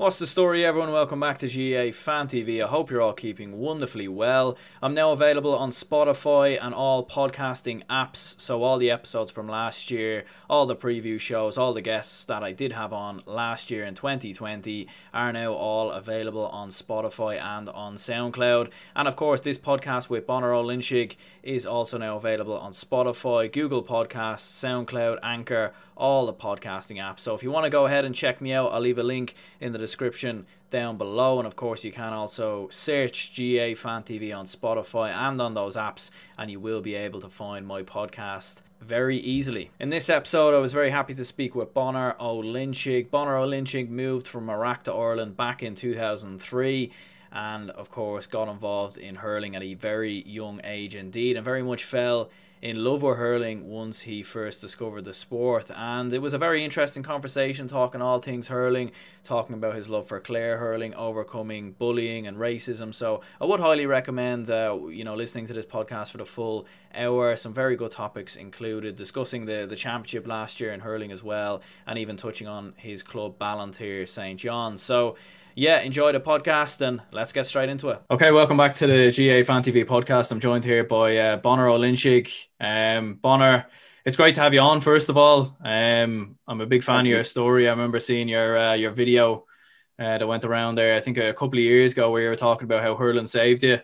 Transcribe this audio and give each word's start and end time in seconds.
What's 0.00 0.18
the 0.18 0.26
story, 0.26 0.64
everyone? 0.64 0.92
Welcome 0.92 1.20
back 1.20 1.36
to 1.40 1.46
GAA 1.46 1.92
Fan 1.92 2.26
TV. 2.26 2.64
I 2.64 2.68
hope 2.68 2.90
you're 2.90 3.02
all 3.02 3.12
keeping 3.12 3.58
wonderfully 3.58 4.08
well. 4.08 4.56
I'm 4.80 4.94
now 4.94 5.12
available 5.12 5.54
on 5.54 5.72
Spotify 5.72 6.58
and 6.58 6.74
all 6.74 7.06
podcasting 7.06 7.84
apps. 7.88 8.40
So, 8.40 8.62
all 8.62 8.78
the 8.78 8.90
episodes 8.90 9.30
from 9.30 9.46
last 9.46 9.90
year, 9.90 10.24
all 10.48 10.64
the 10.64 10.74
preview 10.74 11.20
shows, 11.20 11.58
all 11.58 11.74
the 11.74 11.82
guests 11.82 12.24
that 12.24 12.42
I 12.42 12.52
did 12.52 12.72
have 12.72 12.94
on 12.94 13.22
last 13.26 13.70
year 13.70 13.84
in 13.84 13.94
2020 13.94 14.88
are 15.12 15.34
now 15.34 15.52
all 15.52 15.90
available 15.90 16.46
on 16.46 16.70
Spotify 16.70 17.38
and 17.38 17.68
on 17.68 17.96
SoundCloud. 17.96 18.70
And 18.96 19.06
of 19.06 19.16
course, 19.16 19.42
this 19.42 19.58
podcast 19.58 20.08
with 20.08 20.26
Bonnar 20.26 20.54
O'Loingsigh 20.54 21.14
is 21.42 21.66
also 21.66 21.98
now 21.98 22.16
available 22.16 22.56
on 22.56 22.72
Spotify, 22.72 23.52
Google 23.52 23.84
Podcasts, 23.84 24.48
SoundCloud, 24.64 25.18
Anchor 25.22 25.74
all 26.00 26.24
the 26.24 26.32
podcasting 26.32 26.96
apps. 26.96 27.20
So 27.20 27.34
if 27.34 27.42
you 27.42 27.50
want 27.50 27.64
to 27.64 27.70
go 27.70 27.84
ahead 27.84 28.06
and 28.06 28.14
check 28.14 28.40
me 28.40 28.52
out, 28.54 28.72
I'll 28.72 28.80
leave 28.80 28.98
a 28.98 29.02
link 29.02 29.34
in 29.60 29.72
the 29.72 29.78
description 29.78 30.46
down 30.70 30.96
below. 30.96 31.38
And 31.38 31.46
of 31.46 31.56
course, 31.56 31.84
you 31.84 31.92
can 31.92 32.14
also 32.14 32.68
search 32.70 33.32
GAA 33.36 33.74
Fan 33.74 34.02
TV 34.02 34.34
on 34.34 34.46
Spotify 34.46 35.12
and 35.14 35.40
on 35.40 35.52
those 35.52 35.76
apps, 35.76 36.10
and 36.38 36.50
you 36.50 36.58
will 36.58 36.80
be 36.80 36.94
able 36.94 37.20
to 37.20 37.28
find 37.28 37.66
my 37.66 37.82
podcast 37.82 38.56
very 38.80 39.18
easily. 39.18 39.70
In 39.78 39.90
this 39.90 40.08
episode, 40.08 40.54
I 40.56 40.58
was 40.58 40.72
very 40.72 40.90
happy 40.90 41.14
to 41.14 41.24
speak 41.24 41.54
with 41.54 41.74
Bonnar 41.74 42.16
O'Loingsigh. 42.18 43.10
Bonnar 43.10 43.36
O'Loingsigh 43.36 43.90
moved 43.90 44.26
from 44.26 44.48
Iraq 44.48 44.84
to 44.84 44.92
Ireland 44.92 45.36
back 45.36 45.62
in 45.62 45.74
2003 45.74 46.90
and 47.32 47.70
of 47.70 47.92
course 47.92 48.26
got 48.26 48.48
involved 48.48 48.96
in 48.96 49.14
hurling 49.16 49.54
at 49.54 49.62
a 49.62 49.74
very 49.74 50.22
young 50.26 50.60
age 50.64 50.96
indeed 50.96 51.36
and 51.36 51.44
very 51.44 51.62
much 51.62 51.84
fell 51.84 52.28
in 52.62 52.84
love 52.84 53.02
with 53.02 53.16
hurling 53.16 53.68
once 53.68 54.00
he 54.00 54.22
first 54.22 54.60
discovered 54.60 55.04
the 55.04 55.14
sport. 55.14 55.70
And 55.74 56.12
it 56.12 56.18
was 56.18 56.34
a 56.34 56.38
very 56.38 56.62
interesting 56.62 57.02
conversation 57.02 57.68
talking 57.68 58.02
all 58.02 58.20
things 58.20 58.48
hurling, 58.48 58.92
talking 59.24 59.54
about 59.54 59.76
his 59.76 59.88
love 59.88 60.06
for 60.06 60.20
Clare 60.20 60.58
hurling, 60.58 60.94
overcoming 60.94 61.72
bullying 61.72 62.26
and 62.26 62.36
racism. 62.36 62.94
So 62.94 63.22
I 63.40 63.46
would 63.46 63.60
highly 63.60 63.86
recommend, 63.86 64.50
uh, 64.50 64.76
you 64.90 65.04
know, 65.04 65.14
listening 65.14 65.46
to 65.46 65.54
this 65.54 65.64
podcast 65.64 66.10
for 66.10 66.18
the 66.18 66.26
full 66.26 66.66
hour. 66.94 67.34
Some 67.36 67.54
very 67.54 67.76
good 67.76 67.92
topics 67.92 68.36
included, 68.36 68.94
discussing 68.94 69.46
the, 69.46 69.66
the 69.68 69.76
championship 69.76 70.26
last 70.26 70.60
year 70.60 70.72
in 70.72 70.80
hurling 70.80 71.12
as 71.12 71.22
well, 71.22 71.62
and 71.86 71.98
even 71.98 72.18
touching 72.18 72.46
on 72.46 72.74
his 72.76 73.02
club 73.02 73.38
Ballinteer 73.38 74.06
St. 74.06 74.38
John. 74.38 74.76
So 74.76 75.16
yeah, 75.54 75.80
enjoy 75.80 76.12
the 76.12 76.20
podcast 76.20 76.80
and 76.80 77.02
let's 77.12 77.32
get 77.32 77.46
straight 77.46 77.68
into 77.68 77.88
it. 77.90 78.00
Okay, 78.10 78.30
welcome 78.30 78.56
back 78.56 78.74
to 78.76 78.86
the 78.86 79.10
GAA 79.10 79.44
Fan 79.44 79.62
TV 79.62 79.84
podcast. 79.84 80.30
I'm 80.30 80.40
joined 80.40 80.64
here 80.64 80.84
by 80.84 81.16
uh, 81.16 81.36
Bonnar 81.36 81.68
O'Loingsigh. 81.68 82.30
Um, 82.60 83.14
Bonnar, 83.14 83.66
it's 84.04 84.16
great 84.16 84.34
to 84.36 84.40
have 84.40 84.54
you 84.54 84.60
on. 84.60 84.80
First 84.80 85.08
of 85.08 85.16
all, 85.16 85.56
um, 85.64 86.38
I'm 86.46 86.60
a 86.60 86.66
big 86.66 86.82
fan 86.82 86.98
Thank 86.98 87.08
of 87.08 87.10
your 87.10 87.24
story. 87.24 87.68
I 87.68 87.72
remember 87.72 88.00
seeing 88.00 88.28
your 88.28 88.58
uh, 88.58 88.74
your 88.74 88.92
video 88.92 89.46
uh, 89.98 90.18
that 90.18 90.26
went 90.26 90.44
around 90.44 90.76
there. 90.76 90.96
I 90.96 91.00
think 91.00 91.18
a 91.18 91.32
couple 91.32 91.58
of 91.58 91.64
years 91.64 91.92
ago, 91.92 92.10
where 92.10 92.22
you 92.22 92.28
were 92.28 92.36
talking 92.36 92.64
about 92.64 92.82
how 92.82 92.94
hurling 92.94 93.26
saved 93.26 93.62
you, 93.62 93.74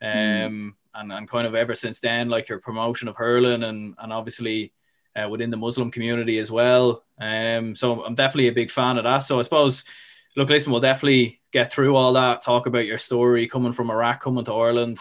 um, 0.00 0.10
mm. 0.10 0.72
and 0.94 1.12
and 1.12 1.28
kind 1.28 1.46
of 1.46 1.54
ever 1.54 1.74
since 1.74 2.00
then, 2.00 2.28
like 2.28 2.48
your 2.48 2.60
promotion 2.60 3.08
of 3.08 3.16
hurling, 3.16 3.64
and 3.64 3.94
and 3.98 4.12
obviously. 4.12 4.72
Uh, 5.20 5.28
within 5.28 5.50
the 5.50 5.56
Muslim 5.56 5.90
community 5.90 6.38
as 6.38 6.52
well. 6.52 7.02
Um, 7.20 7.74
so 7.74 8.04
I'm 8.04 8.14
definitely 8.14 8.46
a 8.46 8.52
big 8.52 8.70
fan 8.70 8.96
of 8.96 9.02
that. 9.02 9.18
So 9.18 9.40
I 9.40 9.42
suppose 9.42 9.82
look, 10.36 10.48
listen, 10.48 10.72
we'll 10.72 10.80
definitely 10.80 11.40
get 11.52 11.72
through 11.72 11.96
all 11.96 12.12
that, 12.14 12.42
talk 12.42 12.66
about 12.66 12.86
your 12.86 12.98
story 12.98 13.48
coming 13.48 13.72
from 13.72 13.90
Iraq, 13.90 14.20
coming 14.20 14.44
to 14.44 14.54
Ireland. 14.54 14.98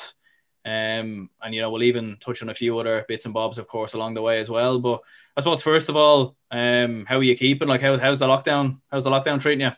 Um, 0.65 1.29
and 1.41 1.55
you 1.55 1.61
know, 1.61 1.71
we'll 1.71 1.83
even 1.83 2.17
touch 2.19 2.41
on 2.41 2.49
a 2.49 2.53
few 2.53 2.77
other 2.77 3.05
bits 3.07 3.25
and 3.25 3.33
bobs, 3.33 3.57
of 3.57 3.67
course, 3.67 3.93
along 3.93 4.13
the 4.13 4.21
way 4.21 4.39
as 4.39 4.49
well. 4.49 4.79
But 4.79 5.01
I 5.37 5.41
suppose 5.41 5.61
first 5.61 5.89
of 5.89 5.95
all, 5.95 6.35
um, 6.51 7.05
how 7.07 7.17
are 7.17 7.23
you 7.23 7.35
keeping? 7.35 7.67
Like, 7.67 7.81
how, 7.81 7.97
how's 7.97 8.19
the 8.19 8.27
lockdown? 8.27 8.79
How's 8.91 9.03
the 9.03 9.09
lockdown 9.09 9.41
treating 9.41 9.67
you? 9.67 9.71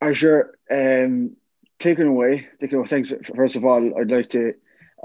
I 0.00 0.12
sure. 0.12 0.54
Um, 0.70 1.36
taking 1.78 2.06
away, 2.06 2.48
taking 2.58 2.78
away. 2.78 2.86
Thanks. 2.86 3.12
First 3.34 3.56
of 3.56 3.64
all, 3.64 3.98
I'd 3.98 4.10
like 4.10 4.30
to 4.30 4.54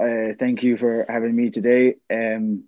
uh, 0.00 0.34
thank 0.38 0.62
you 0.62 0.76
for 0.76 1.04
having 1.08 1.34
me 1.34 1.50
today. 1.50 1.96
Um, 2.10 2.64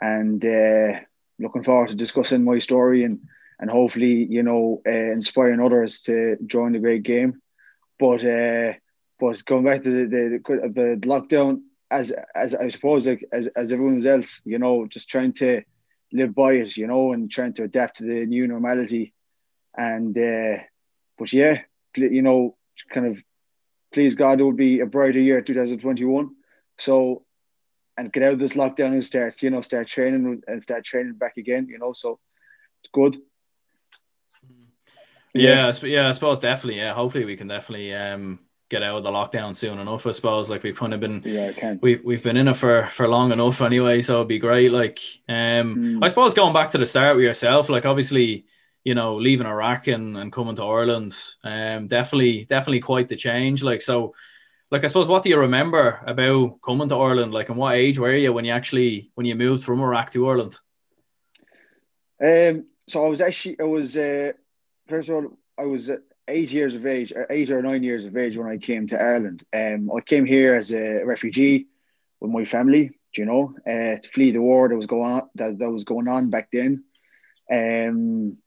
and 0.00 0.44
uh, 0.44 1.00
looking 1.38 1.62
forward 1.62 1.90
to 1.90 1.94
discussing 1.94 2.44
my 2.44 2.58
story 2.58 3.04
and 3.04 3.20
and 3.62 3.70
hopefully, 3.70 4.26
you 4.28 4.42
know, 4.42 4.82
uh, 4.84 4.90
inspiring 4.90 5.60
others 5.60 6.00
to 6.02 6.36
join 6.44 6.72
the 6.72 6.80
great 6.80 7.04
game. 7.04 7.40
But 7.96 8.24
uh, 8.24 8.72
but 9.20 9.44
going 9.44 9.64
back 9.64 9.84
to 9.84 9.90
the 9.90 10.06
the, 10.08 10.68
the 10.68 11.06
lockdown, 11.06 11.60
as 11.88 12.12
as 12.34 12.56
I 12.56 12.70
suppose 12.70 13.06
like, 13.06 13.24
as 13.32 13.46
as 13.46 13.72
everyone 13.72 14.04
else, 14.04 14.42
you 14.44 14.58
know, 14.58 14.86
just 14.86 15.08
trying 15.08 15.34
to 15.34 15.62
live 16.12 16.34
by 16.34 16.54
it, 16.54 16.76
you 16.76 16.88
know, 16.88 17.12
and 17.12 17.30
trying 17.30 17.52
to 17.52 17.62
adapt 17.62 17.98
to 17.98 18.04
the 18.04 18.26
new 18.26 18.48
normality. 18.48 19.14
And 19.76 20.18
uh, 20.18 20.64
but 21.16 21.32
yeah, 21.32 21.62
you 21.96 22.22
know, 22.22 22.56
kind 22.92 23.06
of 23.06 23.22
please 23.94 24.16
God, 24.16 24.40
it 24.40 24.42
will 24.42 24.52
be 24.52 24.80
a 24.80 24.86
brighter 24.86 25.20
year, 25.20 25.40
2021. 25.40 26.30
So 26.78 27.24
and 27.96 28.12
get 28.12 28.24
out 28.24 28.32
of 28.32 28.38
this 28.40 28.54
lockdown 28.54 28.92
and 28.92 29.04
start, 29.04 29.40
you 29.40 29.50
know, 29.50 29.60
start 29.60 29.86
training 29.86 30.42
and 30.48 30.60
start 30.60 30.84
training 30.84 31.12
back 31.12 31.36
again, 31.36 31.68
you 31.68 31.78
know. 31.78 31.92
So 31.92 32.18
it's 32.82 32.90
good. 32.92 33.22
Yeah, 35.34 35.72
yeah, 35.82 36.08
I 36.08 36.12
suppose 36.12 36.38
definitely. 36.38 36.80
Yeah, 36.80 36.92
hopefully 36.92 37.24
we 37.24 37.36
can 37.36 37.48
definitely 37.48 37.94
um 37.94 38.40
get 38.72 38.82
out 38.82 38.96
of 38.96 39.04
the 39.04 39.10
lockdown 39.10 39.54
soon 39.54 39.78
enough. 39.78 40.06
I 40.06 40.12
suppose 40.12 40.50
like 40.50 40.62
we've 40.62 40.76
kind 40.76 40.94
of 40.94 41.00
been 41.00 41.22
yeah, 41.24 41.52
can. 41.52 41.78
we 41.82 41.96
we've 41.96 42.22
been 42.22 42.36
in 42.36 42.48
it 42.48 42.56
for 42.56 42.86
for 42.86 43.08
long 43.08 43.32
enough 43.32 43.60
anyway, 43.60 44.02
so 44.02 44.16
it'd 44.16 44.28
be 44.28 44.38
great. 44.38 44.72
Like 44.72 44.98
um, 45.28 45.76
mm. 45.76 46.04
I 46.04 46.08
suppose 46.08 46.34
going 46.34 46.52
back 46.52 46.70
to 46.72 46.78
the 46.78 46.86
start 46.86 47.16
with 47.16 47.24
yourself, 47.24 47.68
like 47.68 47.86
obviously 47.86 48.46
you 48.84 48.94
know 48.94 49.16
leaving 49.16 49.46
Iraq 49.46 49.86
and, 49.86 50.16
and 50.16 50.32
coming 50.32 50.56
to 50.56 50.64
Ireland, 50.64 51.14
um, 51.44 51.86
definitely 51.86 52.44
definitely 52.44 52.80
quite 52.80 53.08
the 53.08 53.16
change. 53.16 53.62
Like 53.62 53.82
so. 53.82 54.14
Like 54.70 54.84
I 54.84 54.86
suppose, 54.86 55.06
what 55.06 55.22
do 55.22 55.28
you 55.28 55.38
remember 55.38 56.00
about 56.06 56.62
coming 56.64 56.88
to 56.88 56.96
Ireland? 56.96 57.34
Like, 57.34 57.50
and 57.50 57.58
what 57.58 57.74
age 57.74 57.98
were 57.98 58.16
you 58.16 58.32
when 58.32 58.46
you 58.46 58.52
actually 58.52 59.10
when 59.14 59.26
you 59.26 59.34
moved 59.34 59.64
from 59.64 59.82
Iraq 59.82 60.10
to 60.12 60.26
Ireland? 60.26 60.58
Um, 62.24 62.64
so 62.88 63.04
I 63.04 63.08
was 63.10 63.20
actually 63.20 63.60
I 63.60 63.64
was 63.64 63.98
uh, 63.98 64.32
first 64.88 65.08
of 65.08 65.14
all, 65.16 65.38
I 65.58 65.64
was 65.64 65.90
eight 66.28 66.50
years 66.50 66.74
of 66.74 66.86
age, 66.86 67.12
or 67.12 67.26
eight 67.30 67.50
or 67.50 67.62
nine 67.62 67.82
years 67.82 68.04
of 68.04 68.16
age 68.16 68.36
when 68.36 68.48
I 68.48 68.58
came 68.58 68.86
to 68.88 69.00
Ireland. 69.00 69.42
Um, 69.54 69.90
I 69.90 70.00
came 70.00 70.24
here 70.24 70.54
as 70.54 70.72
a 70.72 71.04
refugee 71.04 71.68
with 72.20 72.30
my 72.30 72.44
family, 72.44 72.98
you 73.16 73.24
know, 73.24 73.54
uh, 73.66 73.98
to 73.98 74.08
flee 74.12 74.30
the 74.30 74.40
war 74.40 74.68
that 74.68 74.76
was 74.76 74.86
going 74.86 75.10
on 75.10 75.28
that, 75.34 75.58
that 75.58 75.70
was 75.70 75.84
going 75.84 76.08
on 76.08 76.30
back 76.30 76.48
then. 76.52 76.84
Um, 77.50 78.38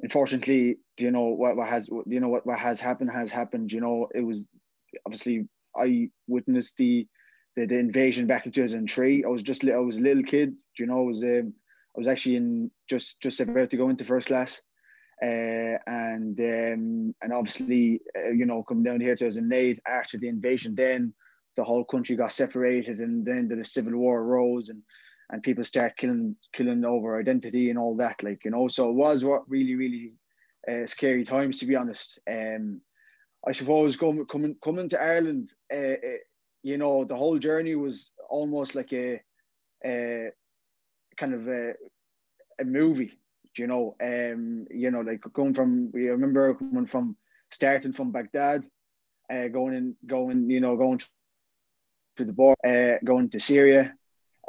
unfortunately, 0.00 0.78
you 0.98 1.10
know 1.10 1.24
what, 1.24 1.56
what 1.56 1.68
has 1.68 1.88
you 1.88 2.20
know 2.20 2.28
what, 2.28 2.46
what 2.46 2.58
has 2.58 2.80
happened 2.80 3.10
has 3.10 3.32
happened. 3.32 3.72
You 3.72 3.80
know, 3.80 4.08
it 4.14 4.20
was 4.20 4.46
obviously 5.06 5.48
I 5.76 6.10
witnessed 6.26 6.76
the 6.76 7.06
the, 7.56 7.66
the 7.66 7.78
invasion 7.78 8.26
back 8.26 8.46
in 8.46 8.52
two 8.52 8.62
thousand 8.62 8.90
three. 8.90 9.24
I 9.24 9.28
was 9.28 9.42
just 9.42 9.64
I 9.64 9.78
was 9.78 9.98
a 9.98 10.02
little 10.02 10.22
kid. 10.22 10.54
You 10.78 10.86
know, 10.86 10.98
I 10.98 11.02
was 11.02 11.22
um, 11.22 11.54
I 11.96 11.98
was 11.98 12.08
actually 12.08 12.36
in 12.36 12.70
just 12.88 13.20
just 13.20 13.40
about 13.40 13.70
to 13.70 13.76
go 13.76 13.88
into 13.88 14.04
first 14.04 14.28
class. 14.28 14.62
Uh, 15.24 15.78
and 15.86 16.38
um, 16.40 17.14
and 17.22 17.32
obviously, 17.32 18.00
uh, 18.14 18.30
you 18.30 18.44
know, 18.44 18.62
coming 18.62 18.84
down 18.84 19.00
here 19.00 19.16
to 19.16 19.24
2008 19.24 19.80
after 19.86 20.18
the 20.18 20.28
invasion, 20.28 20.74
then 20.74 21.14
the 21.56 21.64
whole 21.64 21.84
country 21.84 22.14
got 22.14 22.32
separated, 22.32 22.98
and 22.98 23.24
then 23.24 23.48
the 23.48 23.64
civil 23.64 23.96
war 23.96 24.20
arose, 24.20 24.68
and 24.68 24.82
and 25.30 25.42
people 25.42 25.64
start 25.64 25.96
killing 25.96 26.36
killing 26.52 26.84
over 26.84 27.18
identity 27.18 27.70
and 27.70 27.78
all 27.78 27.96
that, 27.96 28.22
like 28.22 28.44
you 28.44 28.50
know. 28.50 28.68
So 28.68 28.90
it 28.90 28.96
was 28.96 29.24
what 29.24 29.48
really 29.48 29.74
really 29.76 30.12
uh, 30.70 30.84
scary 30.86 31.24
times, 31.24 31.58
to 31.60 31.66
be 31.66 31.76
honest. 31.76 32.18
Um, 32.30 32.82
I 33.46 33.52
suppose 33.52 33.96
coming 33.96 34.26
coming 34.26 34.56
coming 34.62 34.90
to 34.90 35.00
Ireland, 35.00 35.48
uh, 35.72 35.76
uh, 35.76 36.20
you 36.62 36.76
know, 36.76 37.04
the 37.04 37.16
whole 37.16 37.38
journey 37.38 37.76
was 37.76 38.10
almost 38.28 38.74
like 38.74 38.92
a, 38.92 39.22
a 39.86 40.30
kind 41.16 41.32
of 41.32 41.48
a, 41.48 41.72
a 42.60 42.64
movie 42.64 43.18
you 43.58 43.66
know, 43.66 43.96
um, 44.02 44.66
you 44.70 44.90
know, 44.90 45.00
like 45.00 45.22
going 45.32 45.54
from 45.54 45.90
we 45.92 46.08
remember 46.08 46.54
coming 46.54 46.86
from 46.86 47.16
starting 47.50 47.92
from 47.92 48.10
Baghdad, 48.10 48.64
uh, 49.30 49.48
going 49.48 49.74
in, 49.74 49.96
going, 50.06 50.50
you 50.50 50.60
know, 50.60 50.76
going 50.76 50.98
to 52.16 52.24
the 52.24 52.32
border, 52.32 52.56
uh, 52.64 52.98
going 53.04 53.28
to 53.30 53.40
Syria, 53.40 53.94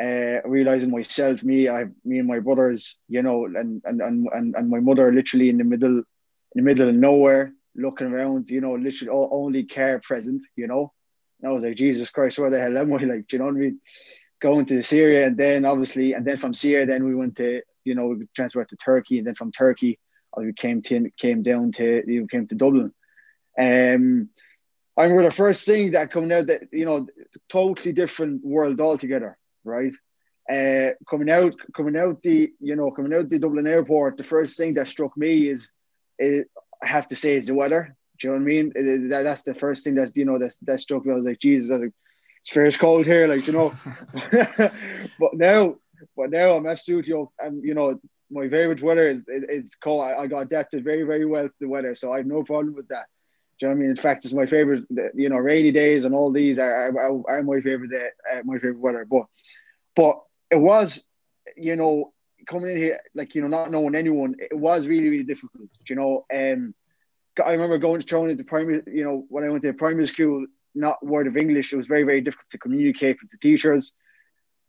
uh, 0.01 0.41
realizing 0.45 0.91
myself, 0.91 1.43
me, 1.43 1.69
I, 1.69 1.85
me 2.03 2.19
and 2.19 2.27
my 2.27 2.39
brothers, 2.39 2.99
you 3.07 3.21
know, 3.21 3.45
and 3.45 3.81
and 3.85 4.01
and 4.01 4.27
and, 4.33 4.55
and 4.55 4.69
my 4.69 4.79
mother 4.79 5.11
literally 5.11 5.49
in 5.49 5.57
the 5.57 5.63
middle, 5.63 5.97
in 5.97 6.03
the 6.55 6.61
middle 6.61 6.89
of 6.89 6.95
nowhere, 6.95 7.53
looking 7.75 8.07
around, 8.07 8.49
you 8.49 8.61
know, 8.61 8.73
literally 8.73 9.09
all, 9.09 9.29
only 9.31 9.63
care 9.63 9.99
present, 9.99 10.41
you 10.55 10.67
know. 10.67 10.91
And 11.41 11.49
I 11.49 11.53
was 11.53 11.63
like, 11.63 11.75
Jesus 11.75 12.09
Christ, 12.09 12.39
where 12.39 12.49
the 12.49 12.59
hell 12.59 12.77
am 12.77 12.93
I? 12.93 12.97
Like, 13.03 13.31
you 13.31 13.39
know 13.39 13.45
what 13.45 13.55
I 13.55 13.57
mean? 13.57 13.79
Going 14.41 14.65
to 14.65 14.81
Syria, 14.81 15.27
and 15.27 15.37
then 15.37 15.65
obviously, 15.65 16.13
and 16.13 16.25
then 16.25 16.37
from 16.37 16.53
Syria, 16.53 16.85
then 16.85 17.05
we 17.05 17.15
went 17.15 17.37
to 17.37 17.61
you 17.85 17.95
know, 17.95 18.07
we 18.07 18.27
transferred 18.35 18.69
to 18.69 18.75
Turkey, 18.75 19.17
and 19.17 19.27
then 19.27 19.35
from 19.35 19.51
Turkey, 19.51 19.99
we 20.37 20.53
came 20.53 20.81
to 20.83 21.09
came 21.17 21.43
down 21.43 21.71
to 21.73 22.03
we 22.05 22.25
came 22.27 22.47
to 22.47 22.55
Dublin. 22.55 22.93
Um, 23.57 24.29
I 24.97 25.03
remember 25.03 25.23
the 25.23 25.31
first 25.31 25.65
thing 25.65 25.91
that 25.91 26.11
coming 26.11 26.31
out 26.31 26.47
that 26.47 26.63
you 26.71 26.85
know, 26.85 27.07
totally 27.49 27.93
different 27.93 28.45
world 28.45 28.79
altogether, 28.79 29.37
right? 29.63 29.93
Uh, 30.49 30.91
coming 31.09 31.29
out, 31.29 31.55
coming 31.75 31.97
out 31.97 32.21
the 32.21 32.51
you 32.59 32.75
know, 32.75 32.91
coming 32.91 33.13
out 33.13 33.29
the 33.29 33.39
Dublin 33.39 33.67
airport, 33.67 34.17
the 34.17 34.23
first 34.23 34.57
thing 34.57 34.73
that 34.75 34.87
struck 34.87 35.15
me 35.17 35.47
is, 35.47 35.71
is 36.19 36.45
I 36.83 36.87
have 36.87 37.07
to 37.07 37.15
say 37.15 37.35
is 37.35 37.47
the 37.47 37.55
weather. 37.55 37.95
Do 38.19 38.27
you 38.27 38.33
know 38.33 38.39
what 38.39 38.43
I 38.43 38.45
mean? 38.45 39.09
That, 39.09 39.23
that's 39.23 39.43
the 39.43 39.53
first 39.53 39.83
thing 39.83 39.95
that's 39.95 40.11
you 40.15 40.25
know 40.25 40.39
that's 40.39 40.57
that 40.59 40.79
struck 40.79 41.05
me. 41.05 41.13
I 41.13 41.15
was 41.15 41.25
like, 41.25 41.39
Jesus, 41.39 41.69
like, 41.69 41.91
it's 42.41 42.51
fair 42.51 42.71
cold 42.71 43.05
here, 43.05 43.27
like 43.27 43.47
you 43.47 43.53
know. 43.53 43.75
but 45.19 45.33
now, 45.33 45.75
but 46.15 46.29
now 46.29 46.55
I'm 46.55 46.67
absolutely, 46.67 47.09
you 47.09 47.29
know, 47.39 47.59
you 47.61 47.73
know 47.73 47.99
my 48.31 48.49
favorite 48.49 48.81
weather 48.81 49.07
is 49.07 49.27
it, 49.27 49.45
it's 49.49 49.75
cold. 49.75 50.03
I, 50.03 50.23
I, 50.23 50.27
got 50.27 50.41
adapted 50.41 50.83
very 50.83 51.03
very 51.03 51.25
well 51.25 51.47
to 51.47 51.53
the 51.59 51.67
weather, 51.67 51.95
so 51.95 52.11
I 52.11 52.17
have 52.17 52.25
no 52.25 52.43
problem 52.43 52.75
with 52.75 52.87
that. 52.89 53.05
Do 53.59 53.65
you 53.65 53.69
know 53.69 53.75
what 53.75 53.79
I 53.79 53.81
mean? 53.81 53.89
In 53.91 53.95
fact, 53.95 54.25
it's 54.25 54.33
my 54.33 54.45
favorite. 54.45 54.83
You 55.13 55.29
know, 55.29 55.37
rainy 55.37 55.71
days 55.71 56.05
and 56.05 56.15
all 56.15 56.31
these 56.31 56.59
are 56.59 56.97
are, 56.97 57.29
are 57.29 57.43
my 57.43 57.61
favorite 57.61 57.91
day, 57.91 58.09
uh, 58.31 58.41
my 58.43 58.55
favorite 58.55 58.79
weather. 58.79 59.05
But 59.09 59.25
but 59.95 60.21
it 60.51 60.57
was, 60.57 61.05
you 61.55 61.75
know, 61.75 62.13
coming 62.47 62.71
in 62.71 62.77
here 62.77 62.99
like 63.13 63.35
you 63.35 63.41
know 63.41 63.47
not 63.47 63.71
knowing 63.71 63.95
anyone, 63.95 64.35
it 64.39 64.57
was 64.57 64.87
really 64.87 65.09
really 65.09 65.23
difficult. 65.23 65.69
You 65.87 65.95
know, 65.95 66.25
um, 66.33 66.73
I 67.43 67.51
remember 67.51 67.77
going 67.77 68.01
to 68.01 68.07
thrown 68.07 68.29
into 68.29 68.43
primary. 68.43 68.81
You 68.87 69.03
know, 69.03 69.25
when 69.29 69.43
I 69.43 69.49
went 69.49 69.63
to 69.63 69.73
primary 69.73 70.07
school, 70.07 70.45
not 70.73 71.05
word 71.05 71.27
of 71.27 71.37
English, 71.37 71.71
it 71.71 71.77
was 71.77 71.87
very 71.87 72.03
very 72.03 72.21
difficult 72.21 72.49
to 72.49 72.57
communicate 72.57 73.17
with 73.21 73.31
the 73.31 73.37
teachers. 73.37 73.93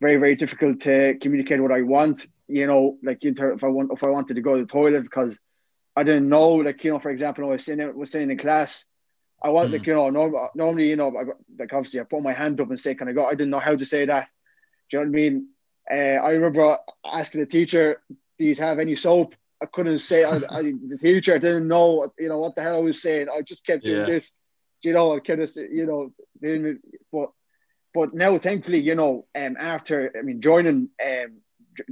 Very 0.00 0.16
very 0.16 0.36
difficult 0.36 0.80
to 0.80 1.16
communicate 1.20 1.60
what 1.60 1.72
I 1.72 1.82
want 1.82 2.26
you 2.48 2.66
know, 2.66 2.98
like 3.02 3.18
if 3.22 3.64
I 3.64 3.66
want 3.66 3.90
if 3.92 4.04
I 4.04 4.08
wanted 4.08 4.34
to 4.34 4.40
go 4.40 4.54
to 4.54 4.60
the 4.60 4.66
toilet 4.66 5.02
because 5.02 5.38
I 5.96 6.02
didn't 6.02 6.28
know, 6.28 6.52
like 6.52 6.82
you 6.84 6.92
know, 6.92 6.98
for 6.98 7.10
example, 7.10 7.44
I 7.44 7.48
was 7.48 7.64
sitting 7.64 7.96
was 7.96 8.10
sitting 8.10 8.30
in 8.30 8.38
class. 8.38 8.84
I 9.42 9.50
want 9.50 9.70
mm. 9.70 9.72
like 9.74 9.86
you 9.86 9.94
know, 9.94 10.10
norm- 10.10 10.48
normally 10.54 10.88
you 10.88 10.96
know, 10.96 11.08
I, 11.08 11.24
like 11.58 11.72
obviously 11.72 12.00
I 12.00 12.04
put 12.04 12.22
my 12.22 12.32
hand 12.32 12.60
up 12.60 12.68
and 12.68 12.78
say, 12.78 12.94
"Can 12.94 13.08
I 13.08 13.12
go?" 13.12 13.26
I 13.26 13.32
didn't 13.32 13.50
know 13.50 13.58
how 13.58 13.74
to 13.74 13.84
say 13.84 14.04
that. 14.06 14.28
Do 14.90 14.98
you 14.98 15.04
know 15.04 15.10
what 15.10 15.16
I 15.16 15.20
mean? 15.20 15.48
Uh, 15.92 16.24
I 16.24 16.30
remember 16.30 16.78
asking 17.04 17.40
the 17.40 17.46
teacher, 17.46 18.00
"Do 18.38 18.44
you 18.44 18.54
have 18.56 18.78
any 18.78 18.94
soap?" 18.94 19.34
I 19.60 19.66
couldn't 19.66 19.98
say. 19.98 20.24
I, 20.24 20.36
I, 20.50 20.62
the 20.62 20.98
teacher 21.00 21.38
didn't 21.38 21.66
know, 21.66 22.12
you 22.18 22.28
know, 22.28 22.38
what 22.38 22.54
the 22.54 22.62
hell 22.62 22.76
I 22.76 22.80
was 22.80 23.00
saying. 23.00 23.28
I 23.34 23.40
just 23.40 23.64
kept 23.64 23.84
doing 23.84 24.00
yeah. 24.00 24.06
this. 24.06 24.32
You 24.82 24.92
know, 24.92 25.16
I 25.16 25.20
kind 25.20 25.40
of, 25.40 25.50
you 25.56 25.86
know, 25.86 26.12
didn't, 26.40 26.82
but 27.10 27.30
but 27.96 28.12
now, 28.12 28.36
thankfully, 28.36 28.80
you 28.80 28.94
know, 28.94 29.24
um, 29.34 29.56
after 29.58 30.12
I 30.16 30.20
mean, 30.20 30.42
joining 30.42 30.90
um, 31.02 31.40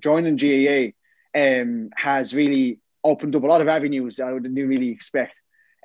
joining 0.02 0.36
GAA 0.36 0.92
um, 1.34 1.88
has 1.96 2.34
really 2.34 2.80
opened 3.02 3.34
up 3.34 3.42
a 3.42 3.46
lot 3.46 3.62
of 3.62 3.68
avenues 3.68 4.16
that 4.16 4.28
I 4.28 4.32
didn't 4.34 4.54
really 4.54 4.90
expect. 4.90 5.34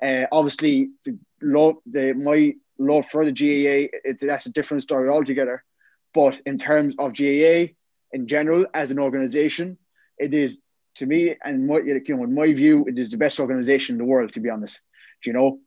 Uh, 0.02 0.26
obviously, 0.30 0.90
the 1.06 1.18
love, 1.40 1.76
the 1.86 2.12
my 2.12 2.52
love 2.78 3.06
for 3.06 3.24
the 3.24 3.32
GAA, 3.32 4.14
that's 4.20 4.44
a 4.44 4.52
different 4.52 4.82
story 4.82 5.08
altogether. 5.08 5.64
But 6.12 6.38
in 6.44 6.58
terms 6.58 6.96
of 6.98 7.16
GAA 7.16 7.72
in 8.12 8.26
general, 8.26 8.66
as 8.74 8.90
an 8.90 8.98
organisation, 8.98 9.78
it 10.18 10.34
is 10.34 10.60
to 10.96 11.06
me 11.06 11.34
and 11.42 11.66
my 11.66 11.78
you 11.78 12.02
know 12.08 12.24
in 12.24 12.34
my 12.34 12.52
view, 12.52 12.84
it 12.86 12.98
is 12.98 13.10
the 13.10 13.16
best 13.16 13.40
organisation 13.40 13.94
in 13.94 13.98
the 13.98 14.04
world. 14.04 14.34
To 14.34 14.40
be 14.40 14.50
honest, 14.50 14.82
you 15.24 15.32
know, 15.32 15.60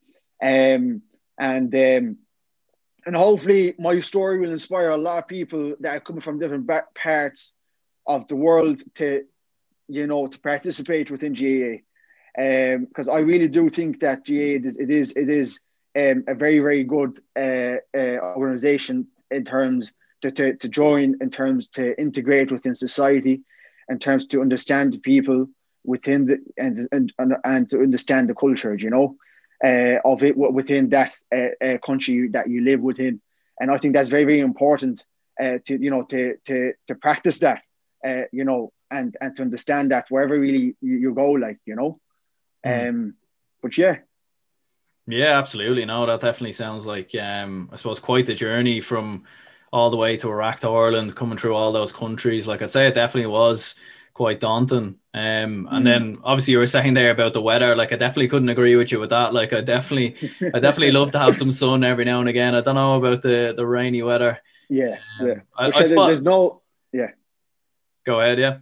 um, 0.43 1.01
and 1.39 1.73
um, 1.73 2.17
and 3.05 3.15
hopefully 3.15 3.75
my 3.77 3.99
story 3.99 4.39
will 4.39 4.51
inspire 4.51 4.89
a 4.89 4.97
lot 4.97 5.19
of 5.19 5.27
people 5.27 5.75
that 5.79 5.95
are 5.95 5.99
coming 5.99 6.21
from 6.21 6.39
different 6.39 6.69
parts 6.95 7.53
of 8.05 8.27
the 8.27 8.35
world 8.35 8.81
to, 8.95 9.23
you 9.87 10.07
know, 10.07 10.27
to 10.27 10.39
participate 10.39 11.11
within 11.11 11.33
GAA. 11.33 11.81
Because 12.35 13.09
um, 13.09 13.15
I 13.15 13.19
really 13.19 13.47
do 13.47 13.69
think 13.69 13.99
that 13.99 14.25
GAA 14.25 14.57
it 14.57 14.65
is 14.65 14.77
it 14.77 14.89
is, 14.89 15.11
it 15.15 15.29
is 15.29 15.59
um, 15.95 16.23
a 16.27 16.33
very 16.33 16.59
very 16.59 16.83
good 16.83 17.19
uh, 17.35 17.77
uh, 17.95 18.17
organization 18.35 19.07
in 19.29 19.43
terms 19.43 19.93
to, 20.21 20.31
to, 20.31 20.55
to 20.55 20.69
join, 20.69 21.15
in 21.21 21.29
terms 21.29 21.67
to 21.67 21.99
integrate 21.99 22.51
within 22.51 22.73
society, 22.73 23.41
in 23.89 23.99
terms 23.99 24.25
to 24.27 24.41
understand 24.41 24.93
the 24.93 24.99
people 24.99 25.47
within 25.83 26.25
the 26.25 26.37
and 26.57 26.87
and, 26.91 27.35
and 27.43 27.69
to 27.69 27.81
understand 27.81 28.29
the 28.29 28.33
culture, 28.33 28.73
you 28.73 28.89
know, 28.89 29.15
uh, 29.63 29.99
of 30.05 30.23
it 30.23 30.35
within 30.35 30.89
that 30.89 31.15
uh, 31.35 31.65
uh, 31.65 31.77
country 31.79 32.27
that 32.29 32.49
you 32.49 32.61
live 32.61 32.81
within, 32.81 33.21
and 33.59 33.71
I 33.71 33.77
think 33.77 33.95
that's 33.95 34.09
very 34.09 34.25
very 34.25 34.39
important 34.39 35.03
uh, 35.41 35.59
to 35.65 35.81
you 35.81 35.89
know 35.89 36.03
to 36.03 36.35
to 36.45 36.73
to 36.87 36.95
practice 36.95 37.39
that 37.39 37.61
uh, 38.05 38.23
you 38.31 38.43
know, 38.43 38.71
and 38.91 39.15
and 39.21 39.35
to 39.35 39.41
understand 39.41 39.91
that 39.91 40.05
wherever 40.09 40.39
really 40.39 40.75
you, 40.81 40.97
you 40.97 41.13
go, 41.13 41.31
like 41.31 41.57
you 41.65 41.75
know, 41.75 41.99
mm. 42.65 42.89
um, 42.89 43.15
but 43.61 43.77
yeah. 43.77 43.97
Yeah, 45.05 45.37
absolutely. 45.37 45.83
No, 45.83 46.05
that 46.05 46.21
definitely 46.21 46.53
sounds 46.53 46.85
like 46.85 47.13
um, 47.15 47.69
I 47.73 47.75
suppose 47.75 47.99
quite 47.99 48.25
the 48.25 48.35
journey 48.35 48.79
from 48.79 49.23
all 49.71 49.89
the 49.89 49.97
way 49.97 50.15
to 50.17 50.29
Iraq 50.29 50.61
to 50.61 50.69
Ireland, 50.69 51.15
coming 51.15 51.37
through 51.37 51.55
all 51.55 51.71
those 51.71 51.91
countries. 51.91 52.47
Like 52.47 52.61
I'd 52.61 52.71
say, 52.71 52.87
it 52.87 52.93
definitely 52.93 53.27
was 53.27 53.75
quite 54.13 54.39
daunting. 54.39 54.95
Um, 55.15 55.67
and 55.71 55.83
mm. 55.83 55.85
then 55.85 56.17
obviously 56.23 56.53
you 56.53 56.59
were 56.59 56.67
saying 56.67 56.93
there 56.93 57.11
about 57.11 57.33
the 57.33 57.41
weather. 57.41 57.75
Like 57.75 57.91
I 57.91 57.97
definitely 57.97 58.27
couldn't 58.27 58.49
agree 58.49 58.75
with 58.75 58.91
you 58.91 58.99
with 58.99 59.11
that. 59.11 59.33
Like 59.33 59.53
I 59.53 59.61
definitely, 59.61 60.15
I 60.41 60.59
definitely 60.59 60.91
love 60.91 61.11
to 61.11 61.19
have 61.19 61.35
some 61.35 61.51
sun 61.61 61.83
every 61.83 62.05
now 62.05 62.19
and 62.19 62.29
again. 62.29 62.55
I 62.55 62.61
don't 62.61 62.75
know 62.75 62.95
about 62.95 63.21
the 63.21 63.53
the 63.55 63.65
rainy 63.65 64.01
weather. 64.01 64.39
Yeah, 64.69 64.97
um, 65.19 65.27
yeah. 65.27 65.33
I, 65.57 65.67
I 65.67 65.83
spot, 65.83 66.07
there's 66.07 66.23
no, 66.23 66.61
yeah. 66.91 67.09
Go 68.05 68.19
ahead, 68.19 68.39
yeah. 68.39 68.57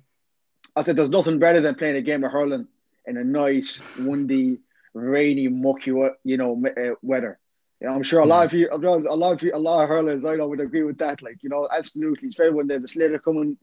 I 0.76 0.82
said 0.82 0.96
there's 0.96 1.10
nothing 1.10 1.40
better 1.40 1.62
than 1.62 1.76
playing 1.76 1.96
a 1.96 2.02
game 2.02 2.24
of 2.24 2.32
hurling 2.32 2.68
in 3.06 3.18
a 3.18 3.24
nice, 3.24 3.82
windy, 3.98 4.60
rainy, 4.94 5.48
mucky, 5.48 5.92
you 6.24 6.38
know, 6.38 6.62
uh, 6.66 6.96
weather. 7.02 7.40
You 7.80 7.88
know, 7.88 7.96
I'm 7.96 8.04
sure 8.04 8.20
a 8.20 8.26
lot 8.26 8.46
of 8.46 8.54
you, 8.54 8.70
a 8.72 8.78
lot 8.78 9.34
of 9.34 9.42
you, 9.42 9.52
a 9.54 9.58
lot 9.58 9.84
of 9.84 9.90
hurlers 9.90 10.24
I 10.24 10.36
know 10.36 10.48
would 10.48 10.60
agree 10.60 10.84
with 10.84 11.00
that. 11.00 11.22
Like, 11.22 11.42
you 11.42 11.50
know, 11.50 11.68
absolutely. 11.76 12.30
Especially 12.30 12.54
when 12.54 12.68
there's 12.68 12.84
a 12.84 12.88
sliotar 12.88 13.24
coming, 13.24 13.58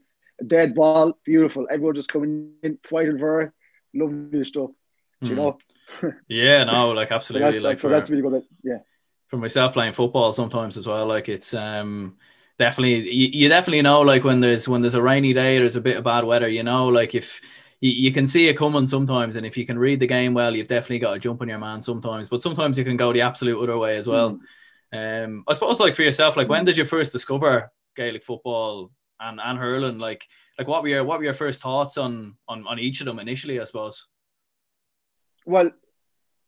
dead 0.45 0.75
ball, 0.75 1.17
beautiful. 1.23 1.67
Everyone 1.69 1.95
just 1.95 2.11
coming 2.11 2.53
in, 2.63 2.77
fighting 2.89 3.17
for 3.17 3.41
it. 3.41 3.51
Lovely 3.93 4.43
stuff. 4.43 4.71
Mm. 5.23 5.29
You 5.29 5.35
know. 5.35 5.57
yeah, 6.27 6.63
no, 6.63 6.91
like 6.91 7.11
absolutely. 7.11 7.47
so 7.47 7.51
that's, 7.53 7.63
like 7.63 7.79
for, 7.79 7.89
that's 7.89 8.09
really 8.09 8.21
good. 8.21 8.43
Yeah. 8.63 8.79
For 9.27 9.37
myself 9.37 9.73
playing 9.73 9.93
football 9.93 10.33
sometimes 10.33 10.77
as 10.77 10.87
well, 10.87 11.05
like 11.05 11.29
it's 11.29 11.53
um 11.53 12.17
definitely 12.59 13.09
you, 13.09 13.27
you 13.27 13.49
definitely 13.49 13.81
know 13.81 14.01
like 14.01 14.23
when 14.23 14.41
there's 14.41 14.67
when 14.67 14.81
there's 14.81 14.93
a 14.93 15.01
rainy 15.01 15.33
day 15.33 15.57
there's 15.57 15.77
a 15.77 15.81
bit 15.81 15.95
of 15.95 16.03
bad 16.03 16.25
weather 16.25 16.47
you 16.49 16.61
know 16.61 16.89
like 16.89 17.15
if 17.15 17.41
you, 17.79 17.89
you 17.89 18.11
can 18.11 18.27
see 18.27 18.49
it 18.49 18.57
coming 18.57 18.85
sometimes 18.85 19.37
and 19.37 19.45
if 19.45 19.57
you 19.57 19.65
can 19.65 19.79
read 19.79 19.99
the 19.99 20.05
game 20.05 20.33
well 20.33 20.53
you've 20.53 20.67
definitely 20.67 20.99
got 20.99 21.15
a 21.15 21.19
jump 21.19 21.41
on 21.41 21.47
your 21.47 21.57
man 21.57 21.79
sometimes 21.79 22.27
but 22.27 22.41
sometimes 22.41 22.77
you 22.77 22.83
can 22.83 22.97
go 22.97 23.13
the 23.13 23.21
absolute 23.21 23.63
other 23.63 23.77
way 23.77 23.95
as 23.95 24.07
well 24.07 24.37
mm. 24.93 25.25
um 25.25 25.43
i 25.47 25.53
suppose 25.53 25.79
like 25.79 25.95
for 25.95 26.03
yourself 26.03 26.35
like 26.35 26.49
when 26.49 26.65
did 26.65 26.75
you 26.75 26.83
first 26.83 27.13
discover 27.13 27.71
gaelic 27.95 28.23
football 28.23 28.91
and 29.19 29.39
and 29.43 29.59
hurling 29.59 29.97
like 29.97 30.25
like 30.57 30.67
what 30.67 30.81
were 30.81 30.89
your 30.89 31.03
what 31.03 31.19
were 31.19 31.25
your 31.25 31.33
first 31.33 31.61
thoughts 31.61 31.97
on 31.97 32.35
on 32.47 32.65
on 32.67 32.79
each 32.79 32.99
of 32.99 33.05
them 33.05 33.19
initially 33.19 33.59
i 33.59 33.63
suppose 33.63 34.07
well 35.45 35.71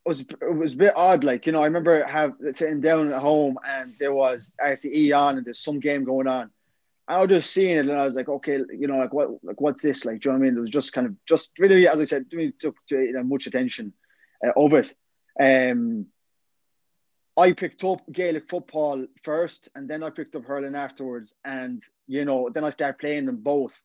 it 0.05 0.09
was 0.09 0.21
it 0.21 0.55
was 0.55 0.73
a 0.73 0.77
bit 0.77 0.93
odd. 0.95 1.23
Like 1.23 1.45
you 1.45 1.51
know, 1.51 1.61
I 1.61 1.65
remember 1.65 2.03
have 2.03 2.33
sitting 2.53 2.81
down 2.81 3.13
at 3.13 3.21
home 3.21 3.57
and 3.65 3.93
there 3.99 4.13
was 4.13 4.55
RTE 4.63 5.15
on 5.15 5.37
and 5.37 5.45
there's 5.45 5.59
some 5.59 5.79
game 5.79 6.03
going 6.03 6.27
on. 6.27 6.49
I 7.07 7.19
was 7.19 7.29
just 7.29 7.51
seeing 7.51 7.77
it 7.77 7.87
and 7.87 7.91
I 7.91 8.05
was 8.05 8.15
like, 8.15 8.29
okay, 8.29 8.59
you 8.77 8.87
know, 8.87 8.97
like 8.97 9.13
what 9.13 9.29
like 9.43 9.61
what's 9.61 9.81
this 9.81 10.05
like? 10.05 10.21
Do 10.21 10.29
you 10.29 10.33
know 10.33 10.39
what 10.39 10.45
I 10.45 10.49
mean? 10.49 10.57
It 10.57 10.61
was 10.61 10.69
just 10.69 10.93
kind 10.93 11.07
of 11.07 11.15
just 11.25 11.57
really, 11.59 11.87
as 11.87 11.99
I 11.99 12.05
said, 12.05 12.25
really 12.31 12.51
took 12.51 12.75
to, 12.87 12.99
you 12.99 13.13
know, 13.13 13.23
much 13.23 13.47
attention 13.47 13.93
uh, 14.45 14.51
of 14.55 14.73
it. 14.73 14.93
Um, 15.39 16.07
I 17.37 17.53
picked 17.53 17.83
up 17.83 18.01
Gaelic 18.11 18.49
football 18.49 19.05
first, 19.23 19.69
and 19.75 19.89
then 19.89 20.03
I 20.03 20.09
picked 20.09 20.35
up 20.35 20.45
hurling 20.45 20.75
afterwards. 20.75 21.33
And 21.45 21.81
you 22.07 22.25
know, 22.25 22.49
then 22.53 22.63
I 22.63 22.69
started 22.69 22.99
playing 22.99 23.25
them 23.25 23.37
both, 23.37 23.79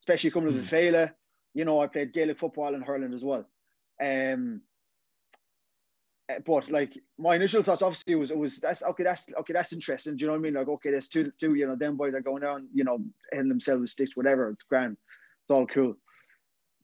especially 0.00 0.30
coming 0.30 0.52
mm. 0.52 0.64
to 0.64 0.70
the 0.70 1.06
hmm. 1.06 1.12
You 1.54 1.64
know, 1.66 1.82
I 1.82 1.86
played 1.86 2.14
Gaelic 2.14 2.38
football 2.38 2.74
and 2.74 2.84
hurling 2.84 3.12
as 3.12 3.22
well. 3.22 3.44
Um, 4.02 4.62
Eh, 6.32 6.38
but 6.44 6.70
like 6.70 6.98
my 7.18 7.34
initial 7.34 7.62
thoughts 7.62 7.82
obviously 7.82 8.14
was 8.14 8.30
it 8.30 8.38
was 8.38 8.58
that's 8.58 8.82
okay 8.82 9.02
that's 9.02 9.28
okay 9.40 9.52
that's 9.52 9.72
interesting 9.72 10.16
do 10.16 10.22
you 10.22 10.26
know 10.26 10.34
what 10.34 10.38
I 10.38 10.42
mean 10.42 10.54
like 10.54 10.68
okay 10.68 10.90
there's 10.90 11.08
two 11.08 11.32
two 11.38 11.54
you 11.54 11.66
know 11.66 11.74
them 11.74 11.96
boys 11.96 12.14
are 12.14 12.20
going 12.20 12.42
down 12.42 12.68
you 12.72 12.84
know 12.84 12.98
hitting 13.32 13.48
themselves 13.48 13.80
with 13.80 13.90
sticks 13.90 14.16
whatever 14.16 14.50
it's 14.50 14.64
grand 14.64 14.96
it's 15.42 15.50
all 15.50 15.66
cool 15.66 15.96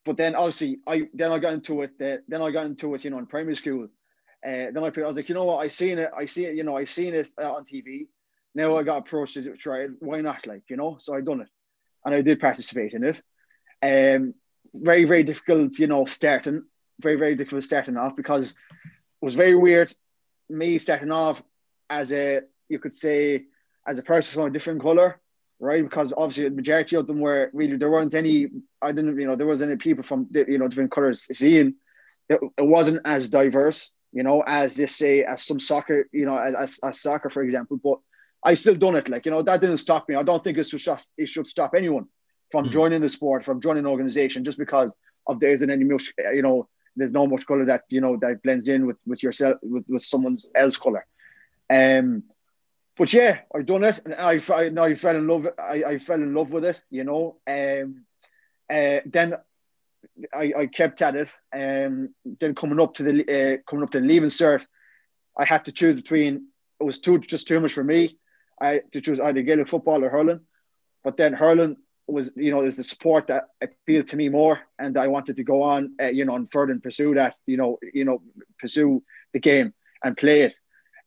but 0.04 0.16
then 0.16 0.34
obviously 0.34 0.80
I 0.86 1.08
then 1.14 1.30
I 1.30 1.38
got 1.38 1.52
into 1.52 1.82
it 1.82 1.90
uh, 2.02 2.20
then 2.26 2.42
I 2.42 2.50
got 2.50 2.66
into 2.66 2.94
it 2.94 3.04
you 3.04 3.10
know 3.10 3.18
in 3.18 3.26
primary 3.26 3.54
school 3.54 3.88
uh, 4.46 4.70
then 4.72 4.78
I, 4.78 4.86
I 4.86 5.06
was 5.06 5.16
like 5.16 5.28
you 5.28 5.34
know 5.34 5.44
what 5.44 5.64
I 5.64 5.68
seen 5.68 5.98
it 5.98 6.10
I 6.16 6.26
see 6.26 6.46
it 6.46 6.56
you 6.56 6.64
know 6.64 6.76
I 6.76 6.84
seen 6.84 7.14
it 7.14 7.28
uh, 7.40 7.52
on 7.52 7.64
TV 7.64 8.06
now 8.54 8.76
I 8.76 8.82
got 8.82 8.98
approached 8.98 9.34
to 9.34 9.56
try 9.56 9.80
it 9.80 9.90
why 10.00 10.20
not 10.20 10.46
like 10.46 10.62
you 10.68 10.76
know 10.76 10.98
so 11.00 11.14
I 11.14 11.20
done 11.20 11.42
it 11.42 11.48
and 12.04 12.14
I 12.14 12.22
did 12.22 12.40
participate 12.40 12.92
in 12.92 13.04
it 13.04 13.22
um 13.82 14.34
very 14.74 15.04
very 15.04 15.22
difficult 15.22 15.78
you 15.78 15.86
know 15.86 16.04
starting 16.04 16.62
very 17.00 17.16
very 17.16 17.34
difficult 17.34 17.62
starting 17.62 17.96
off 17.96 18.16
because 18.16 18.50
it 18.50 19.24
was 19.24 19.34
very 19.34 19.54
weird. 19.54 19.92
Me 20.48 20.78
starting 20.78 21.10
off 21.10 21.42
as 21.90 22.12
a, 22.12 22.40
you 22.68 22.78
could 22.78 22.94
say, 22.94 23.44
as 23.86 23.98
a 23.98 24.02
person 24.02 24.34
from 24.34 24.48
a 24.48 24.52
different 24.52 24.82
color, 24.82 25.20
right? 25.58 25.82
Because 25.82 26.12
obviously 26.16 26.44
the 26.48 26.54
majority 26.54 26.96
of 26.96 27.06
them 27.06 27.20
were 27.20 27.50
really 27.52 27.76
there 27.76 27.90
weren't 27.90 28.14
any. 28.14 28.48
I 28.80 28.92
didn't, 28.92 29.18
you 29.18 29.26
know, 29.26 29.36
there 29.36 29.46
wasn't 29.46 29.72
any 29.72 29.78
people 29.78 30.04
from 30.04 30.28
you 30.32 30.58
know 30.58 30.68
different 30.68 30.92
colors 30.92 31.26
seeing. 31.36 31.74
It, 32.28 32.40
it 32.58 32.66
wasn't 32.66 33.00
as 33.04 33.30
diverse, 33.30 33.92
you 34.12 34.22
know, 34.22 34.42
as 34.46 34.76
they 34.76 34.86
say 34.86 35.22
as 35.22 35.44
some 35.44 35.60
soccer, 35.60 36.06
you 36.12 36.26
know, 36.26 36.38
as, 36.38 36.54
as, 36.54 36.80
as 36.82 37.00
soccer 37.00 37.30
for 37.30 37.42
example. 37.42 37.78
But 37.82 37.98
I 38.42 38.54
still 38.54 38.74
done 38.74 38.96
it, 38.96 39.08
like 39.08 39.26
you 39.26 39.32
know, 39.32 39.42
that 39.42 39.60
didn't 39.60 39.78
stop 39.78 40.08
me. 40.08 40.14
I 40.14 40.22
don't 40.22 40.42
think 40.42 40.58
it 40.58 40.66
should 40.66 40.98
it 41.16 41.28
should 41.28 41.46
stop 41.46 41.74
anyone 41.76 42.06
from 42.50 42.66
mm. 42.66 42.70
joining 42.70 43.02
the 43.02 43.08
sport, 43.08 43.44
from 43.44 43.60
joining 43.60 43.84
an 43.84 43.90
organization, 43.90 44.44
just 44.44 44.58
because 44.58 44.92
of 45.26 45.40
there 45.40 45.52
isn't 45.52 45.70
any, 45.70 45.84
much, 45.84 46.12
you 46.32 46.42
know, 46.42 46.68
there's 46.96 47.12
no 47.12 47.26
much 47.26 47.46
color 47.46 47.64
that 47.66 47.84
you 47.88 48.00
know 48.00 48.16
that 48.16 48.42
blends 48.42 48.68
in 48.68 48.86
with 48.86 48.96
with 49.06 49.22
yourself 49.22 49.58
with, 49.62 49.84
with 49.88 50.02
someone's 50.02 50.50
else 50.54 50.76
color. 50.76 51.06
Um, 51.70 52.24
but 52.96 53.12
yeah, 53.12 53.40
I 53.54 53.62
done 53.62 53.84
it, 53.84 54.00
and 54.04 54.14
I 54.14 54.40
I, 54.52 54.86
I 54.86 54.94
fell 54.94 55.16
in 55.16 55.28
love. 55.28 55.46
I, 55.58 55.84
I 55.84 55.98
fell 55.98 56.20
in 56.20 56.34
love 56.34 56.50
with 56.50 56.64
it, 56.64 56.82
you 56.90 57.04
know. 57.04 57.36
Um, 57.46 58.04
uh, 58.70 59.00
then 59.06 59.34
I, 60.34 60.52
I 60.56 60.66
kept 60.66 61.02
at 61.02 61.16
it. 61.16 61.28
Um, 61.52 62.14
then 62.40 62.54
coming 62.54 62.80
up 62.80 62.94
to 62.94 63.02
the 63.02 63.22
uh, 63.22 63.56
coming 63.68 63.84
up 63.84 63.90
to 63.92 64.00
the 64.00 64.06
leaving 64.06 64.30
cert, 64.30 64.64
I 65.36 65.44
had 65.44 65.64
to 65.66 65.72
choose 65.72 65.94
between. 65.94 66.48
It 66.80 66.84
was 66.84 67.00
too 67.00 67.18
just 67.18 67.48
too 67.48 67.60
much 67.60 67.72
for 67.72 67.84
me. 67.84 68.18
I 68.60 68.68
had 68.68 68.92
to 68.92 69.00
choose 69.00 69.20
either 69.20 69.42
Gaelic 69.42 69.68
football 69.68 70.04
or 70.04 70.08
hurling, 70.08 70.40
but 71.04 71.16
then 71.16 71.32
hurling 71.32 71.76
was 72.06 72.30
you 72.36 72.50
know 72.50 72.62
there's 72.62 72.76
the 72.76 72.82
sport 72.84 73.26
that 73.28 73.48
appealed 73.60 74.08
to 74.08 74.16
me 74.16 74.28
more, 74.28 74.60
and 74.78 74.96
I 74.96 75.06
wanted 75.08 75.36
to 75.36 75.44
go 75.44 75.62
on, 75.62 75.94
uh, 76.02 76.06
you 76.06 76.24
know, 76.24 76.36
and 76.36 76.50
further 76.50 76.72
and 76.72 76.82
pursue 76.82 77.14
that, 77.14 77.36
you 77.46 77.56
know, 77.56 77.78
you 77.94 78.04
know, 78.04 78.22
pursue 78.58 79.02
the 79.32 79.40
game 79.40 79.74
and 80.02 80.16
play 80.16 80.42
it. 80.42 80.54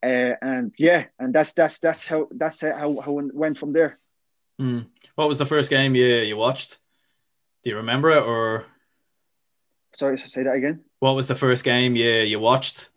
Uh, 0.04 0.36
and 0.42 0.74
yeah, 0.78 1.06
and 1.20 1.34
that's 1.34 1.54
that's 1.54 1.80
that's 1.80 2.08
how 2.08 2.28
that's 2.32 2.62
how 2.62 3.00
how 3.02 3.20
it 3.20 3.34
went 3.34 3.58
from 3.58 3.74
there. 3.74 4.00
Mm. 4.60 4.88
What 5.16 5.28
was 5.28 5.38
the 5.38 5.46
first 5.46 5.70
game 5.70 5.96
you 5.96 6.06
you 6.06 6.38
watched? 6.38 6.78
Do 7.64 7.70
you 7.70 7.78
remember 7.78 8.12
it 8.12 8.24
or? 8.24 8.66
Sorry, 9.94 10.18
say 10.20 10.44
that 10.44 10.56
again. 10.56 10.82
What 11.00 11.16
was 11.16 11.28
the 11.28 11.36
first 11.36 11.64
game 11.64 11.96
you 11.96 12.10
you 12.10 12.40
watched? 12.40 12.90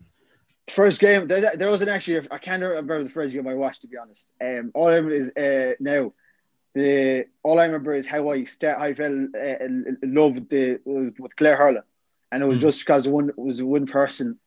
First 0.67 0.99
game 0.99 1.27
there, 1.27 1.55
there 1.55 1.69
wasn't 1.69 1.91
actually 1.91 2.27
I 2.31 2.37
can't 2.37 2.63
remember 2.63 3.03
the 3.03 3.09
first 3.09 3.33
game 3.33 3.47
I 3.47 3.53
watched 3.53 3.81
to 3.81 3.87
be 3.87 3.97
honest. 3.97 4.31
Um, 4.41 4.71
all 4.73 4.87
I 4.87 4.93
remember 4.93 5.11
is 5.11 5.29
uh, 5.35 5.73
now 5.79 6.13
the 6.73 7.25
all 7.43 7.59
I 7.59 7.65
remember 7.65 7.93
is 7.95 8.07
how 8.07 8.29
I 8.31 8.43
start 8.43 8.79
I 8.79 8.93
fell 8.93 9.27
uh, 9.35 9.65
in 9.65 9.97
love 10.03 10.35
with 10.35 10.49
the 10.49 10.79
with 10.85 11.35
Clare 11.35 11.55
Hurling, 11.55 11.83
and 12.31 12.43
it 12.43 12.45
was 12.45 12.57
mm. 12.57 12.61
just 12.61 12.79
because 12.79 13.07
one 13.07 13.31
was 13.37 13.63
one 13.63 13.87
person, 13.87 14.37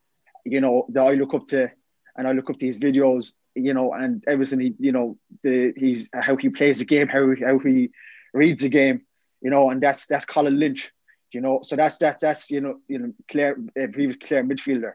you 0.45 0.61
know, 0.61 0.85
that 0.89 1.03
I 1.03 1.13
look 1.13 1.33
up 1.33 1.47
to 1.47 1.71
and 2.15 2.27
I 2.27 2.33
look 2.33 2.49
up 2.49 2.57
these 2.57 2.77
videos, 2.77 3.33
you 3.55 3.73
know, 3.73 3.93
and 3.93 4.23
everything 4.27 4.59
he, 4.59 4.75
you 4.77 4.91
know, 4.91 5.17
the 5.41 5.73
he's 5.75 6.09
how 6.13 6.35
he 6.35 6.49
plays 6.49 6.79
the 6.79 6.85
game, 6.85 7.07
how 7.07 7.33
how 7.43 7.59
he 7.59 7.89
reads 8.33 8.61
the 8.61 8.69
game, 8.69 9.01
you 9.41 9.49
know, 9.49 9.69
and 9.69 9.81
that's 9.81 10.05
that's 10.05 10.25
Colin 10.25 10.59
Lynch, 10.59 10.91
you 11.31 11.41
know. 11.41 11.61
So 11.63 11.75
that's 11.75 11.97
that 11.99 12.19
that's 12.19 12.49
you 12.51 12.61
know 12.61 12.79
you 12.87 12.99
know 12.99 13.13
Clare 13.29 13.57
uh, 13.79 13.87
previous 13.91 14.17
Clare 14.23 14.43
midfielder, 14.43 14.93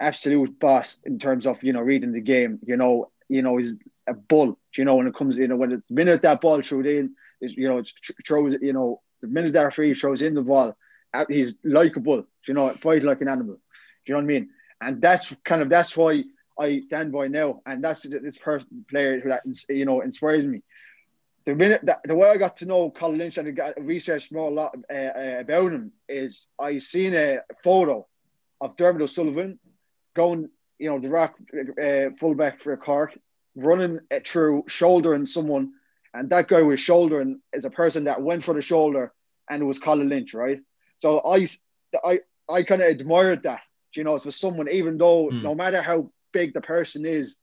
absolute 0.00 0.58
boss 0.58 0.98
in 1.04 1.18
terms 1.18 1.46
of 1.46 1.62
you 1.62 1.72
know 1.72 1.80
reading 1.80 2.12
the 2.12 2.20
game, 2.20 2.58
you 2.66 2.76
know, 2.76 3.10
you 3.28 3.42
know 3.42 3.56
he's 3.56 3.76
a 4.06 4.14
bull, 4.14 4.58
you 4.76 4.84
know, 4.84 4.96
when 4.96 5.06
it 5.06 5.14
comes 5.14 5.36
you 5.38 5.48
know 5.48 5.56
when 5.56 5.70
the 5.70 5.82
minute 5.90 6.22
that 6.22 6.40
ball 6.40 6.62
throws 6.62 6.86
in, 6.86 7.14
is 7.40 7.54
you 7.54 7.68
know 7.68 7.82
throws 8.26 8.54
you 8.60 8.72
know 8.72 9.00
the 9.20 9.28
minute 9.28 9.52
that 9.52 9.72
free 9.74 9.94
throws 9.94 10.22
in 10.22 10.34
the 10.34 10.42
ball, 10.42 10.76
he's 11.28 11.56
like 11.64 11.96
a 11.96 12.00
bull, 12.00 12.24
you 12.46 12.54
know, 12.54 12.72
fight 12.80 13.02
like 13.02 13.20
an 13.20 13.28
animal, 13.28 13.54
do 13.54 13.60
you 14.06 14.14
know 14.14 14.18
what 14.18 14.24
I 14.24 14.26
mean? 14.26 14.50
And 14.80 15.00
that's 15.00 15.34
kind 15.44 15.62
of 15.62 15.70
that's 15.70 15.96
why 15.96 16.22
I 16.58 16.80
stand 16.80 17.12
by 17.12 17.28
now, 17.28 17.60
and 17.66 17.82
that's 17.82 18.02
this 18.02 18.38
person 18.38 18.84
player 18.88 19.20
who 19.20 19.30
that 19.30 19.42
you 19.68 19.84
know 19.84 20.00
inspires 20.00 20.46
me. 20.46 20.62
The 21.46 21.54
minute 21.54 21.82
that 21.84 22.00
the 22.02 22.16
way 22.16 22.28
I 22.28 22.36
got 22.38 22.56
to 22.58 22.66
know 22.66 22.90
Colin 22.90 23.18
Lynch 23.18 23.38
and 23.38 23.46
I 23.46 23.52
got 23.52 23.80
researched 23.80 24.32
more 24.32 24.50
a 24.50 24.54
lot 24.54 24.74
uh, 24.92 24.94
uh, 24.94 25.36
about 25.38 25.72
him 25.72 25.92
is 26.08 26.48
I 26.58 26.78
seen 26.78 27.14
a 27.14 27.38
photo 27.62 28.04
of 28.60 28.76
Diarmuid 28.76 29.02
O'Sullivan 29.02 29.60
going, 30.14 30.48
you 30.80 30.90
know, 30.90 30.98
the 30.98 31.08
rock 31.08 31.36
uh, 31.80 32.10
fullback 32.18 32.62
for 32.62 32.72
a 32.72 32.76
Cork, 32.76 33.16
running 33.54 34.00
it 34.10 34.26
through 34.26 34.64
shouldering 34.66 35.24
someone, 35.24 35.72
and 36.12 36.30
that 36.30 36.48
guy 36.48 36.62
was 36.62 36.80
shouldering 36.80 37.40
is 37.52 37.64
a 37.64 37.70
person 37.70 38.04
that 38.04 38.22
went 38.22 38.42
for 38.42 38.54
the 38.54 38.62
shoulder, 38.62 39.12
and 39.48 39.62
it 39.62 39.66
was 39.66 39.78
Colin 39.78 40.08
Lynch, 40.08 40.34
right? 40.34 40.58
So 40.98 41.20
I, 41.24 41.46
I, 42.04 42.18
I 42.48 42.62
kind 42.64 42.82
of 42.82 42.88
admired 42.88 43.44
that. 43.44 43.60
You 43.94 44.02
know, 44.02 44.16
it 44.16 44.24
was 44.24 44.36
someone, 44.36 44.68
even 44.68 44.98
though 44.98 45.28
mm. 45.28 45.42
no 45.42 45.54
matter 45.54 45.80
how 45.80 46.10
big 46.32 46.54
the 46.54 46.60
person 46.60 47.06
is, 47.06 47.36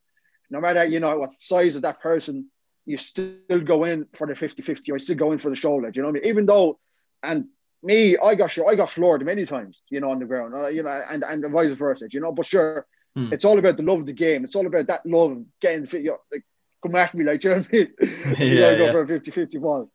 no 0.49 0.59
matter 0.59 0.83
you 0.83 0.99
know 0.99 1.17
what 1.17 1.41
size 1.41 1.75
of 1.77 1.83
that 1.83 2.01
person, 2.01 2.49
you 2.85 2.97
still 2.97 3.61
go 3.63 3.85
in 3.85 4.05
for 4.13 4.27
the 4.27 4.33
50-50 4.33 4.91
or 4.91 4.99
still 4.99 5.15
go 5.15 5.31
in 5.31 5.37
for 5.37 5.49
the 5.49 5.55
shoulder. 5.55 5.89
Do 5.89 5.97
you 5.97 6.01
know 6.03 6.09
what 6.09 6.19
I 6.19 6.21
mean? 6.21 6.29
Even 6.29 6.45
though, 6.45 6.79
and 7.21 7.45
me, 7.81 8.17
I 8.17 8.35
got 8.35 8.51
sure 8.51 8.69
I 8.69 8.75
got 8.75 8.89
floored 8.89 9.25
many 9.25 9.45
times, 9.45 9.83
you 9.89 9.99
know, 9.99 10.11
on 10.11 10.19
the 10.19 10.25
ground, 10.25 10.53
uh, 10.55 10.67
you 10.67 10.83
know, 10.83 10.89
and 11.09 11.23
and 11.23 11.51
vice 11.51 11.71
versa, 11.71 12.07
you 12.11 12.19
know. 12.19 12.31
But 12.31 12.45
sure, 12.45 12.85
hmm. 13.15 13.31
it's 13.31 13.45
all 13.45 13.59
about 13.59 13.77
the 13.77 13.83
love 13.83 13.99
of 13.99 14.05
the 14.05 14.13
game. 14.13 14.43
It's 14.43 14.55
all 14.55 14.65
about 14.65 14.87
that 14.87 15.05
love 15.05 15.31
of 15.31 15.45
getting 15.61 15.85
fit. 15.85 16.01
You 16.01 16.11
know, 16.11 16.17
like, 16.31 16.43
come 16.81 16.95
at 16.95 17.13
me, 17.13 17.23
like, 17.23 17.43
you 17.43 17.49
know 17.51 17.57
what 17.57 17.67
I 17.67 17.71
mean? 17.71 17.93
you 18.39 18.45
yeah, 18.45 18.61
gotta 18.61 18.77
go 18.77 18.85
yeah. 18.85 18.91
for 18.91 19.03
a 19.03 19.19
50-50 19.19 19.61
ball. 19.61 19.89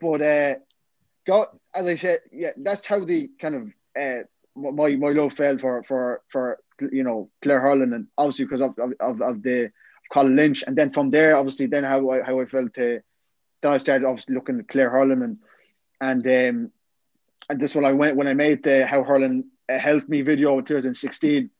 But 0.00 0.22
uh, 0.22 0.54
go 1.26 1.46
as 1.74 1.86
I 1.86 1.96
said, 1.96 2.18
yeah, 2.32 2.50
that's 2.56 2.86
how 2.86 3.04
the 3.04 3.30
kind 3.40 3.54
of 3.54 3.68
uh, 4.00 4.24
my 4.56 4.96
my 4.96 5.10
love 5.10 5.32
fell 5.32 5.58
for 5.58 5.82
for 5.82 6.22
for 6.28 6.58
you 6.92 7.02
know 7.02 7.30
Clare 7.42 7.60
Hurling 7.60 7.92
and 7.92 8.06
obviously 8.16 8.44
because 8.44 8.60
of, 8.60 8.74
of, 9.00 9.20
of 9.20 9.42
the 9.42 9.70
Colin 10.12 10.36
Lynch 10.36 10.64
and 10.66 10.76
then 10.76 10.90
from 10.90 11.10
there 11.10 11.36
obviously 11.36 11.66
then 11.66 11.84
how 11.84 12.10
I, 12.10 12.22
how 12.22 12.40
I 12.40 12.46
felt 12.46 12.74
to 12.74 13.00
then 13.62 13.72
I 13.72 13.76
started 13.78 14.06
obviously 14.06 14.34
looking 14.34 14.58
at 14.58 14.68
Clare 14.68 14.90
Hurling 14.90 15.22
and 15.22 15.38
and 16.00 16.26
um 16.26 16.72
and 17.50 17.60
this 17.60 17.74
when 17.74 17.84
I 17.84 17.92
went 17.92 18.16
when 18.16 18.28
I 18.28 18.34
made 18.34 18.62
the 18.62 18.86
how 18.86 19.02
Hurling 19.02 19.44
uh, 19.68 19.78
helped 19.78 20.08
me 20.08 20.22
video 20.22 20.58
in 20.58 20.64
2016 20.64 21.50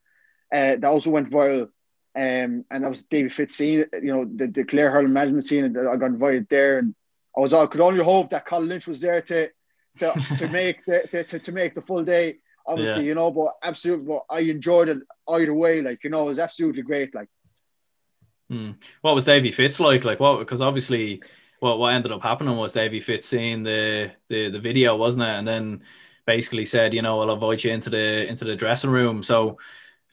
uh, 0.52 0.76
that 0.76 0.85
also 0.85 1.11
went 1.11 1.31
viral 1.31 1.69
um 2.17 2.64
and 2.71 2.85
that 2.85 2.88
was 2.88 3.05
David 3.05 3.35
Fitz 3.35 3.55
scene 3.55 3.85
you 4.02 4.12
know 4.12 4.25
the, 4.25 4.47
the 4.49 4.64
Clare 4.64 4.90
Hurling 4.90 5.12
management 5.12 5.45
scene 5.45 5.64
and 5.64 5.76
I 5.76 5.97
got 5.97 6.07
invited 6.07 6.49
there 6.49 6.78
and 6.78 6.95
I 7.37 7.40
was 7.40 7.52
I 7.52 7.67
could 7.67 7.81
only 7.81 8.02
hope 8.02 8.31
that 8.31 8.47
Colin 8.47 8.69
Lynch 8.69 8.87
was 8.87 9.00
there 9.00 9.21
to 9.23 9.50
to, 9.99 10.12
to 10.37 10.49
make 10.52 10.85
the 10.85 11.25
to, 11.28 11.38
to 11.38 11.52
make 11.52 11.75
the 11.75 11.83
full 11.83 12.05
day 12.05 12.38
obviously, 12.69 13.02
yeah. 13.02 13.09
you 13.09 13.14
know, 13.14 13.31
but 13.31 13.55
absolutely, 13.62 14.07
but 14.07 14.25
I 14.31 14.40
enjoyed 14.40 14.90
it 14.90 14.99
either 15.28 15.55
way. 15.55 15.81
Like, 15.81 16.05
you 16.05 16.11
know, 16.11 16.23
it 16.23 16.28
was 16.28 16.38
absolutely 16.38 16.83
great. 16.83 17.14
Like, 17.14 17.28
hmm. 18.49 18.71
what 19.02 19.14
was 19.14 19.25
Davy 19.25 19.52
Fitz 19.52 19.81
like? 19.81 20.05
Like, 20.05 20.21
what? 20.21 20.38
Because 20.38 20.61
obviously, 20.61 21.23
what 21.61 21.78
what 21.78 21.95
ended 21.95 22.12
up 22.12 22.23
happening 22.23 22.57
was 22.57 22.73
Davy 22.73 23.00
Fitz 23.00 23.28
seeing 23.28 23.62
the 23.62 24.12
the 24.28 24.50
the 24.50 24.59
video, 24.61 24.97
wasn't 24.97 25.25
it? 25.25 25.31
And 25.31 25.47
then 25.47 25.83
basically 26.26 26.64
said, 26.64 26.95
you 26.95 27.02
know, 27.02 27.21
I'll 27.21 27.33
invite 27.33 27.64
you 27.64 27.73
into 27.73 27.90
the 27.90 28.28
into 28.28 28.45
the 28.45 28.57
dressing 28.57 28.90
room. 28.90 29.23
So. 29.23 29.59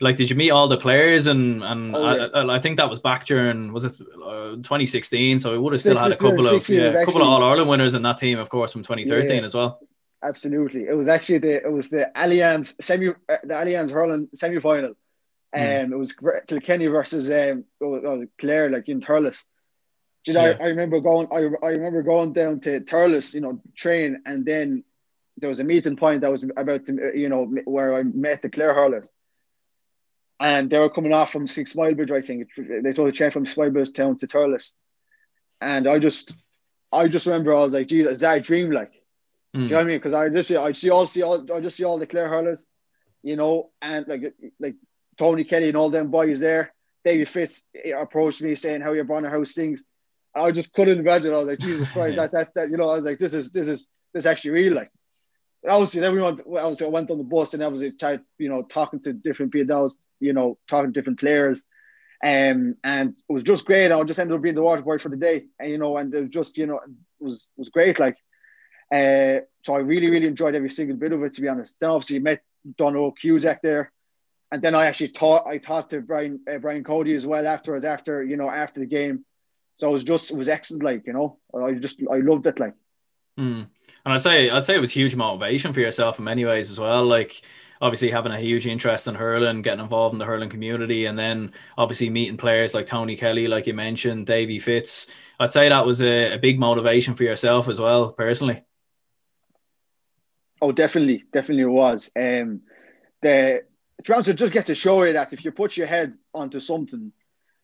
Like, 0.01 0.17
did 0.17 0.29
you 0.29 0.35
meet 0.35 0.51
all 0.51 0.67
the 0.67 0.75
players? 0.75 1.25
And 1.25 1.63
and 1.63 1.95
oh, 1.95 2.13
yeah. 2.13 2.25
I, 2.33 2.55
I, 2.55 2.59
think 2.59 2.75
that 2.75 2.89
was 2.89 2.99
back 2.99 3.25
during 3.25 3.71
was 3.71 3.85
it 3.85 3.93
uh, 4.01 4.57
2016? 4.57 5.39
So 5.39 5.53
we 5.53 5.57
would 5.57 5.71
have 5.71 5.79
still 5.79 5.97
had 5.97 6.11
a 6.11 6.17
couple 6.17 6.45
of 6.45 6.67
yeah, 6.67 6.87
a 6.87 7.05
couple 7.05 7.21
of 7.21 7.29
All 7.29 7.41
Ireland 7.41 7.69
winners 7.69 7.93
in 7.93 8.01
that 8.01 8.17
team, 8.17 8.37
of 8.37 8.49
course, 8.49 8.73
from 8.73 8.83
2013 8.83 9.37
yeah. 9.37 9.43
as 9.43 9.55
well 9.55 9.79
absolutely. 10.25 10.87
It 10.87 10.97
was 10.97 11.07
actually 11.07 11.39
the 11.39 11.65
it 11.65 11.71
was 11.71 11.89
the 11.89 12.11
Allianz 12.15 12.81
semi 12.81 13.09
uh, 13.09 13.37
the 13.43 13.53
Allianz 13.53 13.91
hurling 13.91 14.27
semi 14.33 14.59
final. 14.59 14.95
Mm. 15.55 15.85
Um, 15.85 15.93
it 15.93 15.97
was 15.97 16.15
Kilkenny 16.47 16.87
versus 16.87 17.31
um 17.31 17.65
oh, 17.81 17.95
oh, 17.95 18.25
Clare 18.37 18.69
like 18.69 18.89
in 18.89 19.01
Thurles. 19.01 19.43
You 20.25 20.33
know, 20.33 20.45
yeah. 20.45 20.57
I, 20.59 20.63
I, 20.63 20.67
remember 20.69 20.99
going. 20.99 21.27
I, 21.31 21.65
I 21.65 21.71
remember 21.71 22.01
going 22.01 22.33
down 22.33 22.59
to 22.61 22.81
Thurles, 22.81 23.33
you 23.33 23.41
know, 23.41 23.61
train, 23.77 24.21
and 24.25 24.43
then 24.43 24.83
there 25.37 25.49
was 25.49 25.59
a 25.59 25.63
meeting 25.63 25.95
point 25.95 26.21
that 26.21 26.31
was 26.31 26.43
about 26.57 26.85
to, 26.87 27.11
you 27.13 27.29
know, 27.29 27.45
where 27.65 27.95
I 27.95 28.03
met 28.03 28.41
the 28.41 28.49
Clare 28.49 28.73
hurlers, 28.73 29.07
and 30.39 30.69
they 30.69 30.79
were 30.79 30.89
coming 30.89 31.13
off 31.13 31.31
from 31.31 31.47
Sixmilebridge. 31.47 32.11
I 32.11 32.21
think 32.21 32.49
they 32.57 32.91
told 32.91 33.09
the 33.09 33.11
train 33.11 33.31
from 33.31 33.43
Bridge 33.43 33.93
town 33.93 34.17
to 34.17 34.27
Thurles, 34.27 34.73
and 35.61 35.87
I 35.87 35.99
just, 35.99 36.35
I 36.91 37.07
just 37.07 37.27
remember 37.27 37.53
I 37.53 37.59
was 37.59 37.73
like, 37.73 37.87
"Gee, 37.87 38.01
is 38.01 38.19
that 38.19 38.37
a 38.39 38.41
dream?" 38.41 38.71
Like, 38.71 38.93
Mm. 39.55 39.59
Do 39.59 39.63
you 39.63 39.69
know 39.69 39.75
what 39.77 39.81
I 39.81 39.87
mean? 39.87 39.97
Because 39.97 40.13
I 40.13 40.29
just 40.29 40.51
I 40.51 40.71
see 40.73 40.89
all, 40.89 41.05
see 41.05 41.21
all, 41.21 41.45
I 41.53 41.61
just 41.61 41.77
see 41.77 41.85
all 41.85 41.97
the 41.97 42.05
Clare 42.05 42.27
hurlers, 42.27 42.67
you 43.23 43.37
know, 43.37 43.71
and 43.81 44.05
like 44.07 44.33
like 44.59 44.75
Tony 45.17 45.43
Kelly 45.43 45.69
and 45.69 45.77
all 45.77 45.89
them 45.89 46.11
boys 46.11 46.39
there. 46.39 46.73
David 47.03 47.29
Fitz 47.29 47.65
approached 47.97 48.41
me 48.41 48.55
saying 48.55 48.81
how 48.81 48.93
your 48.93 49.03
Bonnar 49.03 49.29
House 49.29 49.53
sings. 49.53 49.83
I 50.35 50.51
just 50.51 50.73
couldn't 50.73 50.99
imagine. 50.99 51.33
I 51.33 51.37
was 51.37 51.47
like, 51.47 51.59
Jesus 51.59 51.89
Christ, 51.93 52.17
that's 52.17 52.33
that's 52.33 52.51
that. 52.53 52.69
You 52.69 52.77
know, 52.77 52.89
I 52.89 52.95
was 52.95 53.05
like, 53.05 53.19
this 53.19 53.33
is 53.33 53.51
this 53.51 53.67
is 53.67 53.89
this 54.13 54.23
is 54.23 54.25
actually 54.25 54.51
real. 54.51 54.73
Like, 54.73 54.91
obviously, 55.67 56.01
then 56.01 56.13
we 56.13 56.21
went. 56.21 56.41
Obviously, 56.41 56.87
I 56.87 56.89
went 56.89 57.11
on 57.11 57.17
the 57.17 57.23
bus 57.23 57.53
and 57.53 57.63
I 57.63 57.67
was 57.67 57.83
started, 57.95 58.25
you 58.37 58.49
know, 58.49 58.63
talking 58.63 58.99
to 59.01 59.13
different 59.13 59.53
people. 59.53 59.75
I 59.75 59.81
was, 59.81 59.97
you 60.19 60.33
know, 60.33 60.57
talking 60.67 60.91
to 60.91 60.99
different 60.99 61.19
players. 61.19 61.63
Um, 62.23 62.75
and 62.83 63.09
it 63.09 63.33
was 63.33 63.43
just 63.43 63.65
great. 63.65 63.91
I 63.91 64.03
just 64.03 64.19
ended 64.19 64.35
up 64.35 64.41
being 64.41 64.55
the 64.55 64.61
water 64.63 64.81
boy 64.81 64.97
for 64.97 65.09
the 65.09 65.17
day, 65.17 65.45
and 65.59 65.69
you 65.69 65.77
know, 65.77 65.97
and 65.97 66.13
it 66.13 66.21
was 66.21 66.29
just 66.29 66.57
you 66.57 66.65
know, 66.65 66.77
it 66.77 66.89
was 67.19 67.47
was 67.55 67.69
great. 67.69 67.99
Like, 67.99 68.17
uh, 68.91 69.45
so 69.61 69.75
I 69.75 69.79
really, 69.79 70.09
really 70.09 70.27
enjoyed 70.27 70.55
every 70.55 70.69
single 70.69 70.97
bit 70.97 71.11
of 71.11 71.23
it, 71.23 71.35
to 71.35 71.41
be 71.41 71.47
honest. 71.47 71.77
Then 71.79 71.91
obviously 71.91 72.19
met 72.19 72.41
Donald 72.77 73.17
Cusack 73.19 73.61
there. 73.61 73.91
And 74.51 74.61
then 74.61 74.75
I 74.75 74.85
actually 74.85 75.09
taught, 75.09 75.47
I 75.47 75.57
talked 75.57 75.89
to 75.89 76.01
Brian, 76.01 76.39
uh, 76.51 76.59
Brian 76.59 76.83
Cody 76.83 77.13
as 77.13 77.25
well 77.25 77.47
afterwards, 77.47 77.83
after, 77.83 78.23
you 78.23 78.37
know, 78.37 78.49
after 78.49 78.79
the 78.79 78.85
game. 78.85 79.25
So 79.75 79.89
it 79.89 79.93
was 79.93 80.03
just, 80.03 80.31
it 80.31 80.37
was 80.37 80.49
excellent. 80.49 80.83
Like, 80.83 81.07
you 81.07 81.13
know, 81.13 81.39
I 81.53 81.73
just, 81.73 82.01
I 82.11 82.17
loved 82.17 82.47
it. 82.47 82.59
Like, 82.59 82.75
mm. 83.39 83.67
and 83.67 83.69
I'd 84.05 84.21
say, 84.21 84.49
I'd 84.49 84.63
say 84.63 84.75
it 84.75 84.81
was 84.81 84.91
huge 84.91 85.15
motivation 85.15 85.73
for 85.73 85.81
yourself 85.81 86.19
in 86.19 86.25
many 86.25 86.45
ways 86.45 86.71
as 86.71 86.79
well. 86.79 87.05
Like, 87.05 87.41
obviously 87.81 88.09
having 88.09 88.31
a 88.31 88.39
huge 88.39 88.67
interest 88.67 89.07
in 89.07 89.15
hurling, 89.15 89.61
getting 89.61 89.83
involved 89.83 90.13
in 90.13 90.19
the 90.19 90.25
hurling 90.25 90.49
community, 90.49 91.05
and 91.05 91.17
then 91.17 91.51
obviously 91.77 92.09
meeting 92.09 92.37
players 92.37 92.73
like 92.73 92.87
Tony 92.87 93.15
Kelly, 93.15 93.47
like 93.47 93.67
you 93.67 93.73
mentioned, 93.73 94.25
Davy 94.25 94.59
Fitz. 94.59 95.07
I'd 95.39 95.51
say 95.51 95.69
that 95.69 95.85
was 95.85 96.01
a, 96.01 96.33
a 96.33 96.37
big 96.37 96.59
motivation 96.59 97.15
for 97.15 97.23
yourself 97.23 97.67
as 97.67 97.79
well, 97.79 98.11
personally. 98.13 98.63
Oh, 100.61 100.71
definitely, 100.71 101.25
definitely 101.33 101.63
it 101.63 101.67
was. 101.67 102.09
Um, 102.15 102.61
the 103.21 103.63
to 104.03 104.03
be 104.11 104.13
honest, 104.13 104.29
it 104.29 104.35
just 104.35 104.53
gets 104.53 104.67
to 104.67 104.75
show 104.75 105.03
you 105.03 105.13
that 105.13 105.33
if 105.33 105.43
you 105.45 105.51
put 105.51 105.77
your 105.77 105.87
head 105.87 106.15
onto 106.33 106.59
something, 106.59 107.11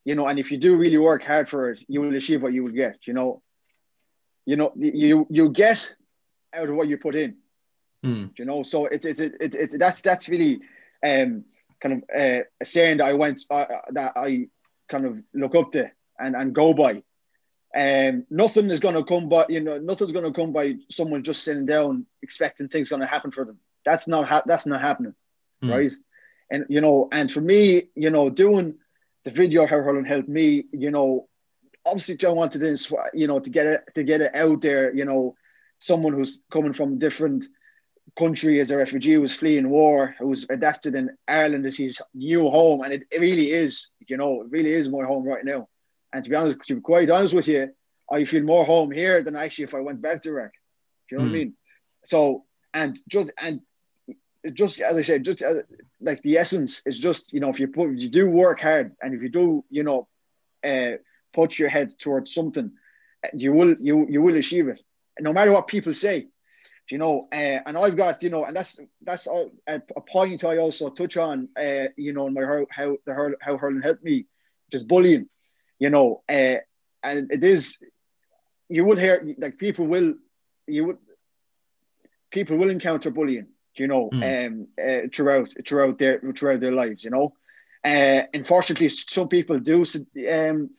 you 0.05 0.15
know, 0.15 0.27
and 0.27 0.39
if 0.39 0.51
you 0.51 0.57
do 0.57 0.75
really 0.75 0.97
work 0.97 1.23
hard 1.23 1.49
for 1.49 1.71
it, 1.71 1.83
you 1.87 2.01
will 2.01 2.15
achieve 2.15 2.41
what 2.41 2.53
you 2.53 2.63
will 2.63 2.71
get. 2.71 2.97
You 3.05 3.13
know, 3.13 3.41
you 4.45 4.55
know, 4.55 4.71
you 4.75 5.27
you 5.29 5.49
get 5.49 5.93
out 6.53 6.69
of 6.69 6.75
what 6.75 6.87
you 6.87 6.97
put 6.97 7.15
in. 7.15 7.35
Hmm. 8.03 8.25
You 8.37 8.45
know, 8.45 8.63
so 8.63 8.87
it's 8.87 9.05
it's 9.05 9.19
it's, 9.19 9.55
it's 9.55 9.77
that's 9.77 10.01
that's 10.01 10.27
really 10.29 10.61
um 11.05 11.43
kind 11.81 11.95
of 11.95 12.03
uh, 12.15 12.43
a 12.59 12.65
saying 12.65 12.97
that 12.97 13.05
I 13.05 13.13
went 13.13 13.41
uh, 13.49 13.65
that 13.91 14.13
I 14.15 14.47
kind 14.89 15.05
of 15.05 15.17
look 15.33 15.55
up 15.55 15.71
to 15.73 15.91
and 16.19 16.35
and 16.35 16.53
go 16.55 16.73
by. 16.73 17.03
Um, 17.73 18.25
nothing 18.29 18.69
is 18.69 18.81
going 18.81 18.95
to 18.95 19.03
come 19.03 19.29
by 19.29 19.45
you 19.49 19.61
know 19.61 19.77
nothing's 19.77 20.11
going 20.11 20.25
to 20.25 20.33
come 20.33 20.51
by 20.51 20.75
someone 20.89 21.23
just 21.23 21.43
sitting 21.43 21.65
down 21.65 22.05
expecting 22.21 22.67
things 22.67 22.89
going 22.89 23.01
to 23.01 23.05
happen 23.05 23.31
for 23.31 23.45
them. 23.45 23.59
That's 23.85 24.07
not 24.07 24.27
ha- 24.27 24.43
that's 24.45 24.65
not 24.65 24.81
happening, 24.81 25.13
Mm. 25.63 25.71
right? 25.71 25.91
And 26.51 26.65
you 26.69 26.81
know, 26.81 27.09
and 27.11 27.31
for 27.31 27.41
me, 27.41 27.85
you 27.95 28.11
know, 28.11 28.29
doing 28.29 28.75
the 29.25 29.31
video 29.31 29.67
how 29.67 29.77
Hurling 29.81 30.05
helped 30.05 30.29
me, 30.29 30.65
you 30.73 30.91
know, 30.91 31.29
obviously 31.87 32.17
I 32.27 32.31
wanted 32.31 32.61
to 32.61 32.97
you 33.13 33.27
know 33.27 33.39
to 33.39 33.49
get 33.49 33.67
it 33.67 33.81
to 33.95 34.03
get 34.03 34.21
it 34.21 34.35
out 34.35 34.61
there, 34.61 34.93
you 34.95 35.05
know, 35.05 35.35
someone 35.79 36.13
who's 36.13 36.41
coming 36.51 36.73
from 36.73 36.93
a 36.93 36.97
different 36.97 37.45
country 38.17 38.59
as 38.59 38.71
a 38.71 38.77
refugee 38.77 39.13
who's 39.15 39.33
fleeing 39.35 39.69
war, 39.69 40.15
who's 40.19 40.47
adapted 40.49 40.95
in 40.95 41.11
Ireland 41.27 41.65
as 41.65 41.77
his 41.77 42.01
new 42.13 42.49
home, 42.49 42.81
and 42.81 42.93
it, 42.93 43.03
it 43.11 43.21
really 43.21 43.51
is, 43.51 43.89
you 44.07 44.17
know, 44.17 44.41
it 44.41 44.49
really 44.51 44.73
is 44.73 44.89
my 44.89 45.05
home 45.05 45.23
right 45.25 45.45
now. 45.45 45.67
And 46.13 46.23
to 46.23 46.29
be 46.29 46.35
honest, 46.35 46.59
to 46.67 46.75
be 46.75 46.81
quite 46.81 47.09
honest 47.09 47.33
with 47.33 47.47
you, 47.47 47.69
I 48.11 48.25
feel 48.25 48.43
more 48.43 48.65
home 48.65 48.91
here 48.91 49.23
than 49.23 49.35
actually 49.35 49.65
if 49.65 49.75
I 49.75 49.81
went 49.81 50.01
back 50.01 50.23
to 50.23 50.29
Iraq. 50.29 50.51
Do 51.09 51.15
you 51.15 51.17
know 51.17 51.23
what 51.23 51.29
I 51.29 51.31
Hmm. 51.31 51.39
mean? 51.39 51.53
So 52.05 52.45
and 52.73 52.97
just 53.09 53.31
and 53.41 53.61
just 54.53 54.79
as 54.79 54.97
I 54.97 55.01
said, 55.01 55.23
just 55.23 55.43
uh, 55.43 55.61
like 55.99 56.21
the 56.23 56.37
essence 56.37 56.81
is 56.85 56.97
just 56.99 57.33
you 57.33 57.39
know 57.39 57.49
if 57.49 57.59
you 57.59 57.67
put 57.67 57.91
if 57.91 58.01
you 58.01 58.09
do 58.09 58.29
work 58.29 58.59
hard 58.59 58.95
and 59.01 59.13
if 59.13 59.21
you 59.21 59.29
do 59.29 59.63
you 59.69 59.83
know 59.83 60.07
uh, 60.63 60.93
put 61.33 61.57
your 61.57 61.69
head 61.69 61.97
towards 61.99 62.33
something, 62.33 62.71
you 63.33 63.53
will 63.53 63.75
you 63.79 64.07
you 64.09 64.21
will 64.21 64.35
achieve 64.35 64.67
it, 64.67 64.81
no 65.19 65.33
matter 65.33 65.51
what 65.51 65.67
people 65.67 65.93
say. 65.93 66.27
You 66.89 66.97
know, 66.97 67.29
uh, 67.31 67.59
and 67.65 67.77
I've 67.77 67.95
got 67.95 68.21
you 68.23 68.29
know, 68.29 68.43
and 68.43 68.55
that's 68.55 68.79
that's 69.01 69.27
a, 69.27 69.49
a 69.67 70.01
point 70.01 70.43
I 70.43 70.57
also 70.57 70.89
touch 70.89 71.15
on. 71.15 71.47
Uh, 71.57 71.85
you 71.95 72.11
know, 72.11 72.27
in 72.27 72.33
my 72.33 72.41
how 72.41 72.65
how 72.69 72.97
the 73.05 73.13
hurl, 73.13 73.33
how 73.39 73.57
hurling 73.57 73.81
helped 73.81 74.03
me, 74.03 74.25
just 74.71 74.87
bullying. 74.87 75.29
You 75.79 75.89
know, 75.89 76.23
uh, 76.27 76.57
and 77.03 77.31
it 77.31 77.43
is 77.43 77.77
you 78.67 78.83
would 78.85 78.97
hear 78.97 79.23
like 79.37 79.57
people 79.57 79.85
will 79.85 80.15
you 80.67 80.85
would 80.85 80.97
people 82.31 82.57
will 82.57 82.69
encounter 82.69 83.11
bullying 83.11 83.47
you 83.77 83.87
know 83.87 84.13
Mm. 84.13 84.21
um 84.21 84.67
uh, 84.81 85.01
throughout 85.13 85.49
throughout 85.67 85.97
their 85.97 86.19
throughout 86.35 86.59
their 86.59 86.71
lives 86.73 87.03
you 87.03 87.11
know? 87.11 87.33
Uh 87.85 88.23
unfortunately 88.33 88.89
some 88.89 89.27
people 89.27 89.59
do 89.59 89.85
um 90.31 90.69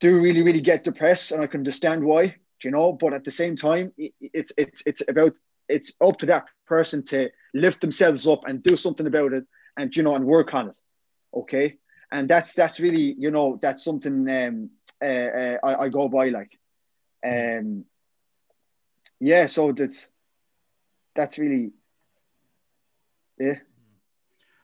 do 0.00 0.20
really 0.20 0.42
really 0.42 0.60
get 0.60 0.84
depressed 0.84 1.32
and 1.32 1.42
i 1.42 1.46
can 1.46 1.60
understand 1.60 2.04
why 2.04 2.34
you 2.62 2.70
know? 2.70 2.92
But 2.92 3.14
at 3.14 3.24
the 3.24 3.30
same 3.30 3.56
time 3.56 3.92
it's 3.96 4.52
it's 4.56 4.82
it's 4.86 5.02
about 5.08 5.32
it's 5.68 5.94
up 6.00 6.18
to 6.18 6.26
that 6.26 6.46
person 6.50 6.88
to 6.90 7.12
lift 7.38 7.64
themselves 7.64 8.10
up 8.10 8.28
and 8.32 8.48
do 8.48 8.64
something 8.64 8.96
about 8.96 9.22
it 9.22 9.44
and 9.76 9.94
you 9.94 10.02
know 10.02 10.14
and 10.14 10.24
work 10.24 10.54
on 10.54 10.68
it 10.68 10.76
okay? 11.34 11.76
And 12.10 12.28
that's 12.28 12.54
that's 12.54 12.80
really 12.80 13.14
you 13.18 13.30
know 13.30 13.58
that's 13.60 13.84
something 13.84 14.28
um 14.28 14.70
uh, 15.02 15.06
uh 15.06 15.56
I, 15.64 15.74
I 15.84 15.88
go 15.88 16.08
by 16.08 16.28
like 16.28 16.52
um 17.26 17.84
yeah 19.20 19.46
so 19.46 19.72
that's 19.72 20.08
that's 21.14 21.38
really 21.38 21.70
yeah 23.38 23.54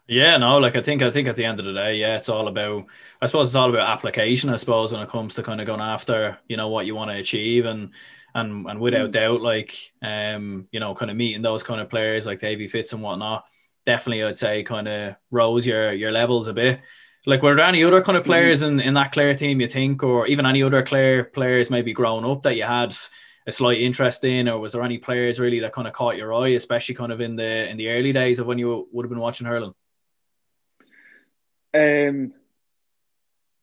Yeah, 0.06 0.38
no, 0.38 0.58
like 0.58 0.74
I 0.74 0.80
think 0.82 1.02
I 1.02 1.10
think 1.12 1.28
at 1.28 1.36
the 1.36 1.44
end 1.44 1.60
of 1.60 1.66
the 1.66 1.72
day, 1.72 1.96
yeah, 1.96 2.16
it's 2.16 2.28
all 2.28 2.48
about 2.48 2.86
I 3.22 3.26
suppose 3.26 3.48
it's 3.48 3.54
all 3.54 3.70
about 3.70 3.88
application, 3.88 4.50
I 4.50 4.56
suppose, 4.56 4.92
when 4.92 5.02
it 5.02 5.08
comes 5.08 5.36
to 5.36 5.42
kind 5.44 5.60
of 5.60 5.66
going 5.68 5.80
after, 5.80 6.38
you 6.48 6.56
know, 6.56 6.68
what 6.68 6.84
you 6.86 6.96
want 6.96 7.10
to 7.12 7.16
achieve 7.16 7.64
and 7.64 7.90
and 8.34 8.66
and 8.68 8.80
without 8.80 9.10
Mm. 9.10 9.12
doubt, 9.12 9.40
like 9.40 9.76
um, 10.02 10.66
you 10.72 10.80
know, 10.80 10.94
kind 10.96 11.10
of 11.12 11.16
meeting 11.16 11.42
those 11.42 11.62
kind 11.62 11.80
of 11.80 11.88
players 11.88 12.26
like 12.26 12.40
Davy 12.40 12.66
Fitz 12.66 12.92
and 12.92 13.02
whatnot, 13.02 13.44
definitely 13.86 14.24
I'd 14.24 14.36
say 14.36 14.64
kind 14.64 14.88
of 14.88 15.14
rose 15.30 15.64
your 15.64 15.92
your 15.92 16.10
levels 16.10 16.48
a 16.48 16.54
bit. 16.54 16.80
Like 17.26 17.42
were 17.42 17.54
there 17.54 17.66
any 17.66 17.84
other 17.84 18.02
kind 18.02 18.18
of 18.18 18.24
players 18.24 18.62
in, 18.62 18.80
in 18.80 18.94
that 18.94 19.12
Clare 19.12 19.34
team 19.34 19.60
you 19.60 19.68
think, 19.68 20.02
or 20.02 20.26
even 20.26 20.44
any 20.46 20.62
other 20.64 20.82
Clare 20.82 21.22
players 21.24 21.70
maybe 21.70 21.92
growing 21.92 22.24
up 22.24 22.42
that 22.44 22.56
you 22.56 22.64
had 22.64 22.96
a 23.46 23.52
slight 23.52 23.78
interest 23.78 24.24
in, 24.24 24.48
or 24.48 24.58
was 24.58 24.72
there 24.72 24.82
any 24.82 24.98
players 24.98 25.40
really 25.40 25.60
that 25.60 25.72
kind 25.72 25.88
of 25.88 25.94
caught 25.94 26.16
your 26.16 26.34
eye, 26.34 26.50
especially 26.50 26.94
kind 26.94 27.12
of 27.12 27.20
in 27.20 27.36
the 27.36 27.68
in 27.68 27.76
the 27.76 27.88
early 27.90 28.12
days 28.12 28.38
of 28.38 28.46
when 28.46 28.58
you 28.58 28.88
would 28.92 29.04
have 29.04 29.10
been 29.10 29.18
watching 29.18 29.46
hurling? 29.46 29.74
Um, 31.72 32.34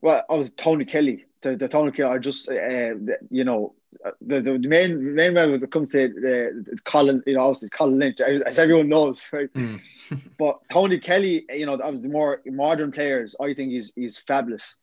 well, 0.02 0.24
I 0.30 0.36
was 0.36 0.52
Tony 0.52 0.86
Kelly. 0.86 1.26
The, 1.42 1.56
the 1.56 1.68
Tony 1.68 1.92
Kelly, 1.92 2.10
I 2.10 2.18
just, 2.18 2.50
uh, 2.50 2.54
the, 2.54 3.18
you 3.30 3.44
know, 3.44 3.76
uh, 4.04 4.12
the, 4.22 4.42
the 4.42 4.58
main 4.60 5.16
main 5.16 5.34
man 5.34 5.52
when 5.52 5.64
it 5.64 5.72
comes 5.72 5.92
to 5.92 6.08
the, 6.08 6.66
the 6.70 6.78
Colin, 6.84 7.24
you 7.26 7.36
know, 7.36 7.42
obviously 7.42 7.70
Colin 7.70 8.00
Lynch, 8.00 8.22
as 8.22 8.42
as 8.42 8.60
everyone 8.60 8.90
knows, 8.90 9.22
right? 9.32 9.52
Mm. 9.54 9.82
But 10.38 10.60
Tony 10.72 11.00
Kelly, 11.00 11.46
you 11.50 11.66
know, 11.66 11.78
that 11.78 11.92
was 11.92 12.02
the 12.02 12.10
more 12.10 12.42
modern 12.46 12.92
players. 12.92 13.36
I 13.42 13.54
think 13.54 13.72
he's 13.72 13.92
he's 13.96 14.18
fabulous. 14.18 14.76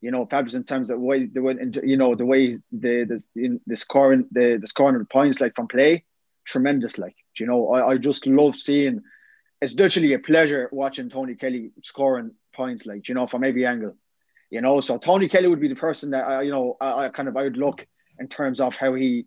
You 0.00 0.10
know, 0.12 0.26
fabulous 0.26 0.54
in 0.54 0.64
terms 0.64 0.90
of 0.90 0.98
the 0.98 1.04
way 1.04 1.26
the 1.26 1.42
way 1.42 1.56
you 1.82 1.96
know 1.96 2.14
the 2.14 2.26
way 2.26 2.58
the 2.70 3.04
the 3.04 3.24
in 3.34 3.60
the 3.66 3.76
scoring 3.76 4.26
the 4.30 4.58
the 4.60 4.66
scoring 4.66 4.94
of 4.94 5.00
the 5.00 5.06
points 5.06 5.40
like 5.40 5.54
from 5.56 5.68
play, 5.68 6.04
tremendous. 6.44 6.98
Like 6.98 7.16
you 7.38 7.46
know, 7.46 7.72
I, 7.74 7.90
I 7.90 7.98
just 7.98 8.26
love 8.26 8.56
seeing. 8.56 9.02
It's 9.60 9.74
literally 9.74 10.12
a 10.12 10.20
pleasure 10.20 10.68
watching 10.70 11.08
Tony 11.08 11.34
Kelly 11.34 11.72
scoring 11.82 12.32
points 12.54 12.86
like 12.86 13.08
you 13.08 13.14
know 13.14 13.26
from 13.26 13.42
every 13.42 13.66
angle. 13.66 13.96
You 14.50 14.60
know, 14.60 14.80
so 14.80 14.98
Tony 14.98 15.28
Kelly 15.28 15.48
would 15.48 15.60
be 15.60 15.68
the 15.68 15.74
person 15.74 16.10
that 16.10 16.26
I, 16.26 16.42
you 16.42 16.52
know 16.52 16.76
I, 16.80 17.06
I 17.06 17.08
kind 17.08 17.28
of 17.28 17.36
I 17.36 17.42
would 17.42 17.56
look 17.56 17.86
in 18.20 18.28
terms 18.28 18.60
of 18.60 18.76
how 18.76 18.94
he 18.94 19.26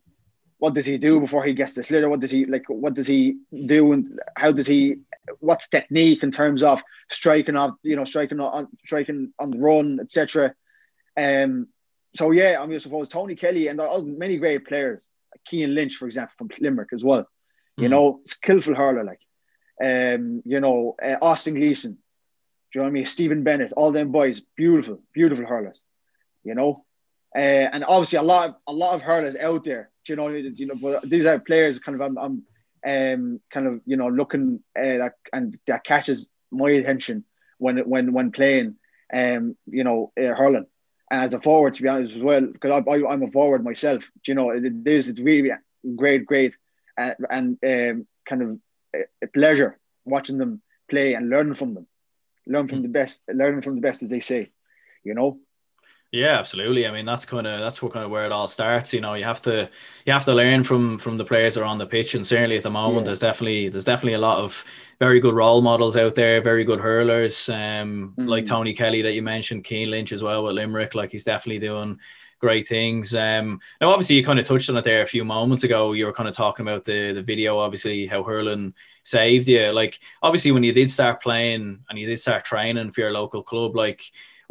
what 0.62 0.76
does 0.76 0.86
he 0.86 1.00
do 1.00 1.20
before 1.20 1.44
he 1.44 1.54
gets 1.54 1.74
the 1.74 1.82
sliotar? 1.82 2.08
What 2.08 2.20
does 2.20 2.30
he 2.30 2.46
like? 2.46 2.66
What 2.68 2.94
does 2.94 3.08
he 3.08 3.38
do, 3.66 3.94
and 3.94 4.20
how 4.38 4.52
does 4.52 4.68
he? 4.68 4.98
What's 5.40 5.68
technique 5.68 6.22
in 6.22 6.30
terms 6.30 6.62
of 6.62 6.84
striking 7.10 7.56
off? 7.56 7.72
You 7.82 7.96
know, 7.96 8.06
striking 8.06 8.40
on 8.40 8.68
striking 8.86 9.34
on 9.40 9.50
the 9.50 9.58
run, 9.58 10.00
etc. 10.00 10.54
Um. 11.18 11.68
So 12.16 12.32
yeah, 12.32 12.58
I 12.60 12.66
mean, 12.66 12.76
I 12.76 12.80
suppose 12.80 13.08
Tony 13.10 13.36
Kelly 13.36 13.68
and 13.68 13.80
all, 13.80 14.04
many 14.04 14.38
great 14.38 14.66
players, 14.66 15.08
like 15.34 15.42
Cian 15.48 15.74
Lynch, 15.74 15.96
for 15.96 16.08
example, 16.08 16.34
from 16.38 16.50
Limerick 16.60 16.90
as 16.94 17.04
well. 17.04 17.26
You 17.78 17.88
Mm. 17.88 17.92
know, 17.92 18.20
skillful 18.26 18.76
hurler 18.76 19.06
like, 19.06 19.22
um, 19.82 20.42
you 20.46 20.60
know, 20.60 20.96
uh, 21.02 21.18
Austin 21.22 21.54
Gleeson. 21.56 21.94
Do 21.94 22.00
you 22.74 22.80
know 22.82 22.84
what 22.84 22.90
I 22.90 22.92
mean? 22.94 23.06
Stephen 23.06 23.44
Bennett, 23.44 23.72
all 23.74 23.92
them 23.94 24.12
boys, 24.12 24.42
beautiful, 24.58 25.02
beautiful 25.14 25.46
hurlers. 25.46 25.82
You 26.44 26.56
know, 26.56 26.86
uh, 27.36 27.40
and 27.74 27.86
obviously 27.86 28.18
a 28.18 28.24
lot, 28.24 28.50
of, 28.50 28.56
a 28.68 28.74
lot 28.74 28.96
of 28.96 29.02
hurlers 29.04 29.36
out 29.38 29.64
there. 29.64 29.90
Do 30.06 30.14
You 30.14 30.18
know, 30.18 30.28
you 30.30 30.66
know, 30.68 30.76
but 30.76 31.10
these 31.10 31.26
are 31.26 31.40
players 31.40 31.80
kind 31.80 31.96
of 31.96 32.02
I'm, 32.02 32.18
I'm 32.18 32.44
um, 32.86 33.40
kind 33.54 33.68
of 33.68 33.82
you 33.86 33.96
know 33.96 34.10
looking 34.10 34.62
uh, 34.78 34.98
that 35.02 35.14
and 35.32 35.58
that 35.68 35.84
catches 35.86 36.30
my 36.52 36.72
attention 36.72 37.24
when 37.60 37.78
when 37.88 38.12
when 38.12 38.32
playing, 38.32 38.76
um, 39.14 39.56
you 39.68 39.84
know, 39.84 40.12
uh, 40.20 40.34
hurling. 40.34 40.66
And 41.12 41.22
as 41.22 41.34
a 41.34 41.42
forward, 41.42 41.74
to 41.76 41.84
be 41.84 41.90
honest 41.90 42.16
as 42.16 42.24
well, 42.24 42.42
because 42.42 42.72
I, 42.72 42.92
I, 42.92 43.12
I'm 43.12 43.24
a 43.24 43.32
forward 43.32 43.64
myself. 43.64 44.06
You 44.28 44.36
know, 44.36 44.52
it, 44.52 44.66
it 44.66 44.88
is 44.88 45.20
really 45.22 45.52
great, 45.96 46.26
great, 46.26 46.58
uh, 46.98 47.14
and 47.30 47.60
um, 47.66 48.08
kind 48.28 48.42
of 48.42 48.60
a, 48.96 49.00
a 49.24 49.28
pleasure 49.28 49.78
watching 50.06 50.38
them 50.38 50.62
play 50.90 51.14
and 51.14 51.30
learning 51.30 51.56
from 51.56 51.74
them, 51.76 51.88
learn 52.48 52.68
from 52.70 52.82
the 52.82 52.88
best, 52.88 53.24
learning 53.32 53.62
from 53.62 53.76
the 53.76 53.82
best, 53.82 54.04
as 54.04 54.10
they 54.10 54.22
say. 54.22 54.52
You 55.04 55.14
know. 55.16 55.40
Yeah, 56.14 56.38
absolutely. 56.40 56.86
I 56.86 56.92
mean, 56.92 57.06
that's 57.06 57.24
kind 57.26 57.48
of 57.48 57.62
that's 57.62 57.82
what 57.82 57.94
kind 57.94 58.04
of 58.04 58.12
where 58.12 58.26
it 58.26 58.34
all 58.34 58.48
starts. 58.50 58.94
You 58.94 59.00
know, 59.00 59.14
you 59.14 59.24
have 59.24 59.42
to 59.44 59.70
you 60.06 60.12
have 60.12 60.26
to 60.26 60.34
learn 60.34 60.66
from 60.66 60.98
from 60.98 61.16
the 61.16 61.24
players 61.24 61.56
that 61.56 61.62
are 61.62 61.66
on 61.66 61.78
the 61.78 61.86
pitch, 61.88 62.16
and 62.16 62.28
certainly 62.28 62.58
at 62.58 62.64
the 62.64 62.70
moment, 62.70 63.06
Yeah. 63.06 63.06
there's 63.06 63.22
definitely 63.22 63.70
there's 63.70 63.86
definitely 63.86 64.16
a 64.16 64.20
lot 64.20 64.40
of 64.40 64.66
very 65.00 65.22
good 65.22 65.34
role 65.34 65.62
models 65.62 65.96
out 65.96 66.16
there, 66.16 66.42
very 66.42 66.66
good 66.66 66.82
hurlers, 66.82 67.48
um, 67.48 68.18
like 68.26 68.44
Mm. 68.44 68.50
Tony 68.50 68.74
Kelly 68.74 69.02
that 69.04 69.14
you 69.14 69.22
mentioned, 69.22 69.66
Cian 69.66 69.90
Lynch 69.90 70.12
as 70.12 70.22
well 70.22 70.44
with 70.44 70.56
Limerick, 70.56 70.96
like 70.96 71.12
he's 71.14 71.24
definitely 71.24 71.60
doing 71.66 71.98
great 72.40 72.68
things. 72.68 73.16
Um, 73.16 73.62
now, 73.80 73.90
obviously, 73.92 74.18
you 74.18 74.24
kind 74.26 74.40
of 74.40 74.44
touched 74.46 74.70
on 74.70 74.76
it 74.78 74.84
there 74.84 75.04
a 75.04 75.06
few 75.08 75.24
moments 75.24 75.64
ago. 75.64 75.94
You 75.94 76.08
were 76.08 76.14
kind 76.14 76.28
of 76.28 76.36
talking 76.36 76.68
about 76.68 76.84
the 76.84 77.14
the 77.14 77.22
video, 77.24 77.58
obviously, 77.60 78.06
how 78.06 78.24
hurling 78.24 78.74
saved 79.04 79.48
you. 79.48 79.72
Like, 79.72 80.00
obviously, 80.22 80.52
when 80.52 80.64
you 80.64 80.74
did 80.74 80.90
start 80.90 81.22
playing 81.22 81.80
and 81.90 81.98
you 82.00 82.06
did 82.08 82.20
start 82.20 82.44
training 82.44 82.92
for 82.92 83.00
your 83.02 83.12
local 83.14 83.44
club, 83.44 83.78
like 83.78 84.02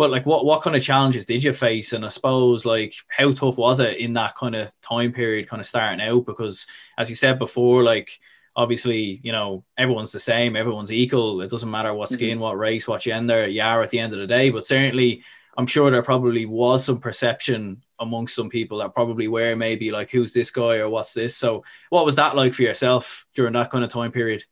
what 0.00 0.10
like 0.10 0.24
what 0.24 0.46
what 0.46 0.62
kind 0.62 0.74
of 0.74 0.82
challenges 0.82 1.26
did 1.26 1.44
you 1.44 1.52
face? 1.52 1.92
And 1.92 2.06
i 2.06 2.08
suppose 2.08 2.64
like 2.64 2.94
how 3.08 3.32
tough 3.32 3.58
was 3.58 3.80
it 3.80 3.98
in 3.98 4.14
that 4.14 4.34
kind 4.34 4.54
of 4.54 4.72
time 4.80 5.12
period 5.12 5.46
kind 5.46 5.60
of 5.60 5.66
starting 5.66 6.00
out? 6.00 6.24
Because 6.24 6.66
as 6.96 7.10
you 7.10 7.14
said 7.16 7.38
before 7.38 7.82
like 7.82 8.18
obviously 8.56 9.20
you 9.22 9.30
know 9.30 9.62
everyone's 9.76 10.10
the 10.10 10.18
same 10.18 10.56
everyone's 10.56 10.90
equal. 10.90 11.42
It 11.42 11.50
doesn't 11.50 11.70
matter 11.70 11.92
what 11.92 12.08
mm-hmm. 12.08 12.14
skin 12.14 12.40
what 12.40 12.56
race 12.56 12.88
what 12.88 13.02
gender 13.02 13.46
you 13.46 13.60
are 13.60 13.82
at 13.82 13.90
the 13.90 13.98
end 13.98 14.14
of 14.14 14.18
the 14.18 14.26
day. 14.26 14.48
But 14.48 14.64
certainly 14.64 15.22
i'm 15.58 15.66
sure 15.66 15.90
there 15.90 16.02
probably 16.02 16.46
was 16.46 16.82
some 16.82 16.98
perception 16.98 17.82
amongst 17.98 18.34
some 18.34 18.48
people 18.48 18.78
that 18.78 18.94
probably 18.94 19.28
were 19.28 19.54
maybe 19.54 19.90
like 19.90 20.08
who's 20.08 20.32
this 20.32 20.50
guy 20.50 20.76
or 20.76 20.88
what's 20.88 21.12
this? 21.12 21.36
So 21.36 21.62
what 21.90 22.06
was 22.06 22.16
that 22.16 22.34
like 22.34 22.54
for 22.54 22.62
yourself 22.62 23.26
during 23.34 23.52
that 23.52 23.68
kind 23.68 23.84
of 23.84 23.90
time 23.90 24.12
period? 24.12 24.44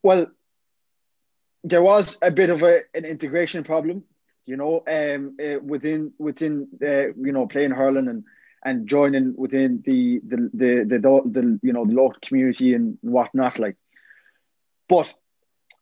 Well, 0.00 0.28
there 1.68 1.82
was 1.82 2.18
a 2.22 2.30
bit 2.30 2.50
of 2.50 2.62
a, 2.62 2.80
an 2.94 3.04
integration 3.04 3.64
problem, 3.64 4.04
you 4.46 4.56
know, 4.56 4.82
um, 4.88 5.36
uh, 5.44 5.58
within 5.62 6.12
within 6.18 6.68
uh, 6.82 7.08
you 7.26 7.32
know 7.32 7.46
playing 7.46 7.72
hurling 7.72 8.08
and 8.08 8.24
and 8.64 8.88
joining 8.88 9.34
within 9.36 9.82
the 9.84 10.20
the 10.26 10.36
the 10.54 10.84
the, 10.84 10.98
the, 10.98 11.22
the 11.30 11.60
you 11.62 11.72
know 11.72 11.84
the 11.84 11.92
local 11.92 12.18
community 12.22 12.74
and 12.74 12.98
whatnot, 13.02 13.58
like. 13.58 13.76
But 14.88 15.14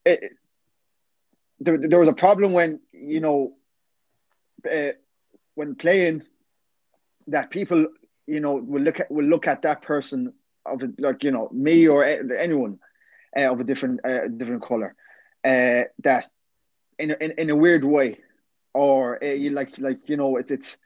it, 0.04 0.32
there, 1.60 1.78
there 1.78 2.00
was 2.00 2.08
a 2.08 2.14
problem 2.14 2.52
when 2.52 2.80
you 2.92 3.20
know 3.20 3.54
uh, 4.70 4.90
when 5.54 5.76
playing 5.76 6.22
that 7.28 7.50
people 7.50 7.86
you 8.26 8.40
know 8.40 8.54
will 8.54 8.82
look 8.82 9.00
at 9.00 9.10
will 9.10 9.26
look 9.26 9.46
at 9.46 9.62
that 9.62 9.82
person 9.82 10.32
of 10.64 10.82
like 10.98 11.22
you 11.22 11.30
know 11.30 11.48
me 11.52 11.86
or 11.86 12.04
anyone 12.04 12.78
uh, 13.38 13.52
of 13.52 13.60
a 13.60 13.64
different 13.64 14.00
uh, 14.04 14.26
different 14.28 14.62
color 14.62 14.96
uh, 15.46 15.84
that 16.04 16.28
in, 16.98 17.12
in 17.20 17.32
in 17.38 17.50
a 17.50 17.56
weird 17.56 17.84
way 17.84 18.18
or 18.74 19.22
uh, 19.24 19.28
you 19.28 19.50
like 19.50 19.78
like 19.78 20.08
you 20.08 20.16
know 20.16 20.36
it's 20.36 20.50
it's 20.50 20.78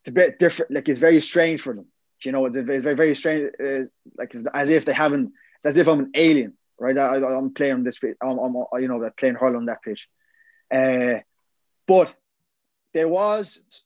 it's 0.00 0.08
a 0.08 0.12
bit 0.12 0.38
different 0.38 0.72
like 0.72 0.88
it's 0.88 1.00
very 1.00 1.20
strange 1.20 1.60
for 1.60 1.74
them 1.74 1.86
you 2.24 2.32
know 2.32 2.46
it's, 2.46 2.56
it's 2.56 2.82
very 2.82 2.94
very 2.94 3.14
strange 3.14 3.50
uh, 3.64 3.80
like 4.16 4.34
it's 4.34 4.46
as 4.54 4.70
if 4.70 4.84
they 4.84 4.92
haven't 4.92 5.32
it's 5.58 5.66
as 5.66 5.76
if 5.76 5.88
I'm 5.88 6.00
an 6.00 6.12
alien 6.14 6.54
right? 6.78 6.98
I, 6.98 7.16
am 7.16 7.54
playing 7.54 7.74
on 7.74 7.84
this 7.84 7.98
I'm, 8.22 8.38
I'm 8.38 8.54
you 8.80 8.88
know 8.88 9.10
playing 9.18 9.36
hurl 9.36 9.56
on 9.56 9.66
that 9.66 9.82
pitch 9.82 10.08
uh, 10.72 11.20
but 11.86 12.14
there 12.94 13.08
was 13.08 13.58
a 13.58 13.76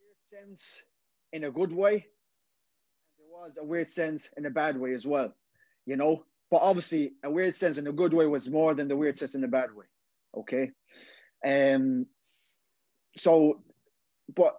weird 0.00 0.46
sense 0.48 0.82
in 1.32 1.44
a 1.44 1.50
good 1.50 1.72
way 1.72 2.06
There 3.18 3.28
was 3.30 3.56
a 3.58 3.64
weird 3.64 3.88
sense 3.88 4.30
in 4.36 4.44
a 4.46 4.50
bad 4.50 4.78
way 4.78 4.92
as 4.92 5.06
well, 5.06 5.34
you 5.86 5.96
know. 5.96 6.24
But 6.50 6.62
obviously, 6.62 7.12
a 7.22 7.30
weird 7.30 7.54
sense 7.54 7.78
in 7.78 7.86
a 7.86 7.92
good 7.92 8.12
way 8.12 8.26
was 8.26 8.50
more 8.50 8.74
than 8.74 8.88
the 8.88 8.96
weird 8.96 9.16
sense 9.16 9.34
in 9.34 9.44
a 9.44 9.48
bad 9.48 9.74
way. 9.74 9.86
Okay. 10.36 10.70
Um. 11.46 12.06
So, 13.16 13.62
but 14.34 14.56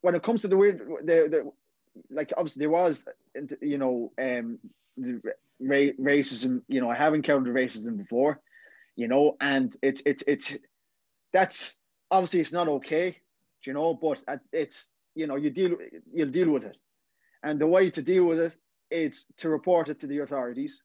when 0.00 0.14
it 0.14 0.22
comes 0.22 0.42
to 0.42 0.48
the 0.48 0.56
weird, 0.56 0.80
the, 1.04 1.28
the 1.30 1.52
like 2.10 2.32
obviously 2.36 2.60
there 2.60 2.70
was, 2.70 3.06
you 3.60 3.78
know, 3.78 4.12
um, 4.18 4.58
racism. 5.62 6.62
You 6.68 6.80
know, 6.80 6.90
I 6.90 6.96
have 6.96 7.14
encountered 7.14 7.54
racism 7.54 7.96
before, 7.98 8.40
you 8.96 9.08
know, 9.08 9.36
and 9.40 9.74
it's 9.82 10.02
it's 10.06 10.22
it's 10.26 10.56
that's 11.32 11.78
obviously 12.10 12.40
it's 12.40 12.52
not 12.52 12.68
okay, 12.68 13.18
you 13.64 13.72
know, 13.72 13.94
but 13.94 14.22
it's 14.52 14.90
you 15.14 15.26
know 15.26 15.36
you 15.36 15.50
deal 15.50 15.76
you'll 16.12 16.30
deal 16.30 16.50
with 16.50 16.64
it 16.64 16.76
and 17.42 17.58
the 17.58 17.66
way 17.66 17.90
to 17.90 18.02
deal 18.02 18.24
with 18.24 18.38
it 18.38 18.56
is 18.90 19.26
to 19.38 19.48
report 19.48 19.88
it 19.88 20.00
to 20.00 20.06
the 20.06 20.18
authorities, 20.18 20.82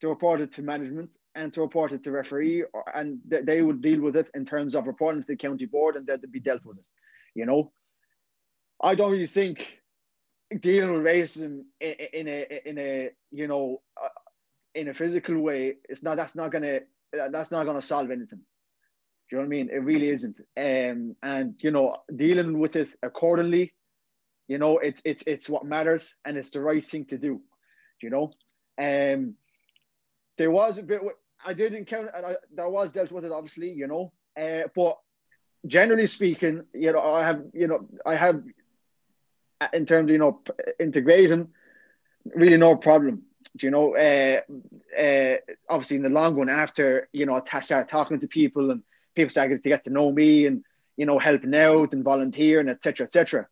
to 0.00 0.08
report 0.08 0.40
it 0.40 0.52
to 0.52 0.62
management, 0.62 1.16
and 1.34 1.52
to 1.52 1.60
report 1.60 1.92
it 1.92 2.04
to 2.04 2.10
referee, 2.10 2.64
or, 2.72 2.84
and 2.96 3.18
th- 3.30 3.44
they 3.44 3.62
would 3.62 3.80
deal 3.80 4.00
with 4.00 4.16
it 4.16 4.30
in 4.34 4.44
terms 4.44 4.74
of 4.74 4.86
reporting 4.86 5.22
to 5.22 5.26
the 5.26 5.36
county 5.36 5.66
board, 5.66 5.96
and 5.96 6.06
that 6.06 6.20
would 6.20 6.32
be 6.32 6.40
dealt 6.40 6.64
with 6.64 6.78
it. 6.78 6.84
You 7.34 7.46
know, 7.46 7.72
I 8.82 8.94
don't 8.94 9.12
really 9.12 9.26
think 9.26 9.66
dealing 10.60 10.92
with 10.92 11.02
racism 11.02 11.62
in, 11.80 11.94
in 12.12 12.28
a 12.28 12.68
in 12.68 12.78
a 12.78 13.10
you 13.30 13.48
know 13.48 13.82
uh, 14.02 14.08
in 14.74 14.88
a 14.88 14.94
physical 14.94 15.38
way, 15.38 15.76
it's 15.88 16.02
not 16.02 16.16
that's 16.16 16.34
not 16.34 16.50
gonna 16.52 16.80
that's 17.12 17.50
not 17.50 17.66
gonna 17.66 17.82
solve 17.82 18.10
anything. 18.10 18.40
Do 19.28 19.36
you 19.36 19.38
know 19.38 19.42
what 19.42 19.46
I 19.46 19.56
mean? 19.56 19.70
It 19.70 19.82
really 19.82 20.10
isn't. 20.10 20.38
Um, 20.56 21.16
and 21.22 21.54
you 21.62 21.70
know, 21.70 21.96
dealing 22.14 22.58
with 22.58 22.76
it 22.76 22.90
accordingly 23.02 23.72
you 24.48 24.58
know, 24.58 24.78
it's 24.78 25.02
it's 25.04 25.24
it's 25.26 25.48
what 25.48 25.64
matters, 25.64 26.14
and 26.24 26.36
it's 26.36 26.50
the 26.50 26.60
right 26.60 26.84
thing 26.84 27.04
to 27.06 27.18
do. 27.18 27.40
You 28.00 28.10
know, 28.10 28.30
um, 28.78 29.34
there 30.36 30.50
was 30.50 30.78
a 30.78 30.82
bit. 30.82 31.00
I 31.44 31.52
did 31.52 31.74
encounter, 31.74 32.14
I, 32.14 32.34
there 32.52 32.68
was 32.68 32.92
dealt 32.92 33.12
with 33.12 33.24
it, 33.24 33.32
obviously. 33.32 33.70
You 33.70 33.86
know, 33.86 34.12
uh, 34.40 34.68
but 34.74 34.98
generally 35.66 36.06
speaking, 36.06 36.64
you 36.72 36.92
know, 36.92 37.02
I 37.02 37.22
have, 37.26 37.42
you 37.52 37.68
know, 37.68 37.86
I 38.04 38.14
have, 38.14 38.42
in 39.72 39.86
terms 39.86 40.10
of 40.10 40.10
you 40.10 40.18
know 40.18 40.40
integrating, 40.78 41.48
really 42.34 42.56
no 42.56 42.76
problem. 42.76 43.22
Do 43.56 43.66
you 43.66 43.70
know, 43.70 43.96
uh, 43.96 44.40
uh, 45.00 45.36
obviously 45.68 45.96
in 45.96 46.02
the 46.02 46.10
long 46.10 46.34
run, 46.34 46.48
after 46.48 47.08
you 47.12 47.26
know, 47.26 47.40
I 47.50 47.60
started 47.60 47.88
talking 47.88 48.20
to 48.20 48.28
people 48.28 48.70
and 48.70 48.82
people 49.14 49.30
started 49.30 49.62
to 49.62 49.68
get 49.68 49.84
to 49.84 49.90
know 49.90 50.12
me 50.12 50.46
and 50.46 50.64
you 50.96 51.04
know, 51.04 51.18
helping 51.18 51.54
out 51.54 51.92
and 51.92 52.02
volunteering, 52.02 52.68
etc., 52.70 53.04
etc 53.04 53.46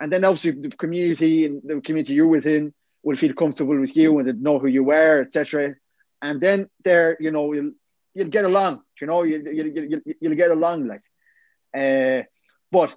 and 0.00 0.12
then 0.12 0.24
obviously 0.24 0.52
the 0.52 0.76
community 0.76 1.46
and 1.46 1.62
the 1.64 1.80
community 1.80 2.14
you're 2.14 2.26
within 2.26 2.72
will 3.02 3.16
feel 3.16 3.34
comfortable 3.34 3.78
with 3.78 3.96
you 3.96 4.18
and 4.18 4.42
know 4.42 4.58
who 4.58 4.66
you 4.66 4.90
are, 4.90 5.20
etc. 5.20 5.74
And 6.22 6.40
then 6.40 6.68
there, 6.84 7.16
you 7.20 7.30
know, 7.30 7.52
you'll 7.52 7.72
you'll 8.14 8.28
get 8.28 8.44
along. 8.44 8.82
You 9.00 9.06
know, 9.06 9.22
you 9.22 9.42
you 9.44 10.02
you 10.04 10.14
you'll 10.20 10.34
get 10.34 10.50
along 10.50 10.88
like. 10.88 11.02
Uh, 11.76 12.22
but 12.72 12.96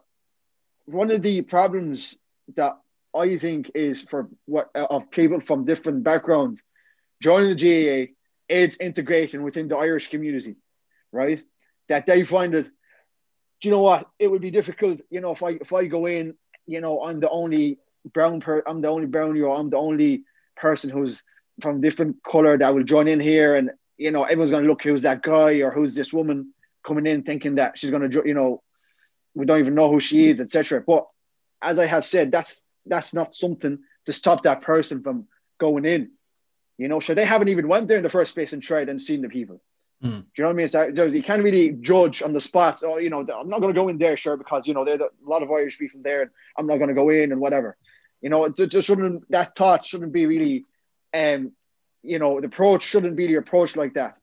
one 0.85 1.11
of 1.11 1.21
the 1.21 1.41
problems 1.41 2.17
that 2.55 2.79
I 3.15 3.37
think 3.37 3.71
is 3.75 4.01
for 4.01 4.29
what 4.45 4.69
of 4.75 5.11
people 5.11 5.41
from 5.41 5.65
different 5.65 6.03
backgrounds 6.03 6.63
joining 7.21 7.55
the 7.55 7.61
GAA 7.63 8.13
is 8.47 8.77
integration 8.77 9.43
within 9.43 9.67
the 9.67 9.75
Irish 9.75 10.09
community, 10.09 10.55
right? 11.11 11.43
That 11.89 12.05
they 12.05 12.23
find 12.23 12.55
it. 12.55 12.65
Do 12.65 13.67
you 13.67 13.71
know 13.71 13.81
what? 13.81 14.07
It 14.17 14.31
would 14.31 14.41
be 14.41 14.51
difficult, 14.51 15.01
you 15.09 15.19
know, 15.19 15.31
if 15.31 15.43
I 15.43 15.49
if 15.61 15.73
I 15.73 15.85
go 15.85 16.05
in 16.05 16.35
you 16.69 16.81
know, 16.81 17.03
I'm 17.03 17.19
the 17.19 17.29
only 17.29 17.79
brown 18.13 18.39
per 18.39 18.63
I'm 18.65 18.81
the 18.81 18.87
only 18.87 19.07
brownie 19.07 19.41
or 19.41 19.57
I'm 19.57 19.69
the 19.69 19.77
only 19.77 20.23
person 20.55 20.89
who's 20.89 21.23
from 21.61 21.81
different 21.81 22.21
color 22.23 22.57
that 22.57 22.73
will 22.73 22.83
join 22.83 23.07
in 23.07 23.19
here 23.19 23.55
and 23.55 23.71
you 23.97 24.11
know 24.11 24.23
everyone's 24.23 24.51
going 24.51 24.63
to 24.63 24.69
look 24.69 24.83
who's 24.83 25.03
that 25.03 25.21
guy 25.21 25.59
or 25.59 25.71
who's 25.71 25.95
this 25.95 26.13
woman 26.13 26.53
coming 26.85 27.05
in 27.05 27.23
thinking 27.23 27.55
that 27.55 27.77
she's 27.77 27.91
going 27.91 28.09
to 28.09 28.23
you 28.25 28.33
know 28.33 28.61
we 29.35 29.45
don't 29.45 29.59
even 29.59 29.75
know 29.75 29.91
who 29.91 29.99
she 29.99 30.29
is 30.29 30.39
etc 30.39 30.83
but 30.85 31.07
as 31.61 31.79
i 31.79 31.85
have 31.85 32.05
said 32.05 32.31
that's 32.31 32.61
that's 32.85 33.13
not 33.13 33.35
something 33.35 33.79
to 34.05 34.13
stop 34.13 34.43
that 34.43 34.61
person 34.61 35.03
from 35.03 35.27
going 35.59 35.85
in 35.85 36.11
you 36.77 36.87
know 36.87 36.99
so 36.99 37.13
they 37.13 37.25
haven't 37.25 37.49
even 37.49 37.67
went 37.67 37.87
there 37.87 37.97
in 37.97 38.03
the 38.03 38.09
first 38.09 38.33
place 38.33 38.53
and 38.53 38.63
tried 38.63 38.89
and 38.89 39.01
seen 39.01 39.21
the 39.21 39.29
people 39.29 39.61
Mm. 40.03 40.09
Do 40.09 40.25
you 40.37 40.43
know 40.43 40.47
what 40.47 40.53
I 40.53 40.55
mean? 40.55 40.67
So, 40.67 41.05
you 41.05 41.23
can't 41.23 41.43
really 41.43 41.71
judge 41.71 42.21
on 42.21 42.31
the 42.31 42.39
spot. 42.39 42.81
Oh, 42.83 42.97
you 42.97 43.09
know, 43.09 43.19
I'm 43.19 43.49
not 43.49 43.59
going 43.59 43.73
to 43.73 43.79
go 43.79 43.89
in 43.89 43.97
there, 43.97 44.15
sure, 44.15 44.37
because 44.37 44.65
you 44.65 44.73
know 44.73 44.85
there's 44.85 45.01
a 45.01 45.09
lot 45.23 45.43
of 45.43 45.51
Irish 45.51 45.77
people 45.77 45.99
there, 46.01 46.21
and 46.21 46.31
I'm 46.57 46.67
not 46.67 46.77
going 46.77 46.87
to 46.87 46.93
go 46.93 47.09
in 47.09 47.31
and 47.31 47.41
whatever. 47.41 47.75
You 48.21 48.29
know, 48.29 48.45
it 48.45 48.55
just 48.55 48.87
shouldn't 48.87 49.29
that 49.31 49.55
thought 49.55 49.85
shouldn't 49.85 50.13
be 50.13 50.25
really, 50.25 50.65
um, 51.13 51.51
you 52.03 52.19
know, 52.19 52.39
the 52.39 52.47
approach 52.47 52.83
shouldn't 52.83 53.15
be 53.15 53.27
the 53.27 53.35
approach 53.35 53.75
like 53.75 53.95
that. 53.95 54.15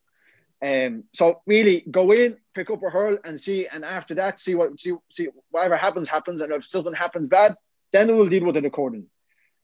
Um, 0.64 1.04
so 1.12 1.42
really 1.46 1.84
go 1.90 2.12
in, 2.12 2.38
pick 2.54 2.70
up 2.70 2.82
a 2.82 2.88
hurl, 2.90 3.18
and 3.24 3.38
see, 3.38 3.66
and 3.66 3.84
after 3.84 4.14
that, 4.14 4.40
see 4.40 4.54
what 4.54 4.80
see 4.80 4.94
see 5.10 5.28
whatever 5.50 5.76
happens 5.76 6.08
happens, 6.08 6.40
and 6.40 6.52
if 6.52 6.64
something 6.66 6.94
happens 6.94 7.28
bad, 7.28 7.56
then 7.92 8.08
we'll 8.08 8.28
deal 8.28 8.46
with 8.46 8.56
it 8.56 8.64
accordingly. 8.64 9.08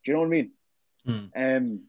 Do 0.05 0.11
you 0.11 0.15
know 0.15 0.21
what 0.21 0.27
I 0.27 0.31
mean? 0.31 0.51
Mm. 1.07 1.57
Um, 1.57 1.81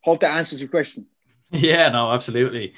hope 0.00 0.20
that 0.20 0.36
answers 0.36 0.60
your 0.60 0.70
question. 0.70 1.06
Yeah, 1.54 1.90
no, 1.90 2.10
absolutely. 2.10 2.72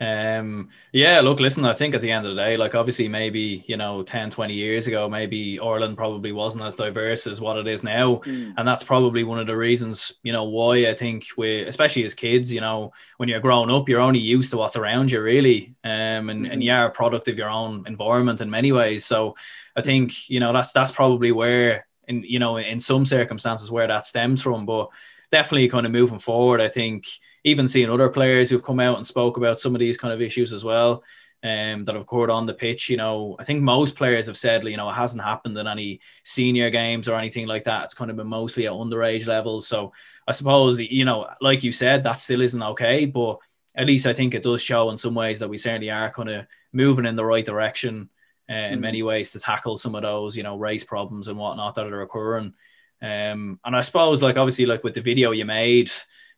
Um, 0.00 0.68
yeah, 0.92 1.20
look, 1.20 1.40
listen, 1.40 1.64
I 1.64 1.72
think 1.72 1.94
at 1.94 2.00
the 2.00 2.12
end 2.12 2.24
of 2.24 2.36
the 2.36 2.42
day, 2.42 2.56
like 2.56 2.74
obviously 2.74 3.08
maybe, 3.08 3.64
you 3.66 3.76
know, 3.76 4.02
10, 4.02 4.30
20 4.30 4.54
years 4.54 4.86
ago, 4.86 5.08
maybe 5.08 5.58
Ireland 5.58 5.96
probably 5.96 6.30
wasn't 6.30 6.64
as 6.64 6.76
diverse 6.76 7.26
as 7.26 7.40
what 7.40 7.58
it 7.58 7.66
is 7.66 7.82
now. 7.82 8.16
Mm. 8.24 8.54
And 8.56 8.68
that's 8.68 8.84
probably 8.84 9.24
one 9.24 9.40
of 9.40 9.48
the 9.48 9.56
reasons, 9.56 10.12
you 10.22 10.32
know, 10.32 10.44
why 10.44 10.88
I 10.88 10.94
think 10.94 11.26
we, 11.36 11.62
especially 11.62 12.04
as 12.04 12.14
kids, 12.14 12.52
you 12.52 12.60
know, 12.60 12.92
when 13.16 13.28
you're 13.28 13.40
growing 13.40 13.70
up, 13.70 13.88
you're 13.88 14.00
only 14.00 14.20
used 14.20 14.52
to 14.52 14.56
what's 14.56 14.76
around 14.76 15.10
you 15.10 15.20
really. 15.20 15.74
Um, 15.82 16.30
and, 16.30 16.44
mm-hmm. 16.44 16.52
and 16.52 16.62
you're 16.62 16.84
a 16.84 16.90
product 16.90 17.26
of 17.26 17.38
your 17.38 17.50
own 17.50 17.84
environment 17.86 18.40
in 18.40 18.50
many 18.50 18.70
ways. 18.70 19.04
So 19.04 19.34
I 19.74 19.82
think, 19.82 20.28
you 20.30 20.38
know, 20.38 20.52
that's, 20.52 20.72
that's 20.72 20.92
probably 20.92 21.32
where, 21.32 21.86
in, 22.06 22.22
you 22.22 22.38
know, 22.38 22.56
in 22.56 22.78
some 22.78 23.04
circumstances 23.04 23.70
where 23.70 23.88
that 23.88 24.06
stems 24.06 24.42
from, 24.42 24.64
but 24.64 24.90
definitely 25.30 25.68
kind 25.68 25.86
of 25.86 25.92
moving 25.92 26.18
forward, 26.18 26.60
I 26.60 26.68
think, 26.68 27.06
even 27.44 27.68
seeing 27.68 27.90
other 27.90 28.08
players 28.08 28.50
who've 28.50 28.62
come 28.62 28.80
out 28.80 28.96
and 28.96 29.06
spoke 29.06 29.36
about 29.36 29.60
some 29.60 29.74
of 29.74 29.78
these 29.78 29.98
kind 29.98 30.12
of 30.12 30.20
issues 30.20 30.52
as 30.52 30.64
well. 30.64 31.02
Um, 31.40 31.84
that 31.84 31.94
have 31.94 32.02
occurred 32.02 32.30
on 32.30 32.46
the 32.46 32.52
pitch. 32.52 32.88
You 32.88 32.96
know, 32.96 33.36
I 33.38 33.44
think 33.44 33.62
most 33.62 33.94
players 33.94 34.26
have 34.26 34.36
said, 34.36 34.64
you 34.64 34.76
know, 34.76 34.90
it 34.90 34.94
hasn't 34.94 35.22
happened 35.22 35.56
in 35.56 35.68
any 35.68 36.00
senior 36.24 36.68
games 36.68 37.06
or 37.06 37.16
anything 37.16 37.46
like 37.46 37.62
that. 37.62 37.84
It's 37.84 37.94
kind 37.94 38.10
of 38.10 38.16
been 38.16 38.26
mostly 38.26 38.66
at 38.66 38.72
underage 38.72 39.24
levels. 39.28 39.68
So 39.68 39.92
I 40.26 40.32
suppose, 40.32 40.80
you 40.80 41.04
know, 41.04 41.28
like 41.40 41.62
you 41.62 41.70
said, 41.70 42.02
that 42.02 42.14
still 42.14 42.40
isn't 42.40 42.60
okay, 42.60 43.04
but 43.04 43.38
at 43.76 43.86
least 43.86 44.06
I 44.06 44.14
think 44.14 44.34
it 44.34 44.42
does 44.42 44.60
show 44.60 44.90
in 44.90 44.96
some 44.96 45.14
ways 45.14 45.38
that 45.38 45.48
we 45.48 45.58
certainly 45.58 45.90
are 45.92 46.10
kind 46.10 46.28
of 46.28 46.46
moving 46.72 47.06
in 47.06 47.14
the 47.14 47.24
right 47.24 47.46
direction 47.46 48.10
uh, 48.50 48.54
in 48.54 48.72
mm-hmm. 48.72 48.80
many 48.80 49.02
ways 49.04 49.30
to 49.30 49.38
tackle 49.38 49.76
some 49.76 49.94
of 49.94 50.02
those, 50.02 50.36
you 50.36 50.42
know, 50.42 50.56
race 50.56 50.82
problems 50.82 51.28
and 51.28 51.38
whatnot 51.38 51.76
that 51.76 51.86
are 51.86 52.02
occurring. 52.02 52.52
Um, 53.00 53.60
and 53.64 53.76
I 53.76 53.82
suppose, 53.82 54.20
like, 54.22 54.36
obviously, 54.36 54.66
like 54.66 54.82
with 54.82 54.94
the 54.94 55.02
video 55.02 55.30
you 55.30 55.44
made, 55.44 55.92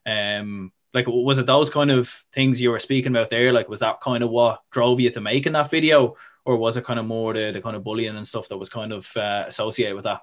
um, 0.04 0.72
like 0.92 1.06
was 1.06 1.38
it 1.38 1.46
those 1.46 1.70
kind 1.70 1.90
of 1.90 2.08
things 2.32 2.60
you 2.60 2.70
were 2.70 2.78
speaking 2.78 3.14
about 3.14 3.30
there? 3.30 3.52
Like 3.52 3.68
was 3.68 3.80
that 3.80 4.00
kind 4.00 4.22
of 4.24 4.30
what 4.30 4.62
drove 4.70 5.00
you 5.00 5.10
to 5.10 5.20
making 5.20 5.52
that 5.52 5.70
video? 5.70 6.16
Or 6.44 6.56
was 6.56 6.76
it 6.76 6.84
kind 6.84 6.98
of 6.98 7.06
more 7.06 7.34
the, 7.34 7.52
the 7.52 7.60
kind 7.60 7.76
of 7.76 7.84
bullying 7.84 8.16
and 8.16 8.26
stuff 8.26 8.48
that 8.48 8.56
was 8.56 8.70
kind 8.70 8.92
of 8.92 9.14
uh, 9.16 9.44
associated 9.46 9.94
with 9.94 10.04
that? 10.04 10.20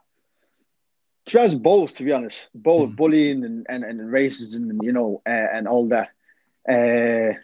To 1.28 1.34
be 1.34 1.40
honest 1.40 1.64
both 1.64 1.96
to 1.98 2.04
be 2.04 2.12
honest. 2.12 2.50
Both 2.54 2.90
mm. 2.90 2.96
bullying 2.96 3.44
and, 3.44 3.66
and, 3.70 3.84
and 3.84 4.00
racism 4.00 4.70
and 4.70 4.82
you 4.84 4.92
know 4.92 5.22
uh, 5.26 5.30
and 5.30 5.68
all 5.68 5.88
that. 5.90 6.10
Uh, 6.68 7.40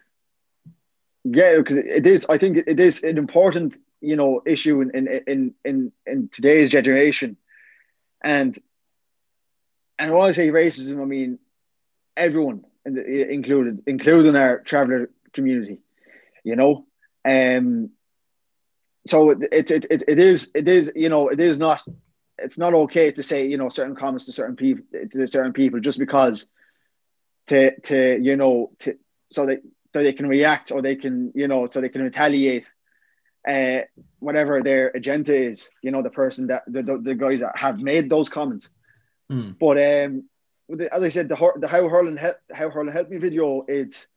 yeah, 1.24 1.58
because 1.58 1.78
it 1.78 2.06
is. 2.06 2.26
I 2.30 2.38
think 2.38 2.58
it 2.68 2.80
is 2.80 3.04
an 3.04 3.18
important, 3.18 3.78
you 4.02 4.18
know, 4.18 4.42
issue 4.46 4.82
in 4.82 4.92
in 4.92 5.08
in 5.28 5.54
in, 5.64 5.92
in 6.06 6.28
today's 6.28 6.70
generation, 6.70 7.38
and 8.22 8.58
and 9.98 10.14
when 10.14 10.30
I 10.30 10.34
say 10.34 10.50
racism, 10.50 11.02
I 11.02 11.06
mean 11.06 11.40
everyone, 12.18 12.66
included, 12.86 13.84
including 13.88 14.36
our 14.36 14.60
traveller 14.60 15.10
community. 15.34 15.80
You 16.44 16.56
know, 16.56 16.86
um, 17.26 17.92
so 19.08 19.32
it, 19.32 19.72
it 19.72 19.86
it 19.90 20.04
it 20.08 20.20
is 20.20 20.52
it 20.56 20.68
is 20.68 20.92
you 20.96 21.10
know 21.10 21.30
it 21.30 21.40
is 21.40 21.60
not 21.60 21.82
it's 22.38 22.58
not 22.58 22.74
okay 22.74 23.12
to 23.12 23.24
say 23.24 23.48
you 23.48 23.58
know 23.58 23.70
certain 23.70 23.96
comments 23.96 24.26
to 24.26 24.32
certain 24.32 24.56
people 24.56 24.86
to 25.12 25.28
certain 25.28 25.54
people 25.54 25.80
just 25.80 26.00
because 26.00 26.48
to 27.48 27.80
to 27.82 28.20
you 28.22 28.36
know 28.36 28.72
to 28.80 28.98
so 29.32 29.46
that 29.46 29.62
so 29.94 30.02
they 30.02 30.14
can 30.14 30.28
react 30.28 30.72
or 30.72 30.82
they 30.82 30.96
can 30.96 31.32
you 31.36 31.48
know 31.48 31.68
so 31.70 31.82
they 31.82 31.90
can 31.90 32.02
retaliate 32.02 32.72
uh 33.48 33.82
whatever 34.20 34.62
their 34.62 34.88
agenda 34.96 35.36
is 35.36 35.70
you 35.82 35.92
know 35.92 36.02
the 36.02 36.10
person 36.10 36.48
that 36.48 36.64
the, 36.68 36.82
the, 36.82 36.98
the 36.98 37.16
guys 37.16 37.42
that 37.42 37.58
have 37.58 37.80
made 37.80 38.10
those 38.10 38.30
comments 38.30 38.70
mm. 39.32 39.58
but 39.60 39.78
um 39.78 40.24
as 40.92 41.04
I 41.04 41.10
said 41.10 41.30
the, 41.30 41.52
the 41.58 41.68
how 41.68 41.88
hurling 41.88 42.18
how 42.18 42.70
hurling 42.70 42.94
helped 42.94 43.12
me 43.12 43.18
video 43.18 43.66
it's 43.68 44.08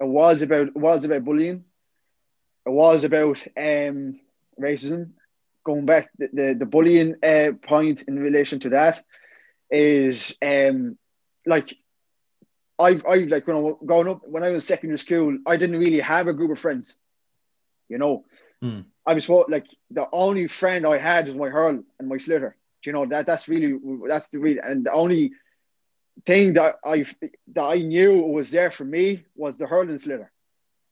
it 0.00 0.06
was 0.06 0.42
about 0.42 0.68
it 0.68 0.76
was 0.76 1.04
about 1.04 1.24
bullying 1.24 1.64
it 2.66 2.70
was 2.70 3.04
about 3.04 3.42
um 3.56 4.20
racism 4.60 5.10
going 5.64 5.86
back 5.86 6.10
the 6.18 6.28
the, 6.32 6.54
the 6.54 6.66
bullying 6.66 7.16
uh, 7.22 7.52
point 7.62 8.02
in 8.02 8.18
relation 8.18 8.60
to 8.60 8.70
that 8.70 9.04
is 9.70 10.36
um 10.42 10.98
like 11.46 11.76
I've 12.78 13.04
I 13.06 13.16
like 13.16 13.46
when 13.46 13.56
I 13.56 13.60
was 13.60 13.76
growing 13.84 14.08
up 14.08 14.26
when 14.26 14.42
I 14.42 14.50
was 14.50 14.66
secondary 14.66 14.98
school, 14.98 15.38
I 15.46 15.56
didn't 15.56 15.78
really 15.78 16.00
have 16.00 16.26
a 16.26 16.32
group 16.32 16.50
of 16.50 16.58
friends. 16.58 16.96
You 17.88 17.98
know, 17.98 18.24
mm. 18.62 18.84
I 19.06 19.14
was 19.14 19.28
like 19.28 19.66
the 19.90 20.08
only 20.12 20.48
friend 20.48 20.86
I 20.86 20.98
had 20.98 21.26
was 21.26 21.36
my 21.36 21.48
hurl 21.48 21.82
and 21.98 22.08
my 22.08 22.16
sliotar. 22.16 22.54
Do 22.82 22.90
you 22.90 22.92
know 22.92 23.06
that 23.06 23.26
that's 23.26 23.48
really 23.48 23.78
that's 24.08 24.28
the 24.28 24.38
real 24.38 24.58
and 24.62 24.84
the 24.84 24.92
only 24.92 25.32
thing 26.26 26.54
that 26.54 26.74
I 26.84 27.06
that 27.54 27.64
I 27.64 27.76
knew 27.76 28.22
was 28.22 28.50
there 28.50 28.70
for 28.70 28.84
me 28.84 29.24
was 29.34 29.58
the 29.58 29.66
hurling 29.66 29.96
sliotar. 29.96 30.28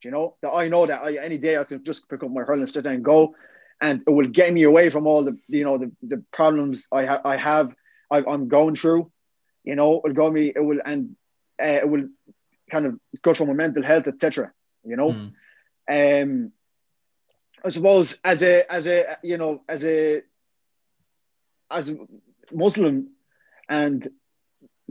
Do 0.03 0.09
you 0.09 0.11
know 0.11 0.37
that 0.43 0.51
I 0.51 0.69
know 0.69 0.87
that 0.87 1.03
I, 1.03 1.17
any 1.17 1.39
day 1.39 1.57
I 1.57 1.65
can 1.65 1.85
just 1.85 2.09
pick 2.09 2.23
up 2.23 2.31
my 2.31 2.43
hurling 2.43 2.67
sliotar 2.67 2.93
and 2.93 3.05
go, 3.05 3.35
and 3.81 4.03
it 4.07 4.11
will 4.11 4.29
get 4.29 4.53
me 4.53 4.65
away 4.65 4.91
from 4.91 5.07
all 5.07 5.25
the 5.25 5.39
you 5.49 5.65
know 5.65 5.79
the, 5.79 5.93
the 6.03 6.25
problems 6.33 6.89
I 6.93 7.05
have 7.05 7.21
I 7.25 7.37
have 7.37 7.75
I, 8.11 8.19
am 8.27 8.49
going 8.49 8.75
through. 8.75 9.11
You 9.65 9.77
know, 9.77 10.01
it'll 10.05 10.15
go 10.15 10.31
me 10.31 10.53
it 10.55 10.61
will 10.61 10.81
and 10.85 11.17
uh, 11.61 11.81
it 11.83 11.89
will 11.89 12.09
kind 12.71 12.87
of 12.87 12.99
go 13.23 13.35
for 13.35 13.47
my 13.47 13.53
mental 13.53 13.83
health, 13.83 14.07
etc. 14.07 14.53
You 14.85 14.97
know, 14.97 15.13
mm. 15.89 16.23
um, 16.23 16.53
I 17.65 17.71
suppose 17.71 18.19
as 18.25 18.43
a 18.43 18.71
as 18.73 18.87
a 18.87 19.17
you 19.23 19.37
know 19.37 19.63
as 19.69 19.85
a 19.85 20.23
as 21.71 21.91
a 21.91 21.97
Muslim 22.53 23.11
and 23.69 24.09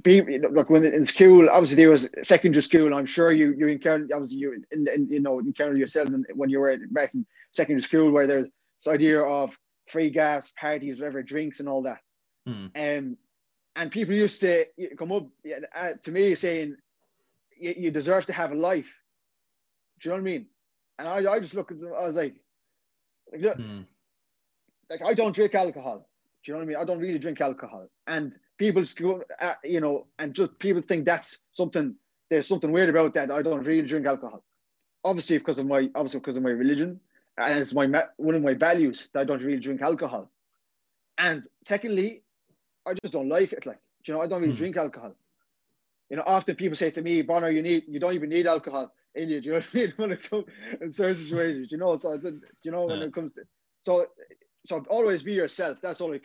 being 0.03 0.43
like 0.51 0.69
when 0.69 0.85
in 0.85 1.05
school, 1.05 1.49
obviously 1.49 1.77
there 1.77 1.89
was 1.89 2.09
secondary 2.21 2.62
school. 2.62 2.93
I'm 2.93 3.05
sure 3.05 3.31
you 3.31 3.53
you 3.57 3.67
encountered 3.67 4.12
obviously 4.12 4.38
you 4.38 4.63
in, 4.71 4.88
in 4.93 5.09
you 5.09 5.19
know 5.19 5.39
encountered 5.39 5.77
yourself 5.77 6.09
when 6.35 6.49
you 6.49 6.59
were 6.59 6.77
back 6.91 7.13
in 7.13 7.25
secondary 7.51 7.81
school 7.81 8.12
where 8.12 8.27
there's 8.27 8.45
this 8.77 8.93
idea 8.93 9.21
of 9.21 9.57
free 9.88 10.09
gas 10.09 10.51
parties, 10.51 10.99
whatever 10.99 11.23
drinks 11.23 11.59
and 11.59 11.67
all 11.67 11.81
that. 11.83 11.99
Mm. 12.47 12.69
Um, 12.75 13.17
and 13.75 13.91
people 13.91 14.15
used 14.15 14.41
to 14.41 14.65
come 14.97 15.12
up 15.12 15.27
uh, 15.75 15.91
to 16.03 16.12
me 16.12 16.35
saying, 16.35 16.75
you, 17.57 17.91
deserve 17.91 18.25
to 18.27 18.33
have 18.33 18.51
a 18.51 18.55
life." 18.55 18.93
Do 19.99 20.09
you 20.09 20.15
know 20.15 20.21
what 20.21 20.29
I 20.29 20.31
mean? 20.31 20.45
And 20.97 21.07
I, 21.07 21.33
I 21.33 21.39
just 21.39 21.55
look 21.55 21.71
at 21.71 21.79
them. 21.79 21.91
I 21.97 22.05
was 22.05 22.15
like, 22.15 22.35
like, 23.31 23.41
look, 23.41 23.57
mm. 23.57 23.85
like 24.89 25.01
I 25.01 25.13
don't 25.13 25.35
drink 25.35 25.55
alcohol. 25.55 26.07
Do 26.43 26.51
you 26.51 26.53
know 26.53 26.59
what 26.59 26.63
I 26.63 26.67
mean? 26.67 26.77
I 26.77 26.85
don't 26.85 26.99
really 26.99 27.19
drink 27.19 27.41
alcohol, 27.41 27.88
and 28.07 28.33
people, 28.60 28.84
uh, 29.41 29.54
you 29.63 29.80
know, 29.80 30.06
and 30.19 30.36
just 30.36 30.60
people 30.60 30.84
think 30.84 31.06
that's 31.06 31.39
something. 31.54 31.95
There's 32.30 32.48
something 32.48 32.72
weird 32.72 32.89
about 32.89 33.15
that. 33.15 33.32
I 33.32 33.41
don't 33.41 33.63
really 33.63 33.88
drink 33.88 34.06
alcohol. 34.06 34.43
Obviously, 35.04 35.39
because 35.39 35.58
of 35.58 35.65
my 35.65 35.89
obviously 35.95 36.19
because 36.19 36.38
of 36.38 36.43
my 36.43 36.52
religion, 36.52 37.00
and 37.38 37.58
it's 37.58 37.74
my 37.74 37.88
one 38.17 38.36
of 38.36 38.43
my 38.43 38.54
values 38.54 39.10
that 39.13 39.22
I 39.22 39.24
don't 39.24 39.41
really 39.41 39.60
drink 39.60 39.82
alcohol. 39.82 40.30
And 41.17 41.48
secondly, 41.65 42.22
I 42.86 42.93
just 43.02 43.13
don't 43.13 43.30
like 43.30 43.54
it. 43.54 43.65
Like, 43.65 43.80
you 44.06 44.13
know, 44.13 44.22
I 44.22 44.28
don't 44.28 44.41
really 44.41 44.54
mm. 44.54 44.58
drink 44.58 44.78
alcohol. 44.78 45.15
You 46.10 46.17
know, 46.17 46.24
often 46.26 46.56
people 46.56 46.76
say 46.76 46.91
to 46.91 47.02
me, 47.02 47.22
Bonnar, 47.22 47.50
you 47.50 47.62
need, 47.62 47.84
you 47.88 48.00
don't 48.00 48.15
even 48.15 48.30
need 48.30 48.48
alcohol 48.48 48.91
in 49.15 49.30
you. 49.30 49.41
Do 49.41 49.48
you 49.48 49.54
know 49.54 49.60
what 49.60 49.67
I 49.74 49.78
mean? 49.78 49.93
When 49.98 50.12
it 50.12 50.30
comes 50.30 50.45
in 50.82 50.91
certain 50.91 51.15
situations, 51.15 51.72
you 51.72 51.78
know, 51.78 51.98
so 51.98 52.13
you 52.63 52.72
know 52.72 52.86
when 52.86 53.00
yeah. 53.00 53.06
it 53.06 53.13
comes 53.13 53.34
to 53.34 53.41
so 53.82 54.06
so 54.65 54.84
always 54.89 55.24
be 55.24 55.34
yourself. 55.34 55.78
That's 55.82 56.02
all. 56.02 56.15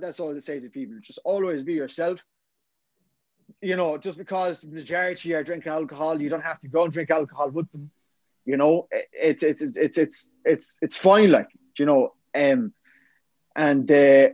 That's 0.00 0.20
all 0.20 0.36
I 0.36 0.40
say 0.40 0.60
to 0.60 0.68
people. 0.68 0.96
Just 1.00 1.18
always 1.24 1.62
be 1.62 1.74
yourself. 1.74 2.22
You 3.60 3.76
know, 3.76 3.98
just 3.98 4.18
because 4.18 4.62
the 4.62 4.74
majority 4.74 5.34
are 5.34 5.44
drinking 5.44 5.72
alcohol, 5.72 6.20
you 6.20 6.28
don't 6.28 6.44
have 6.44 6.60
to 6.60 6.68
go 6.68 6.84
and 6.84 6.92
drink 6.92 7.10
alcohol 7.10 7.50
with 7.50 7.70
them. 7.72 7.90
You 8.44 8.56
know, 8.56 8.88
it's 9.12 9.42
it's 9.42 9.62
it's 9.62 9.96
it's 9.98 10.30
it's 10.44 10.78
it's 10.82 10.96
fine. 10.96 11.30
Like 11.30 11.48
you 11.78 11.86
know, 11.86 12.14
um, 12.34 12.72
and 13.56 13.90
uh, 13.90 14.28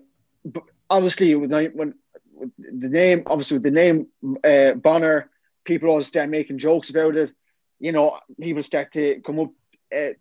obviously 0.88 1.34
with 1.36 1.52
when 1.52 1.94
with 2.32 2.50
the 2.58 2.88
name, 2.88 3.22
obviously 3.26 3.56
with 3.56 3.62
the 3.62 3.70
name 3.70 4.08
uh, 4.44 4.74
Bonnar, 4.74 5.30
people 5.64 5.90
always 5.90 6.08
start 6.08 6.28
making 6.28 6.58
jokes 6.58 6.90
about 6.90 7.16
it. 7.16 7.30
You 7.78 7.92
know, 7.92 8.18
people 8.40 8.62
start 8.62 8.92
to 8.92 9.20
come 9.20 9.38
up. 9.38 9.50
Uh, 9.94 10.14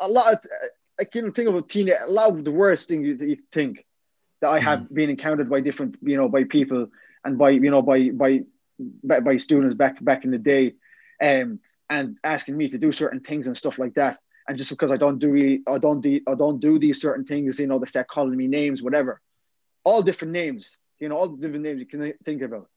a 0.00 0.08
lot. 0.08 0.32
Of, 0.32 0.40
I 1.00 1.04
can 1.04 1.32
think 1.32 1.48
of 1.48 1.54
a 1.56 1.62
teen. 1.62 1.90
A 1.90 2.10
lot 2.10 2.30
of 2.30 2.44
the 2.44 2.50
worst 2.50 2.88
things 2.88 3.20
you 3.22 3.36
think 3.52 3.84
that 4.40 4.50
I 4.50 4.58
have 4.60 4.80
mm. 4.80 4.94
been 4.94 5.10
encountered 5.10 5.50
by 5.50 5.60
different, 5.60 5.96
you 6.02 6.16
know, 6.16 6.28
by 6.28 6.44
people 6.44 6.88
and 7.24 7.38
by 7.38 7.50
you 7.50 7.70
know 7.70 7.82
by 7.82 8.10
by 8.10 8.40
by 9.02 9.36
students 9.36 9.74
back 9.74 10.02
back 10.04 10.24
in 10.24 10.30
the 10.30 10.38
day, 10.38 10.74
um, 11.20 11.60
and 11.88 12.18
asking 12.22 12.56
me 12.56 12.68
to 12.68 12.78
do 12.78 12.92
certain 12.92 13.20
things 13.20 13.46
and 13.46 13.56
stuff 13.56 13.78
like 13.78 13.94
that. 13.94 14.18
And 14.48 14.58
just 14.58 14.70
because 14.70 14.90
I 14.90 14.96
don't 14.96 15.18
do 15.18 15.30
really, 15.30 15.62
I 15.66 15.78
don't 15.78 16.00
do, 16.00 16.20
I 16.26 16.34
don't 16.34 16.58
do 16.58 16.78
these 16.78 17.00
certain 17.00 17.24
things, 17.24 17.60
you 17.60 17.68
know, 17.68 17.78
they 17.78 17.86
start 17.86 18.08
calling 18.08 18.36
me 18.36 18.48
names, 18.48 18.82
whatever 18.82 19.20
all 19.84 20.02
different 20.02 20.32
names, 20.32 20.78
you 20.98 21.08
know, 21.08 21.16
all 21.16 21.28
different 21.28 21.64
names 21.64 21.80
you 21.80 21.86
can 21.86 22.12
think 22.24 22.42
about, 22.42 22.68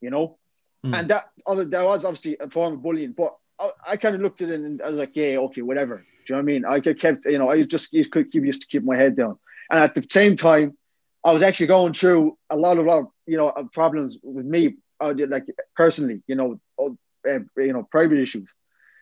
you 0.00 0.10
know. 0.10 0.38
Mm. 0.84 1.00
And 1.00 1.10
that 1.10 1.24
that 1.46 1.84
was 1.84 2.04
obviously 2.04 2.36
a 2.38 2.50
form 2.50 2.74
of 2.74 2.82
bullying, 2.82 3.12
but 3.12 3.36
I, 3.58 3.70
I 3.88 3.96
kind 3.96 4.14
of 4.14 4.20
looked 4.20 4.42
at 4.42 4.50
it 4.50 4.60
and 4.60 4.82
I 4.82 4.90
was 4.90 4.98
like, 4.98 5.16
yeah, 5.16 5.38
okay, 5.38 5.62
whatever. 5.62 6.04
Do 6.26 6.34
you 6.34 6.36
know 6.36 6.42
what 6.42 6.50
I 6.50 6.52
mean? 6.52 6.64
I 6.64 6.94
kept, 6.94 7.24
you 7.26 7.38
know, 7.38 7.50
I 7.50 7.62
just 7.62 7.92
used 7.92 8.12
to 8.12 8.24
keep, 8.24 8.44
used 8.44 8.62
to 8.62 8.66
keep 8.66 8.84
my 8.84 8.96
head 8.96 9.16
down. 9.16 9.38
And 9.70 9.80
at 9.80 9.94
the 9.94 10.06
same 10.10 10.36
time, 10.36 10.76
I 11.24 11.32
was 11.32 11.42
actually 11.42 11.68
going 11.68 11.92
through 11.92 12.38
a 12.50 12.56
lot 12.56 12.78
of, 12.78 12.86
lot 12.86 12.98
of 13.00 13.06
you 13.26 13.36
know, 13.36 13.52
problems 13.72 14.18
with 14.22 14.46
me, 14.46 14.76
uh, 15.00 15.14
like 15.28 15.44
personally, 15.74 16.22
you 16.26 16.36
know, 16.36 16.60
uh, 16.78 17.38
you 17.56 17.72
know, 17.72 17.82
private 17.82 18.18
issues. 18.18 18.48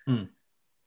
Mm. 0.09 0.29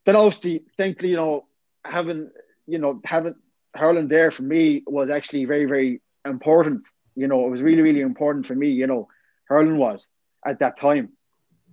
Then 0.06 0.16
obviously, 0.16 0.64
thankfully, 0.78 1.10
you 1.10 1.18
know, 1.18 1.46
having, 1.86 2.32
you 2.66 2.80
know, 2.80 3.02
having 3.06 3.36
hurling 3.76 4.08
there 4.08 4.32
for 4.32 4.44
me 4.44 4.84
was 4.88 5.10
actually 5.10 5.46
very, 5.46 5.66
very 5.66 6.02
important. 6.26 6.88
You 7.16 7.28
know, 7.28 7.46
it 7.46 7.50
was 7.50 7.62
really, 7.62 7.82
really 7.82 8.02
important 8.02 8.46
for 8.46 8.56
me. 8.56 8.70
You 8.70 8.88
know, 8.88 9.08
hurling 9.46 9.78
was 9.78 10.08
at 10.46 10.60
that 10.60 10.78
time, 10.78 11.10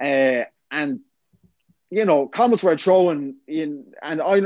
uh, 0.01 0.45
and 0.71 1.01
you 1.91 2.05
know, 2.05 2.27
comments 2.27 2.65
were 2.65 2.77
thrown 2.77 3.37
in, 3.47 3.93
and 4.03 4.21
I, 4.21 4.41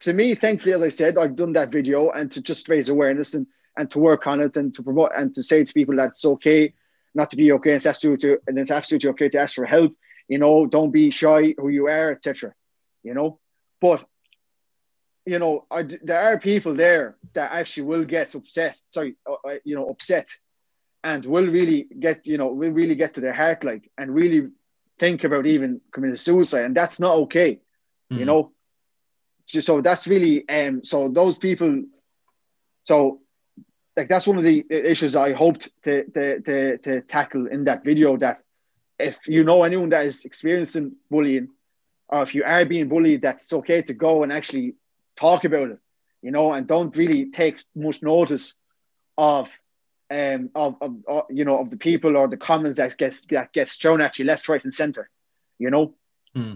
to 0.00 0.12
me, 0.12 0.34
thankfully, 0.34 0.74
as 0.74 0.82
I 0.82 0.88
said, 0.88 1.18
I've 1.18 1.36
done 1.36 1.52
that 1.54 1.70
video 1.70 2.10
and 2.10 2.30
to 2.32 2.42
just 2.42 2.68
raise 2.68 2.88
awareness 2.88 3.34
and 3.34 3.46
and 3.78 3.90
to 3.90 3.98
work 3.98 4.26
on 4.26 4.40
it 4.40 4.56
and 4.56 4.74
to 4.74 4.82
promote 4.82 5.12
and 5.16 5.34
to 5.34 5.42
say 5.42 5.64
to 5.64 5.72
people 5.72 5.96
that 5.96 6.10
it's 6.10 6.24
okay 6.24 6.74
not 7.14 7.30
to 7.30 7.36
be 7.36 7.52
okay. 7.52 7.72
It's 7.72 7.86
absolutely 7.86 8.36
and 8.46 8.58
it's 8.58 8.70
absolutely 8.70 9.10
okay 9.10 9.28
to 9.30 9.40
ask 9.40 9.54
for 9.54 9.66
help. 9.66 9.94
You 10.28 10.38
know, 10.38 10.66
don't 10.66 10.90
be 10.90 11.10
shy 11.10 11.54
who 11.58 11.68
you 11.68 11.88
are, 11.88 12.10
etc. 12.10 12.54
You 13.02 13.14
know, 13.14 13.38
but 13.80 14.04
you 15.24 15.38
know, 15.38 15.66
I, 15.70 15.84
there 16.02 16.20
are 16.20 16.38
people 16.38 16.74
there 16.74 17.16
that 17.34 17.52
actually 17.52 17.84
will 17.84 18.04
get 18.04 18.34
upset. 18.34 18.78
Sorry, 18.90 19.16
uh, 19.28 19.34
uh, 19.46 19.54
you 19.64 19.76
know, 19.76 19.88
upset, 19.88 20.28
and 21.04 21.24
will 21.24 21.46
really 21.46 21.86
get, 21.98 22.26
you 22.26 22.38
know, 22.38 22.48
will 22.48 22.70
really 22.70 22.94
get 22.94 23.14
to 23.14 23.20
their 23.20 23.32
heart, 23.32 23.64
like, 23.64 23.90
and 23.96 24.12
really 24.12 24.48
think 25.02 25.24
about 25.24 25.46
even 25.46 25.80
committing 25.92 26.14
suicide, 26.14 26.64
and 26.64 26.76
that's 26.76 27.00
not 27.00 27.16
okay. 27.24 27.58
Mm. 28.12 28.18
You 28.18 28.18
hmm. 28.18 28.26
know, 28.26 28.52
so 29.46 29.80
that's 29.80 30.06
really, 30.06 30.48
um, 30.48 30.84
so 30.84 31.08
those 31.08 31.36
people, 31.36 31.82
so 32.84 33.20
like 33.96 34.08
that's 34.08 34.28
one 34.28 34.38
of 34.38 34.44
the 34.44 34.64
issues 34.70 35.16
I 35.16 35.32
hoped 35.32 35.68
to 35.82 36.04
to 36.14 36.40
to, 36.40 36.78
to 36.78 37.00
tackle 37.00 37.48
in 37.48 37.64
that 37.64 37.82
video. 37.82 38.16
That 38.16 38.42
if 38.96 39.18
you 39.26 39.42
know 39.42 39.64
anyone 39.64 39.88
that 39.88 40.06
is 40.06 40.24
experiencing 40.24 40.94
bullying, 41.10 41.48
or 42.08 42.22
if 42.22 42.32
you 42.36 42.44
are 42.44 42.64
being 42.64 42.88
bullied, 42.88 43.22
that's 43.22 43.52
okay 43.52 43.82
to 43.82 43.94
go 43.94 44.22
and 44.22 44.32
actually 44.32 44.76
talk 45.16 45.44
about 45.44 45.70
it, 45.74 45.78
you 46.22 46.30
know, 46.30 46.52
and 46.52 46.68
don't 46.68 46.96
really 46.96 47.30
take 47.32 47.56
much 47.74 48.04
notice 48.04 48.54
of 49.18 49.50
um 50.12 50.50
of, 50.54 50.76
of, 50.80 50.96
of 51.08 51.24
you 51.30 51.44
know 51.44 51.58
of 51.58 51.70
the 51.70 51.76
people 51.76 52.16
or 52.16 52.28
the 52.28 52.36
comments 52.36 52.76
that 52.76 52.96
gets 52.96 53.24
that 53.26 53.52
gets 53.52 53.76
thrown 53.76 54.00
at 54.00 54.18
you 54.18 54.24
left, 54.24 54.48
right, 54.48 54.62
and 54.62 54.74
center, 54.74 55.08
you 55.58 55.70
know. 55.70 55.94
Hmm. 56.34 56.54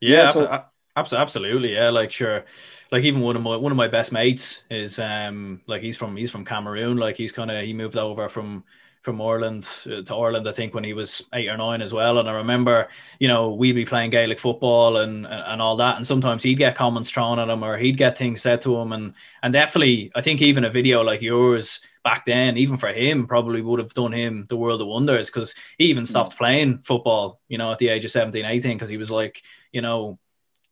Yeah, 0.00 0.24
yeah 0.24 0.30
so- 0.30 0.64
absolutely. 0.96 1.74
Yeah, 1.74 1.90
like 1.90 2.12
sure, 2.12 2.44
like 2.90 3.04
even 3.04 3.20
one 3.20 3.36
of 3.36 3.42
my 3.42 3.56
one 3.56 3.72
of 3.72 3.76
my 3.76 3.88
best 3.88 4.12
mates 4.12 4.64
is 4.70 4.98
um 4.98 5.60
like 5.66 5.82
he's 5.82 5.96
from 5.96 6.16
he's 6.16 6.30
from 6.30 6.44
Cameroon. 6.44 6.96
Like 6.96 7.16
he's 7.16 7.32
kind 7.32 7.50
of 7.50 7.62
he 7.64 7.72
moved 7.72 7.96
over 7.96 8.28
from 8.28 8.64
from 9.02 9.22
Ireland 9.22 9.66
uh, 9.86 10.02
to 10.02 10.14
Ireland, 10.14 10.46
I 10.48 10.52
think, 10.52 10.74
when 10.74 10.84
he 10.84 10.92
was 10.92 11.22
eight 11.32 11.48
or 11.48 11.56
nine 11.56 11.80
as 11.82 11.92
well. 11.92 12.18
And 12.18 12.28
I 12.28 12.32
remember, 12.32 12.88
you 13.18 13.28
know, 13.28 13.54
we'd 13.54 13.72
be 13.72 13.84
playing 13.84 14.10
Gaelic 14.10 14.38
football 14.38 14.96
and 14.98 15.26
and 15.26 15.62
all 15.62 15.76
that, 15.76 15.96
and 15.96 16.06
sometimes 16.06 16.42
he'd 16.42 16.56
get 16.58 16.74
comments 16.74 17.10
thrown 17.10 17.38
at 17.38 17.48
him 17.48 17.62
or 17.62 17.76
he'd 17.78 17.96
get 17.96 18.18
things 18.18 18.42
said 18.42 18.60
to 18.62 18.76
him, 18.76 18.92
and 18.92 19.14
and 19.42 19.52
definitely, 19.52 20.10
I 20.14 20.20
think 20.20 20.42
even 20.42 20.64
a 20.64 20.70
video 20.70 21.02
like 21.02 21.22
yours 21.22 21.80
back 22.04 22.24
then, 22.26 22.56
even 22.56 22.76
for 22.76 22.88
him, 22.88 23.26
probably 23.26 23.60
would 23.60 23.80
have 23.80 23.94
done 23.94 24.12
him 24.12 24.46
the 24.48 24.56
world 24.56 24.80
of 24.80 24.88
wonders 24.88 25.30
because 25.30 25.54
he 25.76 25.86
even 25.86 26.04
mm. 26.04 26.08
stopped 26.08 26.36
playing 26.36 26.78
football, 26.78 27.40
you 27.48 27.58
know, 27.58 27.72
at 27.72 27.78
the 27.78 27.88
age 27.88 28.04
of 28.04 28.10
17, 28.10 28.44
18, 28.44 28.76
because 28.76 28.90
he 28.90 28.96
was 28.96 29.10
like, 29.10 29.42
you 29.72 29.80
know, 29.80 30.18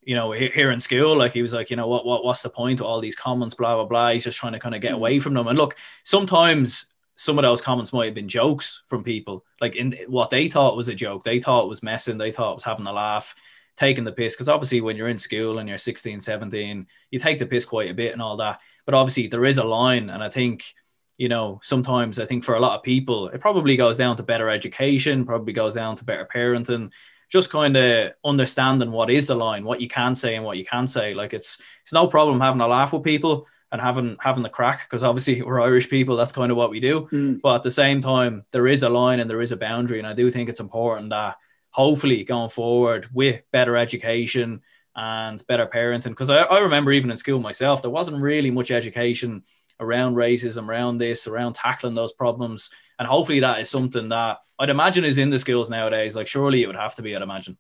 you 0.03 0.15
know, 0.15 0.31
here 0.31 0.71
in 0.71 0.79
school, 0.79 1.19
like 1.19 1.33
he 1.33 1.43
was 1.43 1.53
like, 1.53 1.69
you 1.69 1.77
know, 1.77 1.89
what, 1.89 2.07
what, 2.07 2.25
what's 2.25 2.43
the 2.43 2.49
point 2.49 2.79
of 2.79 2.87
all 2.87 3.01
these 3.01 3.17
comments, 3.17 3.55
blah, 3.55 3.75
blah, 3.75 3.85
blah. 3.85 4.11
He's 4.11 4.23
just 4.23 4.39
trying 4.39 4.53
to 4.53 4.61
kind 4.61 4.75
of 4.75 4.81
get 4.81 4.93
mm. 4.93 4.97
away 4.97 5.19
from 5.19 5.35
them. 5.35 5.49
And 5.49 5.59
look, 5.59 5.77
sometimes 6.05 6.87
some 7.17 7.39
of 7.39 7.43
those 7.43 7.63
comments 7.63 7.93
might 7.93 8.05
have 8.05 8.15
been 8.15 8.29
jokes 8.29 8.83
from 8.87 9.03
people, 9.03 9.45
like 9.61 9.75
in 9.75 9.97
what 10.07 10.31
they 10.31 10.49
thought 10.49 10.77
was 10.77 10.89
a 10.89 10.95
joke. 10.95 11.25
They 11.25 11.41
thought 11.41 11.65
it 11.65 11.69
was 11.69 11.83
messing. 11.83 12.19
They 12.19 12.31
thought 12.31 12.53
it 12.53 12.57
was 12.57 12.65
having 12.65 12.87
a 12.87 12.93
laugh, 12.93 13.35
taking 13.77 14.05
the 14.05 14.13
piss. 14.13 14.35
Because 14.35 14.49
obviously, 14.49 14.81
when 14.81 14.97
you're 14.97 15.09
in 15.09 15.19
school 15.19 15.59
and 15.59 15.69
you're 15.69 15.79
16, 15.79 16.21
17, 16.21 16.87
you 17.11 17.19
take 17.19 17.39
the 17.39 17.47
piss 17.47 17.65
quite 17.65 17.91
a 17.91 17.95
bit 17.95 18.13
and 18.13 18.23
all 18.23 18.37
that. 18.37 18.61
But 18.85 18.95
obviously, 18.95 19.29
there 19.29 19.47
is 19.47 19.59
a 19.59 19.65
line. 19.65 20.11
And 20.11 20.23
I 20.23 20.29
think, 20.29 20.75
you 21.19 21.29
know, 21.29 21.61
sometimes 21.63 22.19
I 22.19 22.27
think 22.27 22.45
for 22.45 22.55
a 22.55 22.61
lot 22.61 22.77
of 22.77 22.83
people, 22.83 23.29
it 23.29 23.41
probably 23.41 23.77
goes 23.77 23.97
down 23.97 24.17
to 24.17 24.23
better 24.23 24.51
education, 24.51 25.25
probably 25.25 25.53
goes 25.53 25.75
down 25.75 25.97
to 25.97 26.05
better 26.05 26.29
parenting, 26.33 26.93
just 27.29 27.51
kind 27.51 27.77
of 27.77 28.13
understanding 28.25 28.93
what 28.93 29.11
is 29.11 29.27
the 29.27 29.35
line, 29.35 29.65
what 29.65 29.81
you 29.81 29.89
can 29.89 30.15
say 30.15 30.37
and 30.37 30.45
what 30.45 30.59
you 30.59 30.65
can't 30.65 30.89
say. 30.89 31.15
Like 31.15 31.33
it's 31.33 31.61
it's 31.83 31.93
no 31.93 32.07
problem 32.07 32.41
having 32.41 32.61
a 32.61 32.67
laugh 32.67 32.93
with 32.93 33.03
people 33.03 33.47
and 33.73 33.81
having 33.81 34.17
having 34.21 34.43
the 34.43 34.49
crack 34.49 34.89
because 34.89 35.03
obviously 35.03 35.43
we're 35.43 35.61
Irish 35.61 35.89
people. 35.89 36.17
That's 36.17 36.33
kind 36.33 36.51
of 36.51 36.57
what 36.57 36.71
we 36.71 36.81
do. 36.81 37.09
Mm. 37.13 37.41
But 37.41 37.57
at 37.57 37.63
the 37.63 37.71
same 37.71 38.01
time, 38.01 38.45
there 38.53 38.67
is 38.67 38.83
a 38.83 38.89
line 38.89 39.21
and 39.21 39.29
there 39.29 39.41
is 39.41 39.53
a 39.53 39.57
boundary, 39.57 39.99
and 39.99 40.07
I 40.07 40.13
do 40.13 40.31
think 40.31 40.49
it's 40.49 40.61
important 40.61 41.11
that 41.11 41.37
hopefully 41.71 42.25
going 42.25 42.49
forward 42.49 43.09
with 43.13 43.43
better 43.53 43.77
education 43.77 44.63
and 44.95 45.47
better 45.47 45.67
parenting. 45.67 46.11
Because 46.11 46.31
I, 46.31 46.39
I 46.39 46.61
remember 46.61 46.93
even 46.93 47.11
in 47.11 47.17
school 47.17 47.39
myself, 47.39 47.83
there 47.83 47.91
wasn't 47.91 48.23
really 48.23 48.51
much 48.51 48.71
education 48.71 49.45
around 49.81 50.17
racism, 50.17 50.69
around 50.69 50.99
this, 50.99 51.27
around 51.27 51.55
tackling 51.55 51.95
those 51.95 52.13
problems. 52.13 52.71
And 52.99 53.07
hopefully 53.07 53.41
that 53.41 53.61
is 53.61 53.71
something 53.71 54.09
that 54.09 54.39
I'd 54.59 54.71
imagine 54.71 55.05
is 55.05 55.19
in 55.19 55.31
the 55.31 55.39
schools 55.39 55.71
nowadays. 55.71 56.17
Like 56.17 56.29
surely 56.29 56.63
it 56.63 56.67
would 56.67 56.77
have 56.77 56.97
to 56.97 57.03
be, 57.03 57.15
I'd 57.15 57.23
imagine. 57.23 57.59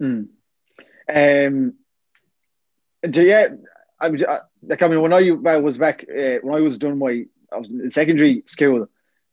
Mm. 0.00 0.28
Um, 1.08 1.74
do 3.02 3.22
yeah, 3.22 3.48
I 4.00 4.08
uh, 4.08 4.38
like 4.62 4.82
I 4.82 4.88
mean 4.88 5.00
when 5.00 5.12
I, 5.12 5.56
was 5.56 5.78
back 5.78 6.04
uh, 6.08 6.36
when 6.42 6.54
I 6.54 6.60
was 6.60 6.78
doing 6.78 6.98
my 6.98 7.24
I 7.52 7.58
was 7.58 7.68
in 7.68 7.90
secondary 7.90 8.42
school. 8.46 8.88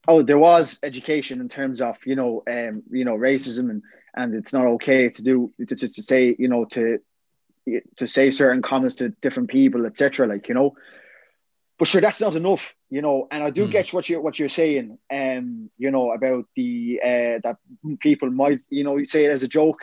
Oh, 0.08 0.22
there 0.22 0.38
was 0.38 0.80
education 0.84 1.40
in 1.40 1.48
terms 1.48 1.82
of 1.82 1.98
you 2.06 2.16
know 2.16 2.44
um 2.50 2.84
you 2.92 3.06
know 3.06 3.18
racism 3.18 3.70
and 3.70 3.84
and 4.16 4.36
it's 4.36 4.54
not 4.54 4.68
okay 4.68 5.10
to 5.10 5.22
do 5.22 5.52
to, 5.68 5.76
to, 5.76 5.88
to 5.88 6.04
say 6.04 6.36
you 6.38 6.48
know 6.48 6.66
to 6.66 7.00
to 7.96 8.08
say 8.08 8.30
certain 8.30 8.62
comments 8.62 8.96
to 8.96 9.10
different 9.10 9.50
people 9.50 9.86
etc. 9.86 10.28
Like 10.28 10.48
you 10.48 10.56
know, 10.56 10.76
but 11.80 11.88
sure 11.88 12.02
that's 12.02 12.22
not 12.22 12.36
enough 12.36 12.76
you 12.90 13.02
know. 13.02 13.28
And 13.32 13.44
I 13.44 13.50
do 13.50 13.68
mm. 13.68 13.72
get 13.72 13.94
what 13.94 14.08
you're 14.08 14.22
what 14.22 14.38
you're 14.38 14.50
saying 14.50 14.98
um 15.12 15.70
you 15.78 15.92
know 15.92 16.12
about 16.12 16.46
the 16.56 17.00
uh 17.04 17.40
that 17.44 17.58
people 18.00 18.30
might 18.30 18.62
you 18.70 18.84
know 18.84 19.04
say 19.04 19.26
it 19.26 19.32
as 19.32 19.44
a 19.44 19.48
joke, 19.48 19.82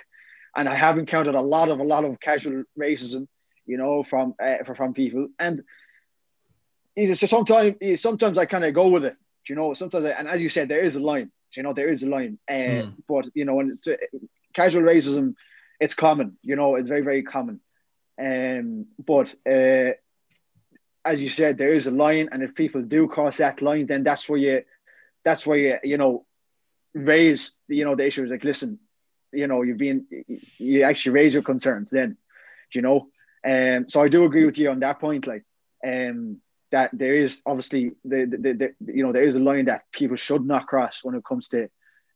and 0.57 0.69
I 0.69 0.75
have 0.75 0.99
encountered 0.99 1.35
a 1.35 1.41
lot 1.41 1.69
of 1.69 1.81
a 1.81 1.85
lot 1.85 2.05
of 2.05 2.21
casual 2.21 2.65
racism 2.79 3.27
you 3.71 3.77
know, 3.77 4.03
from 4.03 4.35
uh, 4.43 4.65
from 4.65 4.93
people. 4.95 5.29
And 5.39 5.63
so 7.15 7.27
sometimes 7.27 7.77
sometimes 8.01 8.37
I 8.37 8.47
kind 8.47 8.65
of 8.65 8.75
go 8.75 8.89
with 8.89 9.05
it, 9.05 9.17
you 9.49 9.55
know. 9.55 9.75
Sometimes, 9.75 10.07
I, 10.07 10.11
and 10.11 10.27
as 10.29 10.43
you 10.43 10.49
said, 10.49 10.69
there 10.69 10.83
is 10.83 10.97
a 10.97 11.01
line. 11.01 11.31
You 11.57 11.63
know, 11.63 11.73
there 11.73 11.89
is 11.89 12.03
a 12.03 12.09
line. 12.09 12.39
Uh, 12.49 12.53
mm. 12.53 12.95
But 13.09 13.27
you 13.35 13.45
know, 13.45 13.55
when 13.55 13.71
it's 13.71 13.87
uh, 13.87 13.97
casual 14.53 14.83
racism, 14.83 15.35
it's 15.79 15.95
common. 15.95 16.37
You 16.43 16.57
know, 16.57 16.75
it's 16.75 16.89
very 16.89 17.03
very 17.03 17.23
common. 17.23 17.61
Um, 18.21 18.87
but 18.99 19.33
uh, 19.49 19.93
as 21.05 21.23
you 21.23 21.29
said, 21.29 21.57
there 21.57 21.73
is 21.73 21.87
a 21.87 21.91
line, 21.91 22.29
and 22.33 22.43
if 22.43 22.55
people 22.55 22.83
do 22.83 23.09
cross 23.09 23.39
that 23.39 23.63
line, 23.63 23.87
then 23.87 24.03
that's 24.03 24.29
where 24.29 24.39
you, 24.39 24.63
that's 25.25 25.47
where 25.47 25.59
you, 25.59 25.79
you 25.83 25.99
know, 25.99 26.27
raise, 26.95 27.57
you 27.69 27.85
know, 27.85 27.95
the 27.95 28.07
issue 28.07 28.25
is 28.25 28.31
like, 28.31 28.45
listen, 28.45 28.79
you 29.33 29.47
know, 29.47 29.63
you've 29.63 29.79
been, 29.79 30.07
you 30.59 30.83
actually 30.83 31.13
raise 31.13 31.35
your 31.35 31.43
concerns 31.43 31.91
then, 31.91 32.17
you 32.73 32.83
know, 32.83 33.09
um, 33.47 33.89
so 33.89 34.03
I 34.03 34.09
do 34.09 34.25
agree 34.25 34.45
with 34.45 34.59
you 34.59 34.71
on 34.71 34.81
that 34.81 35.01
point, 35.01 35.27
like 35.27 35.45
um, 35.87 36.41
that 36.71 36.91
there 36.93 37.17
is 37.17 37.43
obviously 37.47 37.93
the, 38.05 38.27
the, 38.27 38.37
the, 38.37 38.75
the 38.81 38.93
you 38.95 39.03
know 39.05 39.13
there 39.13 39.25
is 39.25 39.37
a 39.37 39.41
line 39.41 39.67
that 39.67 39.91
people 39.93 40.17
should 40.17 40.45
not 40.45 40.67
cross 40.67 41.01
when 41.03 41.15
it 41.15 41.25
comes 41.25 41.49
to 41.49 41.69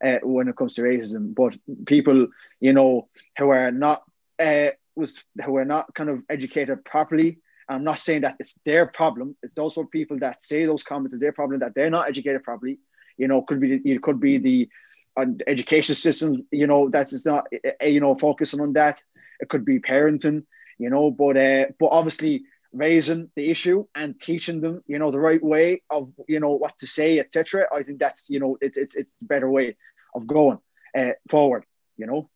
uh, 0.03 0.19
when 0.21 0.47
it 0.47 0.55
comes 0.55 0.75
to 0.75 0.83
racism. 0.83 1.33
But 1.33 1.57
people, 1.85 2.27
you 2.59 2.73
know, 2.73 3.09
who 3.37 3.49
are 3.49 3.71
not 3.71 4.03
uh, 4.39 4.69
was 4.95 5.23
who 5.43 5.57
are 5.57 5.65
not 5.65 5.93
kind 5.95 6.09
of 6.09 6.23
educated 6.29 6.85
properly. 6.85 7.39
I'm 7.67 7.83
not 7.83 7.99
saying 7.99 8.21
that 8.21 8.37
it's 8.39 8.57
their 8.65 8.85
problem. 8.85 9.35
It's 9.41 9.53
those 9.53 9.77
people 9.91 10.19
that 10.19 10.43
say 10.43 10.65
those 10.65 10.83
comments 10.83 11.13
is 11.13 11.21
their 11.21 11.31
problem 11.31 11.59
that 11.59 11.73
they're 11.75 11.89
not 11.89 12.07
educated 12.07 12.43
properly. 12.43 12.79
You 13.17 13.27
know, 13.27 13.41
could 13.41 13.59
be 13.59 13.75
it 13.83 14.01
could 14.01 14.19
be 14.19 14.37
the 14.37 14.69
uh, 15.17 15.25
education 15.47 15.95
system. 15.95 16.45
You 16.51 16.67
know, 16.67 16.89
that 16.89 17.11
is 17.11 17.25
not 17.25 17.47
uh, 17.81 17.85
you 17.85 17.99
know 17.99 18.15
focusing 18.15 18.61
on 18.61 18.73
that. 18.73 19.01
It 19.39 19.49
could 19.49 19.65
be 19.65 19.79
parenting 19.79 20.43
you 20.77 20.89
know. 20.89 21.11
But 21.11 21.37
uh, 21.37 21.65
but 21.79 21.87
obviously 21.87 22.43
raising 22.73 23.29
the 23.35 23.49
issue 23.49 23.85
and 23.95 24.19
teaching 24.19 24.59
them, 24.61 24.83
you 24.85 24.99
know, 24.99 25.11
the 25.11 25.19
right 25.19 25.43
way 25.43 25.81
of 25.89 26.11
you 26.27 26.39
know 26.39 26.51
what 26.51 26.77
to 26.79 26.87
say, 26.87 27.19
etc. 27.19 27.67
I 27.73 27.83
think 27.83 27.99
that's 27.99 28.29
you 28.29 28.39
know 28.39 28.57
it's 28.61 28.77
it's 28.77 28.95
it's 28.95 29.15
the 29.17 29.25
better 29.25 29.49
way 29.49 29.75
of 30.13 30.27
going 30.27 30.59
uh, 30.97 31.11
forward. 31.29 31.65
You 31.97 32.07
know. 32.07 32.29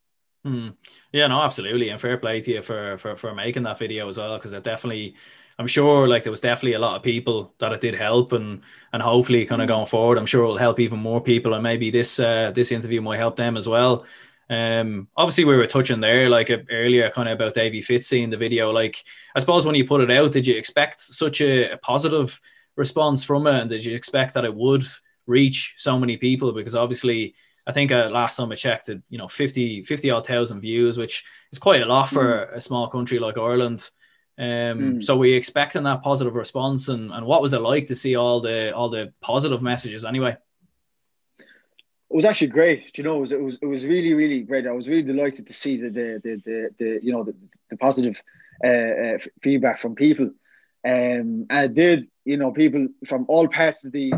Mm. 0.46 0.76
Yeah, 1.12 1.28
no, 1.28 1.42
absolutely, 1.42 1.90
and 1.90 2.00
fair 2.00 2.18
play 2.18 2.42
to 2.42 2.52
you 2.52 2.62
for 2.62 2.98
for 2.98 3.16
for 3.16 3.34
making 3.34 3.64
that 3.64 3.80
video 3.80 4.08
as 4.08 4.18
well, 4.18 4.38
because 4.38 4.54
it 4.54 4.64
definitely. 4.64 5.16
I'm 5.58 5.68
sure 5.68 6.08
like 6.08 6.24
there 6.24 6.32
was 6.32 6.40
definitely 6.40 6.76
a 6.76 6.80
lot 6.80 6.96
of 6.96 7.04
people 7.04 7.54
that 7.60 7.74
it 7.74 7.82
did 7.82 7.94
help 7.98 8.32
and 8.32 8.62
and 8.94 9.02
hopefully 9.02 9.46
kind 9.46 9.62
of 9.62 9.68
hmm. 9.68 9.74
going 9.74 9.88
forward 9.88 10.18
I'm 10.18 10.26
sure 10.26 10.46
it'll 10.46 10.56
help 10.56 10.80
even 10.80 11.00
more 11.00 11.20
people 11.20 11.54
and 11.54 11.62
maybe 11.62 11.92
this 11.92 12.18
uh, 12.18 12.52
this 12.56 12.72
interview 12.72 13.02
might 13.02 13.18
help 13.18 13.36
them 13.36 13.58
as 13.58 13.68
well 13.68 14.06
um, 14.50 15.08
obviously 15.16 15.46
we 15.46 15.56
were 15.56 15.68
touching 15.68 16.00
there 16.00 16.30
like 16.30 16.50
earlier, 16.72 17.10
kind 17.12 17.30
of 17.30 17.36
about 17.36 17.54
Davy 17.54 17.82
Fitzy 17.82 18.24
in 18.24 18.32
the 18.32 18.38
video. 18.38 18.72
Like, 18.72 19.04
I 19.36 19.40
suppose 19.40 19.66
when 19.66 19.76
you 19.76 19.86
put 19.86 20.02
it 20.02 20.12
out, 20.12 20.32
did 20.32 20.48
you 20.48 20.56
expect 20.56 21.00
such 21.00 21.42
a, 21.42 21.74
a 21.74 21.78
positive 21.78 22.40
response 22.76 23.24
from 23.24 23.46
it, 23.46 23.62
and 23.62 23.70
did 23.70 23.86
you 23.86 23.94
expect 23.96 24.34
that 24.34 24.46
it 24.46 24.56
would 24.56 24.86
reach 25.28 25.76
so 25.78 26.00
many 26.00 26.18
people? 26.18 26.52
Because 26.52 26.74
obviously, 26.74 27.36
I 27.70 27.72
think 27.72 27.92
uh, 27.92 28.10
last 28.12 28.36
time 28.36 28.52
I 28.52 28.56
checked 28.56 28.90
it, 28.90 29.00
you 29.10 29.20
know, 29.20 29.28
50, 29.28 29.84
50 29.84 30.10
odd 30.10 30.26
thousand 30.26 30.62
views, 30.62 30.98
which 30.98 31.24
is 31.52 31.60
quite 31.60 31.84
a 31.84 31.86
lot 31.86 32.10
for 32.10 32.48
mm. 32.48 32.56
a 32.56 32.60
small 32.60 32.88
country 32.88 33.20
like 33.20 33.38
Ireland. 33.38 33.88
Um, 34.40 34.46
mm. 34.48 35.04
So 35.04 35.16
we 35.16 35.34
expecting 35.34 35.84
that 35.84 36.02
positive 36.02 36.36
response, 36.36 36.90
and, 36.90 37.12
and 37.12 37.28
what 37.28 37.44
was 37.44 37.54
it 37.54 37.62
like 37.62 37.86
to 37.88 37.96
see 37.96 38.16
all 38.16 38.40
the 38.40 38.74
all 38.74 38.90
the 38.90 39.14
positive 39.22 39.62
messages 39.62 40.04
anyway? 40.04 40.36
it 42.10 42.16
was 42.16 42.26
actually 42.26 42.48
great. 42.48 42.98
You 42.98 43.04
know, 43.04 43.18
it 43.18 43.22
was 43.22 43.32
it 43.32 43.42
was 43.42 43.58
it 43.62 43.68
was 43.68 43.86
really 43.86 44.14
really 44.14 44.42
great. 44.42 44.66
I 44.66 44.72
was 44.72 44.88
really 44.88 45.04
delighted 45.04 45.46
to 45.46 45.54
see 45.54 45.78
the 45.78 45.90
the 45.90 46.22
the 46.24 46.42
the, 46.44 46.70
the 46.80 47.00
you 47.04 47.12
know 47.12 47.24
the, 47.24 47.36
the 47.70 47.78
positive 47.78 48.20
uh, 48.64 48.68
uh, 48.68 49.18
feedback 49.44 49.80
from 49.80 49.94
people, 49.94 50.32
um, 50.88 51.46
and 51.50 51.66
it 51.66 51.76
did. 51.76 52.10
You 52.26 52.38
know, 52.38 52.52
people 52.52 52.88
from 53.08 53.26
all 53.28 53.48
parts 53.48 53.86
of 53.86 53.92
the 53.92 54.14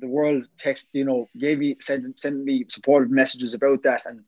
the 0.00 0.08
world 0.08 0.46
text. 0.58 0.88
You 0.92 1.04
know, 1.04 1.28
gave 1.38 1.58
me 1.58 1.76
sent 1.80 2.18
sent 2.18 2.44
me 2.44 2.64
supportive 2.68 3.10
messages 3.10 3.54
about 3.54 3.82
that, 3.82 4.02
and 4.06 4.20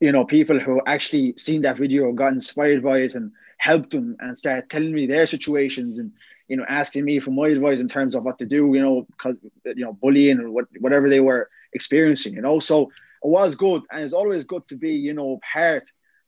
you 0.00 0.12
know, 0.12 0.24
people 0.24 0.58
who 0.58 0.80
actually 0.86 1.34
seen 1.36 1.62
that 1.62 1.76
video 1.78 2.12
got 2.12 2.32
inspired 2.32 2.82
by 2.82 2.98
it 2.98 3.14
and 3.14 3.32
helped 3.58 3.90
them 3.90 4.16
and 4.20 4.36
started 4.36 4.68
telling 4.70 4.92
me 4.92 5.06
their 5.06 5.26
situations 5.26 5.98
and 5.98 6.12
you 6.48 6.56
know 6.56 6.64
asking 6.68 7.04
me 7.04 7.18
for 7.18 7.30
my 7.30 7.48
advice 7.48 7.80
in 7.80 7.88
terms 7.88 8.14
of 8.14 8.24
what 8.24 8.38
to 8.38 8.46
do. 8.46 8.72
You 8.74 8.82
know, 8.82 9.06
because 9.10 9.36
you 9.64 9.84
know 9.84 9.92
bullying 9.92 10.40
or 10.40 10.50
what 10.50 10.66
whatever 10.80 11.08
they 11.08 11.20
were 11.20 11.48
experiencing, 11.72 12.34
you 12.34 12.42
know. 12.42 12.58
So 12.60 12.82
it 12.84 13.28
was 13.28 13.54
good, 13.54 13.82
and 13.90 14.02
it's 14.04 14.12
always 14.12 14.44
good 14.44 14.66
to 14.68 14.76
be, 14.76 14.92
you 14.92 15.14
know, 15.14 15.40
part 15.52 15.84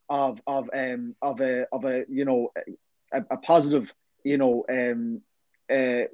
of 0.09 0.41
of 0.47 0.69
um 0.75 1.15
of 1.23 1.41
a 1.41 1.67
of 1.73 1.85
a 1.85 2.05
you 2.09 2.25
know 2.25 2.51
a, 3.13 3.25
a 3.31 3.37
positive, 3.39 3.93
you 4.25 4.39
know, 4.39 4.65
um 4.69 5.21
uh, 5.71 6.05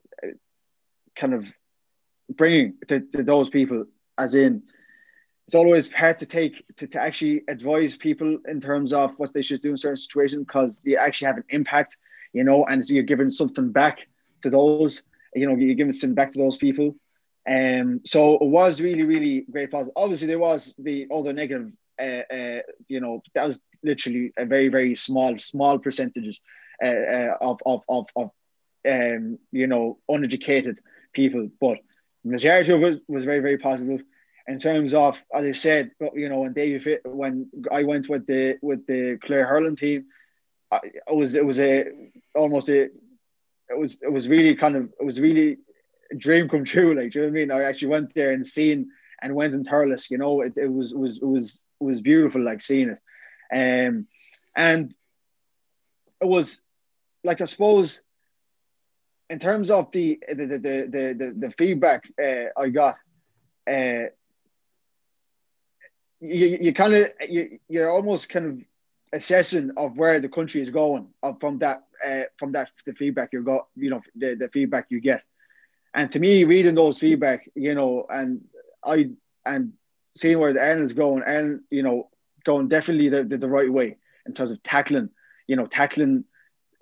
kind 1.16 1.34
of 1.34 1.46
bringing 2.30 2.74
to, 2.88 3.00
to 3.00 3.22
those 3.22 3.48
people, 3.48 3.86
as 4.18 4.34
in 4.34 4.62
it's 5.46 5.54
always 5.54 5.92
hard 5.92 6.18
to 6.18 6.26
take 6.26 6.64
to, 6.76 6.86
to 6.88 7.00
actually 7.00 7.42
advise 7.48 7.96
people 7.96 8.38
in 8.48 8.60
terms 8.60 8.92
of 8.92 9.12
what 9.16 9.32
they 9.32 9.42
should 9.42 9.60
do 9.60 9.70
in 9.70 9.76
certain 9.76 9.96
situations 9.96 10.44
because 10.44 10.80
they 10.80 10.96
actually 10.96 11.26
have 11.26 11.36
an 11.36 11.44
impact, 11.50 11.96
you 12.32 12.42
know, 12.42 12.64
and 12.64 12.84
so 12.84 12.94
you're 12.94 13.04
giving 13.04 13.30
something 13.30 13.70
back 13.70 14.00
to 14.42 14.50
those, 14.50 15.02
you 15.34 15.46
know, 15.46 15.54
you're 15.54 15.74
giving 15.74 15.92
something 15.92 16.14
back 16.14 16.32
to 16.32 16.38
those 16.38 16.56
people. 16.56 16.96
Um, 17.48 18.00
so 18.04 18.34
it 18.34 18.46
was 18.46 18.80
really, 18.80 19.04
really 19.04 19.46
great 19.48 19.70
positive. 19.70 19.92
Obviously, 19.94 20.26
there 20.26 20.38
was 20.40 20.74
the 20.78 21.06
other 21.12 21.32
negative 21.32 21.70
uh, 22.00 22.22
uh, 22.30 22.60
you 22.88 23.00
know, 23.00 23.22
that 23.34 23.46
was 23.46 23.60
literally 23.82 24.32
a 24.36 24.44
very, 24.44 24.68
very 24.68 24.94
small, 24.94 25.38
small 25.38 25.78
percentage 25.78 26.40
uh, 26.84 26.88
uh, 26.88 27.36
of, 27.40 27.60
of, 27.64 27.82
of, 27.88 28.08
of 28.16 28.30
um, 28.88 29.38
you 29.52 29.66
know, 29.66 29.98
uneducated 30.08 30.80
people. 31.12 31.48
But 31.60 31.78
of 32.34 32.82
it 32.82 33.02
was 33.08 33.24
very, 33.24 33.40
very 33.40 33.58
positive. 33.58 34.02
In 34.48 34.58
terms 34.58 34.94
of, 34.94 35.16
as 35.34 35.44
I 35.44 35.52
said, 35.52 35.90
you 36.14 36.28
know, 36.28 36.40
when 36.40 36.52
David, 36.52 37.00
when 37.04 37.50
I 37.70 37.82
went 37.82 38.08
with 38.08 38.26
the 38.26 38.58
with 38.62 38.86
the 38.86 39.18
Clare 39.24 39.46
hurling 39.46 39.74
team, 39.74 40.06
I, 40.70 40.78
it 40.84 41.16
was 41.16 41.34
it 41.34 41.44
was 41.44 41.58
a 41.58 41.86
almost 42.34 42.68
a 42.68 42.84
it 42.84 43.78
was 43.78 43.98
it 44.02 44.12
was 44.12 44.28
really 44.28 44.54
kind 44.54 44.76
of 44.76 44.92
it 45.00 45.04
was 45.04 45.20
really 45.20 45.58
a 46.12 46.14
dream 46.14 46.48
come 46.48 46.64
true. 46.72 46.94
Like, 46.94 47.12
do 47.12 47.18
you 47.18 47.24
know 47.26 47.32
what 47.32 47.38
I 47.38 47.40
mean? 47.40 47.50
I 47.50 47.62
actually 47.64 47.88
went 47.88 48.14
there 48.14 48.32
and 48.32 48.46
seen 48.46 48.90
and 49.20 49.34
went 49.34 49.54
in 49.54 49.64
Thurles. 49.64 50.10
You 50.10 50.18
know, 50.18 50.42
it, 50.42 50.56
it 50.56 50.72
was 50.72 50.92
it 50.92 50.98
was 50.98 51.16
it 51.16 51.26
was 51.26 51.62
it 51.80 51.84
was 51.84 52.00
beautiful, 52.00 52.42
like 52.42 52.62
seeing 52.62 52.90
it. 52.90 52.98
Um, 53.52 54.06
and 54.56 54.94
it 56.20 56.28
was 56.28 56.60
like 57.24 57.40
I 57.40 57.46
suppose 57.46 58.00
in 59.28 59.38
terms 59.38 59.70
of 59.70 59.90
the 59.92 60.18
the 60.28 60.46
the 60.46 60.58
the 60.58 61.14
the, 61.18 61.34
the 61.38 61.54
feedback 61.58 62.08
uh, 62.22 62.60
I 62.60 62.68
got, 62.68 62.96
uh, 63.68 64.06
you 66.20 66.58
you 66.60 66.72
kind 66.72 66.94
of 66.94 67.06
you 67.28 67.58
you're 67.68 67.90
almost 67.90 68.28
kind 68.28 68.46
of 68.46 68.64
assessing 69.12 69.72
of 69.76 69.96
where 69.96 70.20
the 70.20 70.28
country 70.28 70.60
is 70.60 70.70
going 70.70 71.08
from 71.40 71.58
that 71.58 71.84
uh, 72.06 72.22
from 72.36 72.52
that 72.52 72.70
the 72.84 72.92
feedback 72.92 73.30
you 73.32 73.42
got 73.42 73.66
you 73.76 73.90
know 73.90 74.00
the, 74.14 74.34
the 74.34 74.48
feedback 74.48 74.86
you 74.90 75.00
get. 75.00 75.24
And 75.94 76.12
to 76.12 76.20
me 76.20 76.44
reading 76.44 76.74
those 76.74 76.98
feedback 76.98 77.48
you 77.54 77.74
know 77.74 78.06
and 78.08 78.44
I 78.84 79.10
and 79.44 79.72
seeing 80.16 80.38
where 80.38 80.52
the 80.52 80.62
Ireland 80.62 80.84
is 80.84 80.92
going 80.92 81.22
and 81.26 81.60
you 81.70 81.82
know 81.82 82.10
going 82.44 82.68
definitely 82.68 83.08
the, 83.08 83.24
the, 83.24 83.38
the 83.38 83.48
right 83.48 83.70
way 83.70 83.96
in 84.24 84.34
terms 84.34 84.50
of 84.50 84.62
tackling 84.62 85.10
you 85.48 85.56
know 85.56 85.66
tackling 85.66 86.24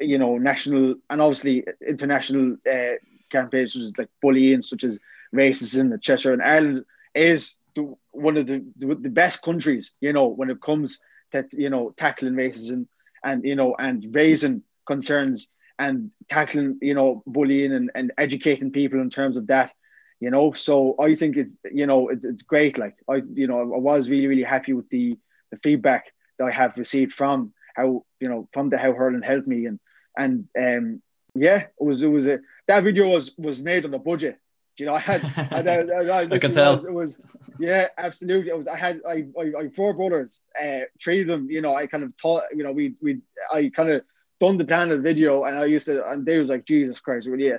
you 0.00 0.18
know 0.18 0.38
national 0.38 0.94
and 1.10 1.20
obviously 1.20 1.64
international 1.86 2.56
uh, 2.70 2.92
campaigns 3.30 3.72
such 3.72 3.82
as 3.82 3.92
like 3.98 4.08
bullying 4.20 4.62
such 4.62 4.84
as 4.84 4.98
racism 5.34 5.92
etc 5.92 6.32
and 6.32 6.42
Ireland 6.42 6.84
is 7.14 7.56
the, 7.74 7.94
one 8.12 8.36
of 8.36 8.46
the, 8.46 8.64
the, 8.76 8.94
the 8.94 9.10
best 9.10 9.42
countries 9.42 9.92
you 10.00 10.12
know 10.12 10.26
when 10.26 10.50
it 10.50 10.60
comes 10.60 11.00
to 11.32 11.44
you 11.52 11.70
know 11.70 11.90
tackling 11.96 12.34
racism 12.34 12.86
and 13.24 13.44
you 13.44 13.56
know 13.56 13.74
and 13.78 14.06
raising 14.14 14.62
concerns 14.86 15.48
and 15.78 16.14
tackling 16.28 16.78
you 16.80 16.94
know 16.94 17.22
bullying 17.26 17.72
and, 17.72 17.90
and 17.94 18.12
educating 18.18 18.70
people 18.70 19.00
in 19.00 19.10
terms 19.10 19.36
of 19.36 19.46
that 19.48 19.72
you 20.20 20.30
know. 20.30 20.52
So 20.52 20.94
i 21.00 21.14
think 21.14 21.36
it's 21.36 21.56
you 21.72 21.86
know 21.86 22.08
it's, 22.08 22.24
it's 22.24 22.42
great. 22.42 22.78
Like 22.78 22.96
i 23.08 23.22
you 23.32 23.46
know 23.46 23.60
i 23.60 23.78
was 23.78 24.10
really 24.10 24.26
really 24.26 24.42
happy 24.42 24.72
with 24.72 24.88
the 24.90 25.18
the 25.50 25.58
feedback 25.62 26.12
that 26.38 26.46
i 26.46 26.50
have 26.50 26.76
received 26.76 27.12
from 27.12 27.52
how 27.74 28.04
you 28.20 28.28
know 28.28 28.48
from 28.52 28.70
the 28.70 28.78
how 28.78 28.92
hurling 28.92 29.22
helped 29.22 29.46
me. 29.46 29.66
And 29.66 29.78
and 30.16 30.48
um 30.58 31.02
yeah 31.34 31.58
it 31.58 31.72
was 31.78 32.02
it 32.02 32.08
was 32.08 32.26
a 32.26 32.38
that 32.68 32.82
video 32.82 33.08
was 33.08 33.34
was 33.36 33.62
made 33.62 33.84
on 33.84 33.94
a 33.94 33.98
budget. 33.98 34.38
You 34.76 34.86
know 34.86 34.94
i 34.94 34.98
had 34.98 35.24
I, 35.24 35.60
I, 35.60 36.02
I, 36.08 36.20
I 36.32 36.38
can 36.38 36.52
tell. 36.52 36.72
was, 36.72 36.84
it 36.84 36.92
was 36.92 37.20
yeah 37.60 37.88
absolutely. 37.96 38.50
It 38.50 38.56
was 38.56 38.66
i 38.66 38.76
had 38.76 39.00
i 39.06 39.24
i, 39.38 39.52
I 39.60 39.68
four 39.68 39.94
brothers 39.94 40.42
uh 40.60 40.80
three 41.02 41.20
of 41.20 41.28
them 41.28 41.48
you 41.48 41.60
know 41.60 41.74
i 41.76 41.86
kind 41.86 42.02
of 42.02 42.12
thought 42.20 42.42
you 42.52 42.64
know 42.64 42.72
we 42.72 42.94
we 43.00 43.20
i 43.52 43.70
kind 43.74 43.90
of 43.90 44.02
done 44.40 44.58
the 44.58 44.64
plan 44.64 44.90
of 44.90 44.96
the 44.96 45.02
video 45.02 45.44
and 45.44 45.56
i 45.60 45.64
used 45.64 45.86
to 45.86 46.04
and 46.10 46.26
they 46.26 46.38
was 46.38 46.48
like 46.48 46.64
jesus 46.64 46.98
christ 46.98 47.28
really 47.28 47.46
yeah 47.50 47.58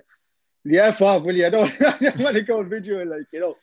yeah, 0.66 0.96
off, 1.00 1.24
will 1.24 1.36
you? 1.36 1.46
I 1.46 1.50
don't, 1.50 1.72
I 1.82 1.98
don't 2.00 2.20
want 2.20 2.36
to 2.36 2.42
go 2.42 2.60
on 2.60 2.70
video 2.70 3.06
like 3.06 3.28
you 3.32 3.40
know, 3.40 3.56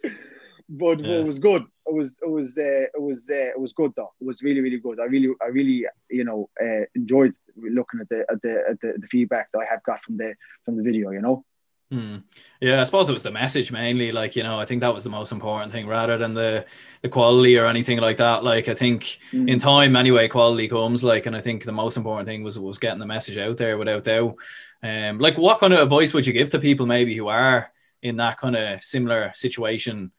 but, 0.72 1.00
yeah. 1.00 1.18
it 1.18 1.24
was 1.24 1.38
good. 1.38 1.64
It 1.86 1.94
was 1.94 2.18
it 2.22 2.30
was 2.30 2.56
uh, 2.58 2.86
it 2.94 3.00
was 3.00 3.28
uh, 3.28 3.50
it 3.54 3.60
was 3.60 3.72
good 3.72 3.92
though. 3.96 4.12
It 4.20 4.24
was 4.24 4.42
really 4.42 4.60
really 4.60 4.78
good. 4.78 5.00
I 5.00 5.04
really 5.04 5.34
I 5.42 5.46
really 5.46 5.84
you 6.10 6.24
know 6.24 6.48
uh, 6.62 6.84
enjoyed 6.94 7.34
looking 7.56 8.00
at 8.00 8.08
the 8.08 8.24
at 8.30 8.40
the 8.40 8.64
at 8.70 8.80
the, 8.80 8.94
the 8.98 9.06
feedback 9.08 9.50
that 9.52 9.58
I 9.58 9.64
have 9.68 9.82
got 9.82 10.02
from 10.04 10.16
the 10.16 10.34
from 10.64 10.76
the 10.76 10.82
video. 10.82 11.10
You 11.10 11.20
know. 11.20 11.44
Hmm. 11.90 12.18
Yeah, 12.58 12.80
I 12.80 12.84
suppose 12.84 13.10
it 13.10 13.12
was 13.12 13.24
the 13.24 13.30
message 13.30 13.70
mainly. 13.70 14.12
Like 14.12 14.34
you 14.34 14.42
know, 14.42 14.58
I 14.58 14.64
think 14.64 14.80
that 14.80 14.94
was 14.94 15.04
the 15.04 15.10
most 15.10 15.30
important 15.30 15.72
thing, 15.72 15.86
rather 15.86 16.16
than 16.16 16.32
the 16.32 16.64
the 17.02 17.10
quality 17.10 17.58
or 17.58 17.66
anything 17.66 17.98
like 17.98 18.16
that. 18.16 18.44
Like 18.44 18.68
I 18.68 18.74
think 18.74 19.18
mm. 19.30 19.46
in 19.46 19.58
time, 19.58 19.94
anyway, 19.94 20.28
quality 20.28 20.68
comes. 20.68 21.04
Like, 21.04 21.26
and 21.26 21.36
I 21.36 21.42
think 21.42 21.64
the 21.64 21.72
most 21.72 21.98
important 21.98 22.26
thing 22.26 22.44
was 22.44 22.58
was 22.58 22.78
getting 22.78 22.98
the 22.98 23.06
message 23.06 23.36
out 23.36 23.58
there 23.58 23.76
without 23.76 24.04
doubt. 24.04 24.36
Um, 24.82 25.18
like 25.18 25.36
what 25.36 25.58
kind 25.58 25.74
of 25.74 25.80
advice 25.80 26.14
would 26.14 26.26
you 26.26 26.32
give 26.32 26.48
to 26.50 26.58
people 26.58 26.86
maybe 26.86 27.14
who 27.14 27.28
are 27.28 27.70
in 28.02 28.16
that 28.16 28.38
kind 28.38 28.56
of 28.56 28.82
similar 28.82 29.32
situation? 29.34 30.12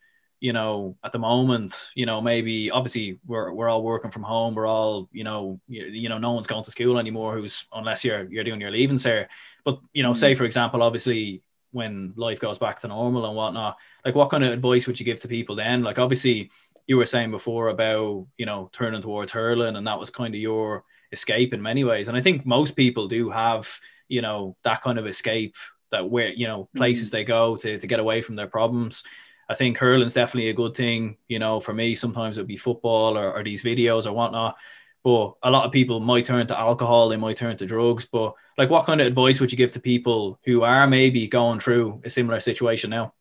You 0.44 0.52
know, 0.52 0.98
at 1.06 1.14
the 1.14 1.20
moment, 1.20 1.74
you 1.96 2.06
know, 2.06 2.20
maybe 2.20 2.70
obviously 2.70 3.18
we're 3.26 3.54
we're 3.54 3.70
all 3.70 3.82
working 3.82 4.12
from 4.12 4.24
home. 4.24 4.56
We're 4.56 4.68
all, 4.68 5.08
you 5.14 5.24
know, 5.24 5.62
you, 5.70 5.86
you 5.86 6.10
know, 6.10 6.18
no 6.18 6.34
one's 6.34 6.48
going 6.48 6.66
to 6.66 6.72
school 6.72 7.00
anymore. 7.00 7.38
Who's 7.38 7.66
unless 7.72 8.04
you're 8.04 8.30
you're 8.30 8.44
doing 8.44 8.60
your 8.60 8.70
leavings 8.70 9.06
here. 9.06 9.30
But 9.64 9.80
you 9.94 10.04
know, 10.04 10.12
mm-hmm. 10.12 10.20
say 10.20 10.36
for 10.36 10.44
example, 10.44 10.84
obviously 10.84 11.44
when 11.72 12.12
life 12.18 12.42
goes 12.42 12.58
back 12.60 12.82
to 12.82 12.90
normal 12.90 13.26
and 13.26 13.38
whatnot, 13.38 13.78
like 14.04 14.16
what 14.16 14.30
kind 14.32 14.44
of 14.44 14.52
advice 14.52 14.86
would 14.86 15.00
you 15.00 15.06
give 15.06 15.22
to 15.22 15.30
people 15.30 15.56
then? 15.56 15.82
Like 15.82 15.98
obviously 15.98 16.52
you 16.88 16.98
were 16.98 17.06
saying 17.06 17.32
before 17.32 17.70
about 17.70 18.28
you 18.38 18.46
know 18.46 18.70
turning 18.74 19.02
towards 19.02 19.32
hurling, 19.32 19.78
and 19.78 19.88
that 19.88 20.00
was 20.00 20.10
kind 20.10 20.36
of 20.36 20.42
your 20.42 20.84
escape 21.14 21.54
in 21.54 21.62
many 21.62 21.86
ways. 21.86 22.10
And 22.10 22.18
I 22.18 22.20
think 22.20 22.46
most 22.46 22.76
people 22.76 23.08
do 23.08 23.30
have 23.30 23.80
you 24.10 24.22
know 24.22 24.58
that 24.66 24.82
kind 24.82 25.00
of 25.00 25.08
escape 25.08 25.56
that 25.92 26.10
where 26.10 26.34
you 26.34 26.48
know 26.48 26.68
places 26.76 27.08
mm-hmm. 27.08 27.16
they 27.16 27.24
go 27.24 27.56
to, 27.56 27.78
to 27.78 27.88
get 27.88 28.02
away 28.02 28.22
from 28.22 28.36
their 28.36 28.48
problems 28.48 29.04
i 29.50 29.56
think 29.56 29.78
hurling's 29.78 30.14
definitely 30.14 30.50
a 30.50 30.54
good 30.54 30.76
thing 30.76 31.18
you 31.28 31.40
know 31.40 31.60
for 31.60 31.74
me. 31.74 31.96
Sometimes 31.96 32.38
it 32.38 32.42
would 32.42 32.48
be 32.48 32.58
football 32.58 33.18
or, 33.18 33.34
or 33.34 33.44
these 33.44 33.64
videos 33.64 34.06
or 34.06 34.14
whatnot. 34.14 34.56
But 35.04 35.34
a 35.44 35.52
lot 35.52 35.66
of 35.66 35.74
people 35.74 36.00
might 36.00 36.26
turn 36.26 36.48
to 36.48 36.58
alcohol 36.58 37.10
they 37.10 37.18
might 37.18 37.36
turn 37.36 37.58
to 37.58 37.66
drugs. 37.66 38.06
But 38.06 38.36
like 38.58 38.70
what 38.70 38.86
kind 38.86 39.02
of 39.02 39.08
advice 39.08 39.40
would 39.40 39.52
you 39.52 39.58
give 39.58 39.74
to 39.74 39.80
people 39.80 40.40
who 40.46 40.64
are 40.64 40.88
maybe 40.88 41.28
going 41.28 41.60
through 41.60 42.02
a 42.06 42.10
similar 42.10 42.40
situation 42.40 42.90
now? 42.90 43.14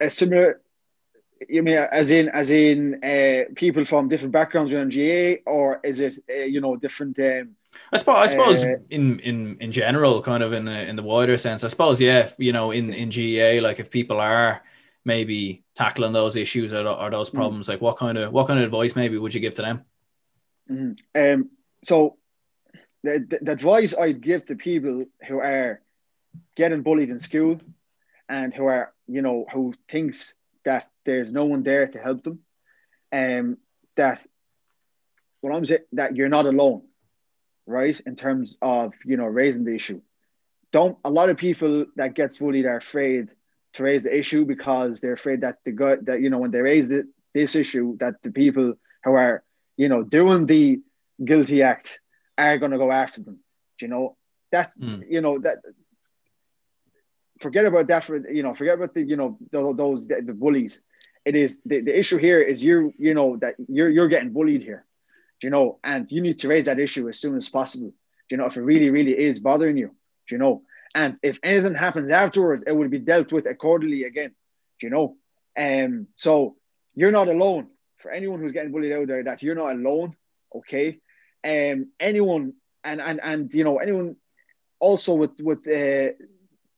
A 0.00 0.10
similar 0.10 0.60
you 1.48 1.62
mean 1.62 1.76
as 1.76 2.10
in 2.10 2.28
as 2.28 2.50
in 2.50 3.02
uh, 3.04 3.52
people 3.54 3.84
from 3.84 4.08
different 4.08 4.32
backgrounds 4.32 4.72
around 4.72 4.94
GAA, 4.94 5.42
or 5.46 5.80
is 5.84 6.00
it 6.00 6.18
uh, 6.30 6.44
you 6.44 6.60
know 6.60 6.76
different 6.76 7.18
um, 7.18 7.56
I 7.94 7.96
suppose, 7.96 8.16
I 8.16 8.26
suppose 8.26 8.64
uh, 8.64 8.74
in, 8.90 9.20
in, 9.20 9.56
in 9.60 9.70
general, 9.70 10.20
kind 10.20 10.42
of 10.42 10.52
in 10.52 10.64
the, 10.64 10.88
in 10.88 10.96
the 10.96 11.02
wider 11.02 11.38
sense, 11.38 11.62
I 11.62 11.68
suppose, 11.68 12.00
yeah, 12.00 12.28
you 12.38 12.52
know, 12.52 12.72
in, 12.72 12.92
in 12.92 13.08
GAA, 13.08 13.62
like 13.64 13.78
if 13.78 13.88
people 13.88 14.18
are 14.18 14.64
maybe 15.04 15.62
tackling 15.76 16.12
those 16.12 16.34
issues 16.34 16.72
or, 16.72 16.84
or 16.88 17.08
those 17.10 17.30
mm. 17.30 17.34
problems, 17.34 17.66
mm 17.66 17.70
like 17.70 17.80
what 17.80 17.96
kind 17.96 18.18
of, 18.18 18.32
what 18.32 18.48
kind 18.48 18.58
of 18.58 18.64
advice 18.64 18.96
maybe 18.96 19.16
would 19.16 19.32
you 19.32 19.40
give 19.40 19.54
to 19.54 19.62
them? 19.62 19.84
mm 20.68 20.98
Um, 21.14 21.50
so 21.84 22.16
the, 23.04 23.24
the, 23.28 23.38
the 23.42 23.52
advice 23.52 23.96
I'd 23.96 24.20
give 24.20 24.44
to 24.46 24.56
people 24.56 25.04
who 25.28 25.38
are 25.38 25.80
getting 26.56 26.82
bullied 26.82 27.10
in 27.10 27.20
school 27.20 27.60
and 28.28 28.52
who 28.52 28.64
are, 28.66 28.92
you 29.06 29.22
know, 29.22 29.46
who 29.52 29.72
thinks 29.88 30.34
that 30.64 30.90
there's 31.06 31.32
no 31.32 31.44
one 31.44 31.62
there 31.62 31.86
to 31.86 31.98
help 32.00 32.24
them, 32.24 32.40
um, 33.12 33.58
that 33.94 34.20
what 35.42 35.54
I'm 35.54 35.64
saying, 35.64 35.82
that 35.92 36.16
you're 36.16 36.28
not 36.28 36.46
alone 36.46 36.82
right? 37.66 37.98
In 38.06 38.16
terms 38.16 38.56
of 38.60 38.94
you 39.04 39.16
know 39.16 39.26
raising 39.26 39.64
the 39.64 39.74
issue. 39.74 40.00
Don't 40.72 40.98
a 41.04 41.10
lot 41.10 41.30
of 41.30 41.36
people 41.36 41.86
that 41.96 42.14
gets 42.14 42.38
bullied 42.38 42.66
are 42.66 42.76
afraid 42.76 43.28
to 43.74 43.82
raise 43.82 44.04
the 44.04 44.16
issue 44.16 44.44
because 44.44 45.00
they're 45.00 45.12
afraid 45.12 45.42
that 45.42 45.58
the 45.64 45.72
guy 45.72 45.96
that 46.02 46.20
you 46.20 46.30
know 46.30 46.38
when 46.38 46.50
they 46.50 46.60
raise 46.60 46.90
it, 46.90 47.06
this 47.32 47.54
issue 47.54 47.96
that 47.98 48.22
the 48.22 48.30
people 48.30 48.74
who 49.04 49.12
are 49.12 49.42
you 49.76 49.88
know 49.88 50.02
doing 50.02 50.46
the 50.46 50.80
guilty 51.24 51.62
act 51.62 52.00
are 52.36 52.58
going 52.58 52.72
to 52.72 52.78
go 52.78 52.90
after 52.90 53.22
them. 53.22 53.38
You 53.80 53.88
know 53.88 54.16
that's 54.50 54.76
mm. 54.76 55.04
you 55.08 55.20
know 55.20 55.38
that 55.40 55.58
forget 57.40 57.66
about 57.66 57.88
that 57.88 58.04
for 58.04 58.16
you 58.30 58.42
know 58.42 58.54
forget 58.54 58.74
about 58.74 58.94
the 58.94 59.02
you 59.02 59.16
know 59.16 59.38
those 59.50 60.06
the, 60.06 60.22
the 60.22 60.32
bullies 60.32 60.80
it 61.24 61.36
is 61.36 61.60
the, 61.64 61.80
the 61.80 61.98
issue 61.98 62.18
here 62.18 62.40
is 62.40 62.62
you 62.62 62.92
you 62.98 63.14
know 63.14 63.36
that 63.36 63.54
you're 63.68 63.90
you're 63.90 64.08
getting 64.08 64.32
bullied 64.32 64.62
here 64.62 64.84
you 65.44 65.50
know, 65.50 65.78
and 65.84 66.10
you 66.10 66.22
need 66.22 66.38
to 66.38 66.48
raise 66.48 66.64
that 66.64 66.80
issue 66.80 67.06
as 67.10 67.20
soon 67.20 67.36
as 67.36 67.50
possible. 67.50 67.92
you 68.30 68.38
know, 68.38 68.46
if 68.46 68.56
it 68.56 68.62
really, 68.62 68.88
really 68.88 69.16
is 69.28 69.40
bothering 69.40 69.76
you, 69.76 69.90
you 70.30 70.38
know, 70.38 70.62
and 70.94 71.18
if 71.22 71.38
anything 71.42 71.74
happens 71.74 72.10
afterwards, 72.10 72.64
it 72.66 72.72
will 72.72 72.88
be 72.88 72.98
dealt 72.98 73.30
with 73.30 73.44
accordingly 73.44 74.04
again. 74.04 74.32
you 74.80 74.88
know, 74.88 75.06
um, 75.64 76.06
so 76.16 76.56
you're 76.94 77.18
not 77.20 77.28
alone. 77.28 77.66
For 77.98 78.10
anyone 78.10 78.40
who's 78.40 78.52
getting 78.52 78.72
bullied 78.72 78.94
out 78.94 79.06
there, 79.06 79.22
that 79.24 79.42
you're 79.42 79.62
not 79.62 79.72
alone. 79.72 80.16
Okay, 80.58 80.86
um, 81.52 81.78
anyone 82.00 82.54
and 82.82 83.00
and 83.08 83.20
and 83.22 83.52
you 83.52 83.64
know 83.64 83.76
anyone 83.78 84.16
also 84.80 85.12
with 85.22 85.34
with 85.48 85.62
uh, 85.68 86.08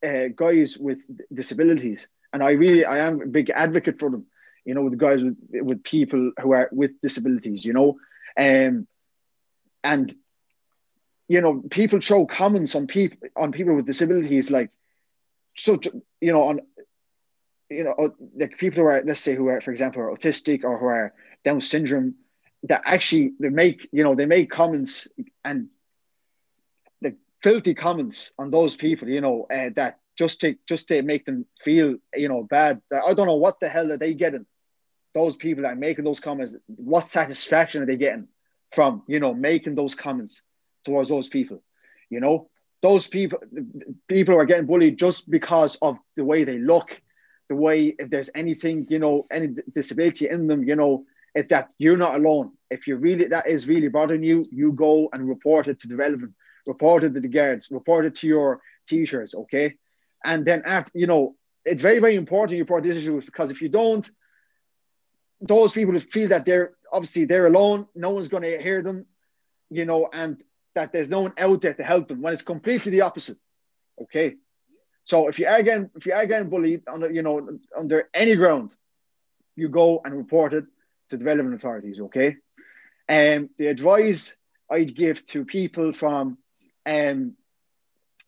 uh, 0.09 0.29
guys 0.45 0.77
with 0.77 1.01
disabilities, 1.41 2.09
and 2.33 2.43
I 2.43 2.51
really 2.63 2.85
I 2.85 2.99
am 3.07 3.23
a 3.23 3.27
big 3.39 3.51
advocate 3.51 4.01
for 4.01 4.11
them. 4.11 4.27
You 4.65 4.75
know, 4.75 4.83
with 4.83 4.99
guys 4.99 5.23
with 5.23 5.39
with 5.69 5.85
people 5.85 6.33
who 6.43 6.53
are 6.53 6.69
with 6.73 7.01
disabilities. 7.01 7.65
You 7.65 7.75
know, 7.79 7.99
um, 8.39 8.87
and 9.85 10.13
you 11.29 11.41
know, 11.41 11.63
people 11.71 12.01
throw 12.01 12.27
comments 12.27 12.75
on 12.75 12.87
people 12.87 13.29
on 13.37 13.53
people 13.53 13.75
with 13.77 13.87
disabilities, 13.87 14.51
like 14.51 14.71
so 15.57 15.79
you 16.21 16.33
know 16.33 16.43
on 16.45 16.61
you 17.71 17.85
know 17.85 17.95
like 18.37 18.57
people 18.59 18.83
who 18.83 18.89
are 18.89 19.03
let's 19.05 19.21
say 19.21 19.35
who 19.35 19.49
are 19.49 19.61
for 19.61 19.71
example 19.71 20.03
are 20.03 20.15
autistic 20.15 20.65
or 20.65 20.79
who 20.79 20.87
are 20.87 21.13
Down 21.45 21.61
syndrome 21.61 22.15
that 22.65 22.83
actually 22.85 23.33
they 23.41 23.49
make 23.49 23.89
you 23.93 24.05
know 24.05 24.15
they 24.15 24.27
make 24.27 24.51
comments 24.51 25.09
and 25.45 25.69
the 27.01 27.17
filthy 27.43 27.75
comments 27.75 28.33
on 28.39 28.51
those 28.51 28.77
people 28.77 29.09
you 29.09 29.21
know 29.21 29.47
uh, 29.53 29.71
that 29.77 29.99
just 30.17 30.41
to 30.41 30.57
just 30.67 30.89
to 30.89 31.03
make 31.03 31.25
them 31.27 31.47
feel 31.63 31.97
you 32.15 32.29
know 32.29 32.43
bad. 32.45 32.81
I 32.93 33.15
don't 33.15 33.27
know 33.27 33.37
what 33.37 33.61
the 33.61 33.69
hell 33.69 33.93
are 33.93 33.99
they 33.99 34.15
getting 34.15 34.47
those 35.17 35.37
people 35.37 35.63
that 35.63 35.73
are 35.73 35.85
making 35.89 36.05
those 36.05 36.21
comments 36.21 36.55
what 36.67 37.09
satisfaction 37.09 37.83
are 37.83 37.87
they 37.87 37.97
getting 37.97 38.29
from 38.73 39.03
you 39.09 39.19
know 39.19 39.35
making 39.35 39.75
those 39.75 39.95
comments 39.95 40.43
towards 40.85 41.09
those 41.09 41.29
people 41.29 41.63
you 42.11 42.21
know 42.21 42.49
those 42.83 43.07
people 43.07 43.39
people 44.07 44.37
are 44.37 44.45
getting 44.45 44.67
bullied 44.67 44.99
just 44.99 45.31
because 45.31 45.77
of 45.83 45.97
the 46.17 46.25
way 46.25 46.45
they 46.45 46.59
look 46.59 46.89
the 47.49 47.55
way 47.55 47.95
if 47.99 48.11
there's 48.11 48.31
anything 48.35 48.87
you 48.89 48.99
know 48.99 49.25
any 49.31 49.49
disability 49.75 50.29
in 50.29 50.47
them 50.47 50.63
you 50.63 50.77
know 50.77 51.05
it's 51.37 51.51
that 51.51 51.73
you're 51.79 51.99
not 51.99 52.15
alone. 52.15 52.53
If 52.71 52.87
you 52.87 52.97
really 52.97 53.27
that 53.27 53.47
is 53.47 53.69
really 53.69 53.89
bothering 53.89 54.23
you, 54.23 54.47
you 54.51 54.73
go 54.73 55.11
and 55.13 55.29
report 55.29 55.69
it 55.69 55.79
to 55.81 55.89
the 55.89 55.95
relevant, 55.95 56.33
report 56.67 57.05
it 57.05 57.13
to 57.13 57.21
the 57.21 57.29
guards, 57.29 57.69
report 57.71 58.07
it 58.07 58.15
to 58.17 58.27
your 58.27 58.63
teachers, 58.89 59.35
okay? 59.35 59.75
And 60.25 60.47
then 60.47 60.63
after, 60.65 60.91
you 60.95 61.07
know, 61.07 61.37
it's 61.67 61.83
very, 61.83 61.99
very 61.99 62.15
important 62.15 62.57
you 62.57 62.63
report 62.63 62.85
these 62.85 62.97
issues 62.97 63.27
because 63.27 63.51
if 63.51 63.61
you 63.61 63.69
don't, 63.69 64.11
those 65.41 65.73
people 65.73 65.95
who 65.95 66.01
feel 66.01 66.29
that 66.29 66.45
they're 66.45 66.73
obviously 66.93 67.25
they're 67.25 67.47
alone, 67.47 67.87
no 67.95 68.11
one's 68.11 68.29
gonna 68.29 68.59
hear 68.59 68.83
them, 68.83 69.07
you 69.71 69.85
know, 69.85 70.09
and 70.13 70.43
that 70.75 70.93
there's 70.93 71.11
no 71.11 71.21
one 71.21 71.33
out 71.39 71.61
there 71.61 71.75
to 71.75 71.83
help 71.83 72.09
them 72.09 72.23
when 72.23 72.33
it's 72.33 72.43
completely 72.43 72.93
the 72.93 73.03
opposite. 73.03 73.39
Okay. 74.01 74.37
So 75.05 75.29
if 75.29 75.39
you 75.39 75.47
are 75.47 75.63
getting 75.63 75.91
if 75.95 76.07
you 76.07 76.13
are 76.13 76.27
getting 76.27 76.49
bullied 76.49 76.83
under 76.89 77.11
you 77.11 77.23
know 77.23 77.59
under 77.77 78.09
any 78.13 78.35
ground, 78.35 78.75
you 79.55 79.69
go 79.69 80.01
and 80.05 80.15
report 80.15 80.53
it 80.53 80.65
to 81.11 81.17
the 81.17 81.25
relevant 81.25 81.55
authorities, 81.55 82.01
okay? 82.01 82.37
And 83.09 83.45
um, 83.45 83.51
the 83.57 83.69
advice 83.69 84.37
I'd 84.71 84.97
give 84.97 85.25
to 85.27 85.45
people 85.45 85.93
from 85.93 86.39
um, 86.85 87.35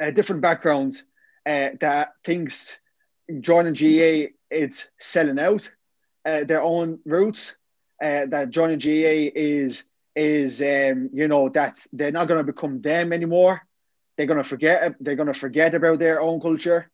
uh, 0.01 0.13
different 0.13 0.43
backgrounds 0.43 1.05
uh, 1.45 1.71
that 1.81 2.13
thinks 2.25 2.81
joining 3.41 3.75
GAA 3.75 4.31
it's 4.51 4.91
selling 4.99 5.39
out 5.39 5.71
uh, 6.29 6.45
their 6.45 6.62
own 6.62 6.99
roots, 7.05 7.57
uh, 8.03 8.26
that 8.26 8.51
joining 8.51 8.79
GAA 8.79 9.33
is 9.35 9.85
is 10.14 10.61
um, 10.61 11.11
you 11.12 11.29
know 11.29 11.49
that 11.49 11.79
they're 11.93 12.12
not 12.18 12.29
going 12.29 12.45
to 12.45 12.53
become 12.53 12.81
them 12.81 13.12
anymore. 13.12 13.62
They're 14.16 14.26
going 14.26 14.43
to 14.43 14.51
forget. 14.55 14.95
They're 15.01 15.20
going 15.22 15.33
to 15.35 15.43
forget 15.47 15.74
about 15.74 15.99
their 15.99 16.20
own 16.20 16.41
culture. 16.41 16.91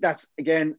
That's 0.00 0.26
again, 0.38 0.76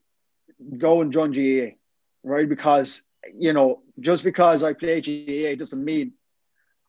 go 0.78 1.02
and 1.02 1.14
join 1.14 1.32
GAA, 1.32 1.76
right? 2.24 2.50
Because 2.50 3.06
you 3.38 3.54
know, 3.54 3.82
just 4.00 4.24
because 4.24 4.64
I 4.64 4.74
play 4.74 5.02
GAA 5.02 5.56
doesn't 5.56 5.84
mean 5.84 6.14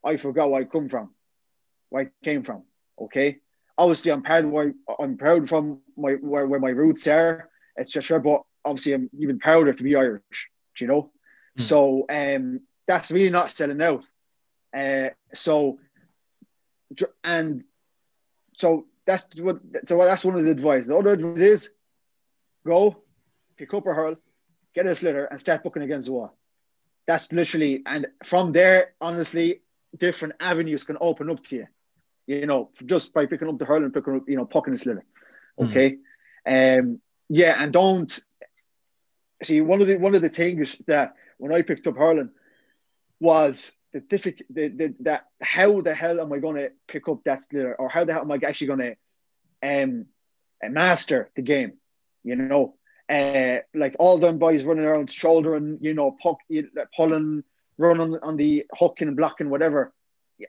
I 0.04 0.16
forgot 0.16 0.50
where 0.50 0.62
I 0.62 0.64
come 0.64 0.88
from, 0.88 1.14
where 1.90 2.04
I 2.04 2.24
came 2.24 2.42
from. 2.42 2.62
Okay. 2.98 3.38
Obviously, 3.78 4.10
I'm 4.10 4.22
proud 4.22 4.46
where 4.46 4.72
I'm 4.98 5.16
proud 5.18 5.48
from 5.48 5.80
my 5.96 6.12
where, 6.12 6.46
where 6.46 6.60
my 6.60 6.70
roots 6.70 7.06
are. 7.06 7.50
Sure, 8.00 8.20
but 8.20 8.42
obviously, 8.66 8.92
I'm 8.92 9.10
even 9.18 9.38
prouder 9.38 9.72
to 9.72 9.82
be 9.82 9.96
Irish. 9.96 10.22
you 10.78 10.86
know? 10.86 11.10
Mm. 11.58 11.62
So 11.62 12.06
um, 12.10 12.60
that's 12.86 13.10
really 13.10 13.30
not 13.30 13.50
selling 13.50 13.80
out. 13.80 14.06
Uh, 14.76 15.10
so 15.32 15.78
and 17.24 17.64
so 18.56 18.86
that's 19.06 19.28
what 19.36 19.60
so 19.86 19.98
that's 19.98 20.24
one 20.24 20.36
of 20.36 20.44
the 20.44 20.50
advice. 20.50 20.86
The 20.86 20.96
other 20.96 21.10
advice 21.10 21.40
is 21.40 21.74
go 22.66 23.02
pick 23.56 23.72
up 23.72 23.86
a 23.86 23.94
hurl, 23.94 24.16
get 24.74 24.86
a 24.86 24.90
sliotar, 24.90 25.28
and 25.30 25.40
start 25.40 25.62
pucking 25.62 25.82
against 25.82 26.06
the 26.06 26.12
wall. 26.12 26.36
That's 27.06 27.32
literally, 27.32 27.82
and 27.86 28.06
from 28.24 28.52
there, 28.52 28.94
honestly, 29.00 29.62
different 29.96 30.34
avenues 30.40 30.84
can 30.84 30.98
open 31.00 31.30
up 31.30 31.42
to 31.44 31.56
you. 31.56 31.66
You 32.26 32.46
know, 32.46 32.70
just 32.84 33.14
by 33.14 33.26
picking 33.26 33.48
up 33.48 33.58
the 33.58 33.64
hurl 33.64 33.84
and 33.84 33.94
picking 33.94 34.16
up, 34.16 34.28
you 34.28 34.36
know, 34.36 34.44
pucking 34.44 34.74
a 34.74 34.76
sliotar. 34.76 35.02
Hmm. 35.58 35.64
Okay, 35.64 35.98
mm. 36.46 36.80
um, 36.80 37.00
yeah, 37.28 37.56
and 37.62 37.72
don't 37.72 38.18
see 39.42 39.60
one 39.60 39.80
of 39.80 39.86
the 39.86 39.98
one 39.98 40.14
of 40.14 40.22
the 40.22 40.28
things 40.28 40.78
that 40.86 41.14
when 41.38 41.52
I 41.52 41.62
picked 41.62 41.86
up 41.86 41.96
hurling 41.96 42.30
was 43.20 43.72
the 43.92 44.00
difficult 44.00 44.48
the, 44.50 44.68
the 44.68 44.94
that 45.00 45.26
how 45.40 45.80
the 45.80 45.94
hell 45.94 46.20
am 46.20 46.32
I 46.32 46.38
going 46.38 46.56
to 46.56 46.72
pick 46.88 47.08
up 47.08 47.24
that 47.24 47.42
skill 47.42 47.74
or 47.78 47.88
how 47.88 48.04
the 48.04 48.12
hell 48.12 48.22
am 48.22 48.32
I 48.32 48.38
actually 48.46 48.66
going 48.68 48.78
to 48.80 48.96
um 49.62 50.06
master 50.62 51.30
the 51.36 51.42
game? 51.42 51.74
You 52.24 52.36
know, 52.36 52.76
uh, 53.08 53.58
like 53.74 53.94
all 53.98 54.18
them 54.18 54.38
boys 54.38 54.64
running 54.64 54.84
around 54.84 55.10
shouldering, 55.10 55.78
you 55.80 55.94
know, 55.94 56.16
puck, 56.20 56.38
pulling, 56.96 57.44
running 57.78 58.18
on 58.22 58.36
the 58.36 58.66
hooking 58.72 59.08
and 59.08 59.16
blocking, 59.16 59.48
whatever. 59.48 59.92
Yeah, 60.38 60.48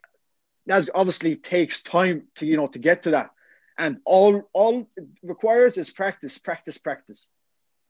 that 0.66 0.90
obviously 0.96 1.36
takes 1.36 1.84
time 1.84 2.24
to 2.36 2.46
you 2.46 2.58
know 2.58 2.68
to 2.68 2.80
get 2.80 3.04
to 3.04 3.12
that, 3.12 3.30
and 3.78 3.98
all 4.06 4.50
all 4.54 4.90
requires 5.22 5.78
is 5.78 5.92
practice, 5.92 6.38
practice, 6.38 6.78
practice. 6.78 7.28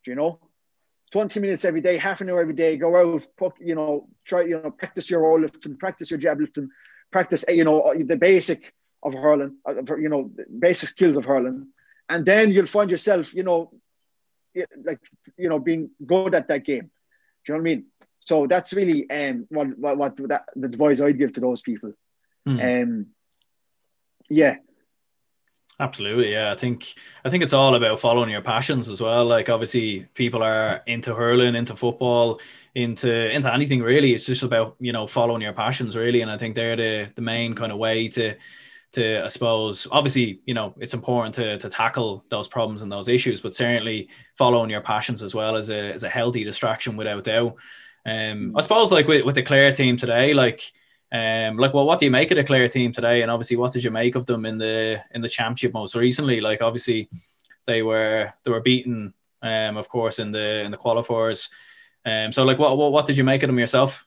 Do 0.03 0.11
you 0.11 0.15
know? 0.15 0.39
20 1.11 1.39
minutes 1.39 1.65
every 1.65 1.81
day, 1.81 1.97
half 1.97 2.21
an 2.21 2.29
hour 2.29 2.41
every 2.41 2.53
day, 2.53 2.77
go 2.77 2.95
out, 2.95 3.53
you 3.59 3.75
know, 3.75 4.07
try, 4.25 4.41
you 4.41 4.61
know, 4.61 4.71
practice 4.71 5.09
your 5.09 5.21
roll 5.21 5.39
lifting, 5.39 5.77
practice 5.77 6.11
your 6.11 6.19
jab 6.19 6.39
lifting, 6.39 6.69
practice, 7.11 7.45
you 7.47 7.63
know, 7.63 7.93
the 8.05 8.17
basic 8.17 8.73
of 9.03 9.13
hurling, 9.13 9.57
uh, 9.67 9.95
you 9.95 10.09
know, 10.09 10.29
basic 10.59 10.89
skills 10.89 11.17
of 11.17 11.25
hurling. 11.25 11.67
And 12.09 12.25
then 12.25 12.51
you'll 12.51 12.65
find 12.65 12.91
yourself, 12.91 13.33
you 13.33 13.43
know, 13.43 13.71
like 14.83 14.99
you 15.37 15.49
know 15.49 15.59
being 15.59 15.91
good 16.05 16.33
at 16.35 16.47
that 16.47 16.65
game. 16.65 16.89
Do 17.45 17.53
you 17.53 17.53
know 17.53 17.61
what 17.61 17.69
I 17.69 17.75
mean? 17.75 17.85
So 18.19 18.47
that's 18.47 18.73
really 18.73 19.09
um 19.09 19.45
what 19.49 19.77
what, 19.77 19.97
what 19.97 20.29
that 20.29 20.45
the 20.55 20.67
advice 20.67 21.01
I'd 21.01 21.17
give 21.17 21.33
to 21.33 21.41
those 21.41 21.61
people. 21.61 21.93
Mm. 22.47 22.83
Um, 22.83 23.07
yeah. 24.29 24.57
Absolutely, 25.79 26.31
yeah. 26.31 26.51
I 26.51 26.55
think 26.55 26.95
I 27.23 27.29
think 27.29 27.43
it's 27.43 27.53
all 27.53 27.75
about 27.75 27.99
following 27.99 28.31
your 28.31 28.41
passions 28.41 28.89
as 28.89 28.99
well. 28.99 29.25
Like 29.25 29.47
obviously, 29.47 30.07
people 30.15 30.41
are 30.41 30.81
into 30.87 31.13
hurling, 31.13 31.55
into 31.55 31.75
football, 31.75 32.39
into 32.73 33.29
into 33.31 33.53
anything 33.53 33.83
really. 33.83 34.13
It's 34.15 34.25
just 34.25 34.41
about 34.41 34.75
you 34.79 34.91
know 34.91 35.05
following 35.05 35.43
your 35.43 35.53
passions 35.53 35.95
really, 35.95 36.21
and 36.21 36.31
I 36.31 36.37
think 36.39 36.55
they're 36.55 36.75
the 36.75 37.11
the 37.13 37.21
main 37.21 37.53
kind 37.53 37.71
of 37.71 37.77
way 37.77 38.07
to 38.09 38.35
to 38.93 39.23
I 39.25 39.27
suppose 39.27 39.87
obviously 39.91 40.41
you 40.45 40.55
know 40.55 40.73
it's 40.79 40.95
important 40.95 41.35
to 41.35 41.59
to 41.59 41.69
tackle 41.69 42.25
those 42.29 42.47
problems 42.47 42.81
and 42.81 42.91
those 42.91 43.07
issues, 43.07 43.41
but 43.41 43.53
certainly 43.53 44.09
following 44.35 44.71
your 44.71 44.81
passions 44.81 45.21
as 45.21 45.35
well 45.35 45.55
as 45.55 45.69
a 45.69 45.93
as 45.93 46.01
a 46.01 46.09
healthy 46.09 46.43
distraction 46.43 46.97
without 46.97 47.23
doubt. 47.25 47.55
Um, 48.03 48.55
I 48.57 48.61
suppose 48.61 48.91
like 48.91 49.07
with, 49.07 49.25
with 49.25 49.35
the 49.35 49.43
Clare 49.43 49.73
team 49.73 49.95
today, 49.97 50.33
like 50.33 50.71
um, 51.11 51.57
like 51.57 51.73
well, 51.73 51.85
what 51.85 51.99
do 51.99 52.05
you 52.05 52.11
make 52.11 52.31
of 52.31 52.37
the 52.37 52.43
Clare 52.43 52.67
team 52.67 52.91
today? 52.91 53.21
And 53.21 53.31
obviously, 53.31 53.57
what 53.57 53.73
did 53.73 53.83
you 53.83 53.91
make 53.91 54.15
of 54.15 54.25
them 54.25 54.45
in 54.45 54.57
the 54.57 55.01
in 55.11 55.21
the 55.21 55.29
championship 55.29 55.73
most 55.73 55.95
recently? 55.95 56.41
Like 56.41 56.61
obviously, 56.61 57.09
they 57.65 57.81
were 57.81 58.33
they 58.43 58.51
were 58.51 58.61
beaten, 58.61 59.13
um, 59.41 59.77
of 59.77 59.87
course, 59.89 60.19
in 60.19 60.31
the 60.31 60.61
in 60.63 60.71
the 60.71 60.77
qualifiers. 60.77 61.49
Um, 62.05 62.31
so 62.33 62.43
like 62.43 62.59
what 62.59 62.77
what, 62.77 62.91
what 62.91 63.05
did 63.05 63.17
you 63.17 63.23
make 63.23 63.43
of 63.43 63.47
them 63.47 63.59
yourself? 63.59 64.05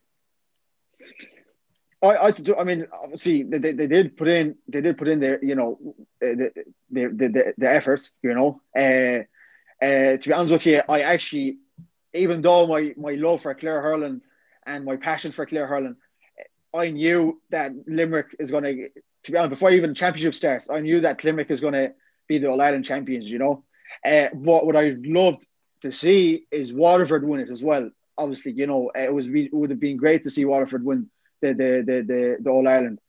I, 2.02 2.16
I, 2.16 2.32
I 2.58 2.64
mean, 2.64 2.86
obviously, 2.92 3.42
they, 3.42 3.58
they, 3.58 3.86
did 3.86 4.16
put 4.16 4.28
in, 4.28 4.56
they 4.66 4.80
did 4.80 4.96
put 4.96 5.08
in 5.08 5.20
their, 5.20 5.42
you 5.44 5.54
know, 5.54 5.78
the 6.18 6.50
the, 6.90 7.08
the, 7.08 7.54
the 7.58 7.68
efforts, 7.68 8.12
you 8.22 8.34
know. 8.34 8.60
Uh, 8.74 9.24
uh, 9.84 10.16
to 10.16 10.22
be 10.24 10.32
honest 10.32 10.52
with 10.52 10.66
you, 10.66 10.82
I 10.88 11.02
actually, 11.02 11.58
even 12.14 12.40
though 12.40 12.66
my, 12.66 12.94
my 12.96 13.12
love 13.12 13.42
for 13.42 13.54
Clare 13.54 13.82
hurling 13.82 14.22
and 14.66 14.84
my 14.84 14.96
passion 14.96 15.30
for 15.32 15.44
Clare 15.44 15.66
hurling, 15.66 15.96
I 16.74 16.90
knew 16.90 17.40
that 17.50 17.72
Limerick 17.86 18.36
is 18.38 18.50
going 18.50 18.64
to, 18.64 18.88
to 19.24 19.32
be 19.32 19.38
honest, 19.38 19.50
before 19.50 19.70
even 19.70 19.90
the 19.90 19.96
championship 19.96 20.34
starts, 20.34 20.70
I 20.70 20.80
knew 20.80 21.00
that 21.00 21.24
Limerick 21.24 21.50
is 21.50 21.60
going 21.60 21.74
to 21.74 21.92
be 22.28 22.38
the 22.38 22.48
All 22.48 22.60
Ireland 22.60 22.84
champions, 22.84 23.30
you 23.30 23.38
know. 23.38 23.64
Uh, 24.04 24.28
what 24.32 24.64
what 24.64 24.76
I'd 24.76 25.04
loved 25.04 25.44
to 25.82 25.90
see 25.90 26.46
is 26.50 26.72
Waterford 26.72 27.26
win 27.26 27.40
it 27.40 27.50
as 27.50 27.62
well. 27.62 27.90
Obviously, 28.16 28.52
you 28.52 28.66
know, 28.66 28.90
it 28.94 29.12
was 29.12 29.26
it 29.28 29.52
would 29.52 29.70
have 29.70 29.80
been 29.80 29.96
great 29.96 30.22
to 30.22 30.30
see 30.30 30.44
Waterford 30.44 30.84
win 30.84 31.10
the 31.42 31.48
the 31.48 31.82
the 31.84 32.02
the, 32.02 32.36
the 32.40 32.50
All 32.50 32.68
Ireland, 32.68 33.00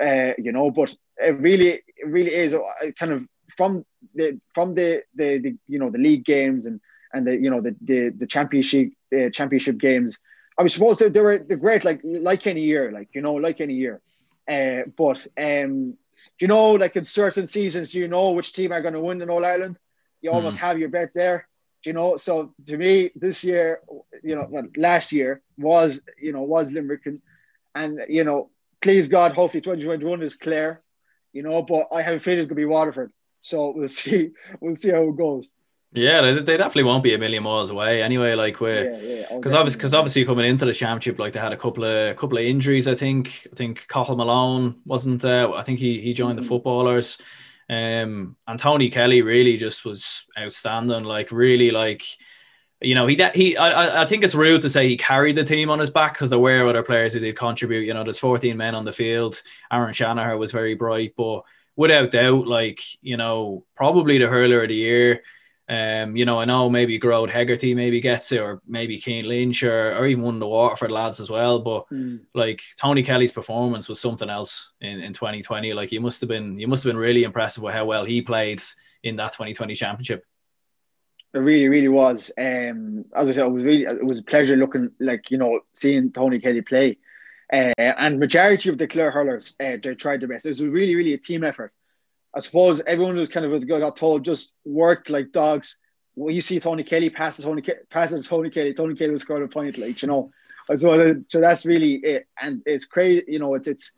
uh, 0.00 0.32
you 0.38 0.52
know. 0.52 0.70
But 0.70 0.94
it 1.18 1.38
really 1.38 1.82
it 1.96 2.06
really 2.06 2.34
is 2.34 2.52
uh, 2.52 2.60
kind 2.98 3.12
of 3.12 3.26
from 3.56 3.84
the 4.14 4.40
from 4.54 4.74
the, 4.74 5.02
the 5.14 5.38
the 5.38 5.56
you 5.68 5.78
know 5.78 5.90
the 5.90 5.98
league 5.98 6.24
games 6.24 6.66
and 6.66 6.80
and 7.12 7.26
the 7.26 7.36
you 7.36 7.50
know 7.50 7.60
the 7.60 7.76
the, 7.80 8.08
the 8.10 8.26
championship 8.26 8.90
uh, 9.16 9.30
championship 9.30 9.78
games. 9.78 10.18
I 10.56 10.66
suppose 10.68 10.98
they, 10.98 11.08
they 11.08 11.20
were 11.20 11.38
they're 11.38 11.56
great 11.56 11.84
like 11.84 12.00
like 12.04 12.46
any 12.46 12.62
year, 12.62 12.92
like 12.92 13.08
you 13.12 13.22
know 13.22 13.34
like 13.34 13.60
any 13.60 13.74
year. 13.74 14.00
Uh, 14.48 14.82
but 14.96 15.26
um, 15.38 15.96
you 16.40 16.48
know, 16.48 16.72
like 16.72 16.96
in 16.96 17.04
certain 17.04 17.46
seasons, 17.46 17.94
you 17.94 18.08
know 18.08 18.32
which 18.32 18.52
team 18.52 18.72
are 18.72 18.82
going 18.82 18.94
to 18.94 19.00
win 19.00 19.22
in 19.22 19.30
All 19.30 19.44
Ireland. 19.44 19.76
You 20.20 20.30
hmm. 20.30 20.36
almost 20.36 20.58
mm. 20.58 20.62
have 20.62 20.78
your 20.78 20.88
bet 20.88 21.10
there. 21.14 21.48
You 21.84 21.92
know, 21.92 22.16
so 22.16 22.54
to 22.66 22.78
me, 22.78 23.10
this 23.14 23.44
year, 23.44 23.80
you 24.22 24.34
know, 24.34 24.46
well, 24.48 24.66
last 24.74 25.12
year 25.12 25.42
was, 25.58 26.00
you 26.18 26.32
know, 26.32 26.40
was 26.40 26.72
Limerick, 26.72 27.04
and 27.04 27.20
and, 27.74 28.00
you 28.08 28.24
know, 28.24 28.50
please 28.80 29.08
God, 29.08 29.32
hopefully 29.32 29.60
2021 29.60 30.22
is 30.22 30.36
Clare, 30.36 30.80
you 31.32 31.42
know, 31.42 31.60
but 31.62 31.88
I 31.92 32.00
have 32.00 32.14
a 32.14 32.20
feeling 32.20 32.38
it's 32.38 32.46
going 32.46 32.56
to 32.56 32.60
be 32.60 32.64
Waterford. 32.64 33.12
So 33.42 33.74
we'll 33.76 33.88
see. 34.00 34.30
We'll 34.60 34.76
see 34.76 34.90
how 34.90 35.02
it 35.02 35.16
goes. 35.16 35.50
Yeah, 35.94 36.20
they, 36.22 36.32
they 36.34 36.56
definitely 36.56 36.82
won't 36.82 37.04
be 37.04 37.14
a 37.14 37.18
million 37.18 37.44
miles 37.44 37.70
away 37.70 38.02
anyway. 38.02 38.34
Like 38.34 38.60
we, 38.60 38.72
Yeah, 38.74 38.98
yeah. 38.98 39.26
oh, 39.30 39.38
because 39.38 39.54
obviously, 39.54 39.78
because 39.78 39.94
obviously 39.94 40.24
coming 40.24 40.44
into 40.44 40.64
the 40.64 40.72
championship, 40.74 41.18
like 41.20 41.32
they 41.32 41.38
had 41.40 41.52
a 41.52 41.56
couple 41.56 41.84
of 41.84 42.16
couple 42.16 42.36
of 42.38 42.44
injuries. 42.44 42.88
I 42.88 42.94
think 42.96 43.46
I 43.52 43.54
think 43.54 43.86
Cathal 43.88 44.16
Malone 44.16 44.80
wasn't. 44.84 45.24
Uh, 45.24 45.52
I 45.54 45.62
think 45.62 45.78
he 45.78 46.00
he 46.00 46.12
joined 46.12 46.38
the 46.38 46.42
Mhm. 46.42 46.48
footballers. 46.48 47.18
Um, 47.70 48.36
and 48.46 48.58
Tony 48.58 48.90
Kelly 48.90 49.22
really 49.22 49.56
just 49.56 49.84
was 49.84 50.24
outstanding. 50.38 51.04
Like 51.04 51.30
really, 51.30 51.70
like 51.70 52.02
you 52.80 52.94
know, 52.96 53.06
he 53.06 53.14
he. 53.34 53.56
I 53.56 53.68
I- 53.70 54.02
I 54.02 54.06
think 54.06 54.24
it's 54.24 54.34
rude 54.34 54.62
to 54.62 54.70
say 54.70 54.88
he 54.88 54.96
carried 54.96 55.36
the 55.36 55.44
team 55.44 55.70
on 55.70 55.78
his 55.78 55.90
back 55.90 56.14
because 56.14 56.28
there 56.30 56.38
were 56.40 56.66
other 56.68 56.82
players 56.82 57.12
who 57.14 57.20
did 57.20 57.36
contribute. 57.36 57.86
You 57.86 57.94
know, 57.94 58.02
there's 58.02 58.18
14 58.18 58.56
men 58.56 58.74
on 58.74 58.84
the 58.84 58.92
field. 58.92 59.40
Aron 59.72 59.94
Shanagher 59.94 60.36
was 60.38 60.50
very 60.52 60.74
bright, 60.74 61.14
but 61.16 61.42
without 61.76 62.10
doubt, 62.10 62.46
like 62.48 62.80
you 63.00 63.16
know, 63.16 63.64
probably 63.76 64.18
the 64.18 64.26
hurler 64.28 64.62
of 64.64 64.68
the 64.70 64.74
year. 64.74 65.22
Um, 65.66 66.14
you 66.14 66.26
know, 66.26 66.38
I 66.38 66.44
know 66.44 66.68
maybe 66.68 67.00
Gearóid 67.00 67.30
Hegarty 67.30 67.74
maybe 67.74 68.00
gets 68.00 68.32
it, 68.32 68.40
or 68.40 68.60
maybe 68.66 69.00
Cian 69.00 69.26
Lynch, 69.26 69.62
or, 69.62 69.96
or 69.96 70.06
even 70.06 70.22
one 70.22 70.34
of 70.34 70.40
the 70.40 70.46
Waterford 70.46 70.90
lads 70.90 71.20
as 71.20 71.30
well. 71.30 71.58
But 71.60 71.88
Mm. 71.90 72.20
like 72.34 72.60
Tony 72.78 73.02
Kelly's 73.02 73.32
performance 73.32 73.88
was 73.88 74.00
something 74.00 74.28
else 74.28 74.72
in, 74.80 75.00
in 75.00 75.12
2020. 75.14 75.72
Like 75.72 75.90
you 75.90 76.00
must 76.02 76.20
have 76.20 76.28
been, 76.28 76.58
you 76.58 76.68
must 76.68 76.84
have 76.84 76.90
been 76.90 76.98
really 76.98 77.24
impressive 77.24 77.62
with 77.62 77.74
how 77.74 77.86
well 77.86 78.04
he 78.04 78.20
played 78.20 78.60
in 79.02 79.16
that 79.16 79.32
2020 79.32 79.74
championship. 79.74 80.24
It 81.32 81.38
really, 81.38 81.68
really 81.68 81.88
was. 81.88 82.30
Um, 82.38 83.06
as 83.16 83.28
I 83.28 83.32
said, 83.32 83.46
it 83.46 83.50
was 83.52 83.64
really, 83.64 83.82
it 83.82 84.04
was 84.04 84.18
a 84.18 84.22
pleasure 84.22 84.56
looking 84.56 84.90
like 85.00 85.30
you 85.30 85.38
know 85.38 85.60
seeing 85.72 86.12
Tony 86.12 86.38
Kelly 86.38 86.60
play, 86.60 86.98
uh, 87.52 87.72
and 87.78 88.20
majority 88.20 88.68
of 88.68 88.78
the 88.78 88.86
Clare 88.86 89.10
hurlers 89.10 89.56
uh, 89.60 89.76
they 89.82 89.94
tried 89.94 90.20
their 90.20 90.28
best. 90.28 90.46
It 90.46 90.50
was 90.50 90.62
really, 90.62 90.94
really 90.94 91.14
a 91.14 91.18
team 91.18 91.42
effort. 91.42 91.72
I 92.34 92.40
suppose 92.40 92.80
everyone 92.86 93.16
was 93.16 93.28
kind 93.28 93.46
of 93.46 93.66
got 93.68 93.96
told 93.96 94.24
just 94.24 94.54
work 94.64 95.08
like 95.08 95.32
dogs. 95.32 95.78
When 96.14 96.34
you 96.34 96.40
see 96.40 96.60
Tony 96.60 96.84
Kelly 96.84 97.10
pass 97.10 97.36
to 97.36 97.42
Tony 97.42 97.62
Ke- 97.62 97.88
pass 97.90 98.10
to 98.10 98.22
Tony 98.22 98.50
Kelly, 98.50 98.74
Tony 98.74 98.94
Kelly 98.94 99.10
will 99.12 99.18
score 99.18 99.42
a 99.42 99.48
point, 99.48 99.78
like 99.78 100.00
you 100.02 100.08
know. 100.08 100.30
So, 100.76 101.14
so 101.28 101.40
that's 101.40 101.64
really 101.66 101.94
it, 101.94 102.26
and 102.40 102.62
it's 102.66 102.84
crazy. 102.86 103.24
You 103.28 103.38
know, 103.38 103.54
it's 103.54 103.68
it's 103.68 103.94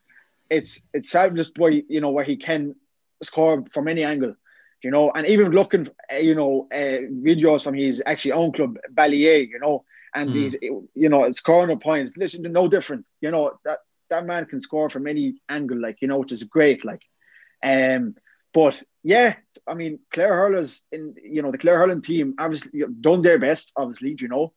it's 0.50 0.82
it's 0.92 1.10
fabulous 1.10 1.52
where 1.56 1.70
you 1.70 2.00
know 2.00 2.10
where 2.10 2.24
he 2.24 2.36
can 2.36 2.74
score 3.22 3.64
from 3.70 3.88
any 3.88 4.04
angle 4.04 4.34
you 4.82 4.90
know, 4.90 5.10
and 5.14 5.26
even 5.26 5.50
looking, 5.52 5.88
uh, 6.12 6.16
you 6.16 6.34
know, 6.34 6.66
uh, 6.72 7.00
videos 7.24 7.62
from 7.64 7.74
his 7.74 8.02
actually 8.06 8.32
own 8.32 8.52
club, 8.52 8.76
Ballyea, 8.94 9.48
you 9.48 9.58
know, 9.60 9.84
and 10.14 10.30
Mm. 10.30 10.32
these, 10.32 10.56
you 10.62 11.08
know, 11.08 11.30
scoring 11.32 11.68
the 11.68 11.76
points, 11.76 12.12
literally 12.16 12.48
no 12.48 12.68
different. 12.68 13.04
You 13.20 13.30
know, 13.30 13.58
that 13.64 13.78
that 14.10 14.26
man 14.26 14.44
can 14.46 14.60
score 14.60 14.88
from 14.90 15.06
any 15.06 15.34
angle, 15.48 15.80
like, 15.80 16.00
you 16.00 16.08
know, 16.08 16.18
which 16.18 16.32
is 16.32 16.42
great, 16.44 16.84
like. 16.84 17.02
Um, 17.62 18.14
but 18.56 18.82
yeah, 19.02 19.36
I 19.66 19.74
mean, 19.74 19.98
Clare 20.10 20.34
Hurlers 20.34 20.80
in, 20.90 21.14
you 21.22 21.42
know, 21.42 21.52
the 21.52 21.58
Clare 21.58 21.76
Hurling 21.76 22.00
team 22.00 22.36
obviously 22.38 22.82
done 23.02 23.20
their 23.20 23.38
best, 23.38 23.70
obviously, 23.76 24.16
you 24.18 24.28
know. 24.28 24.54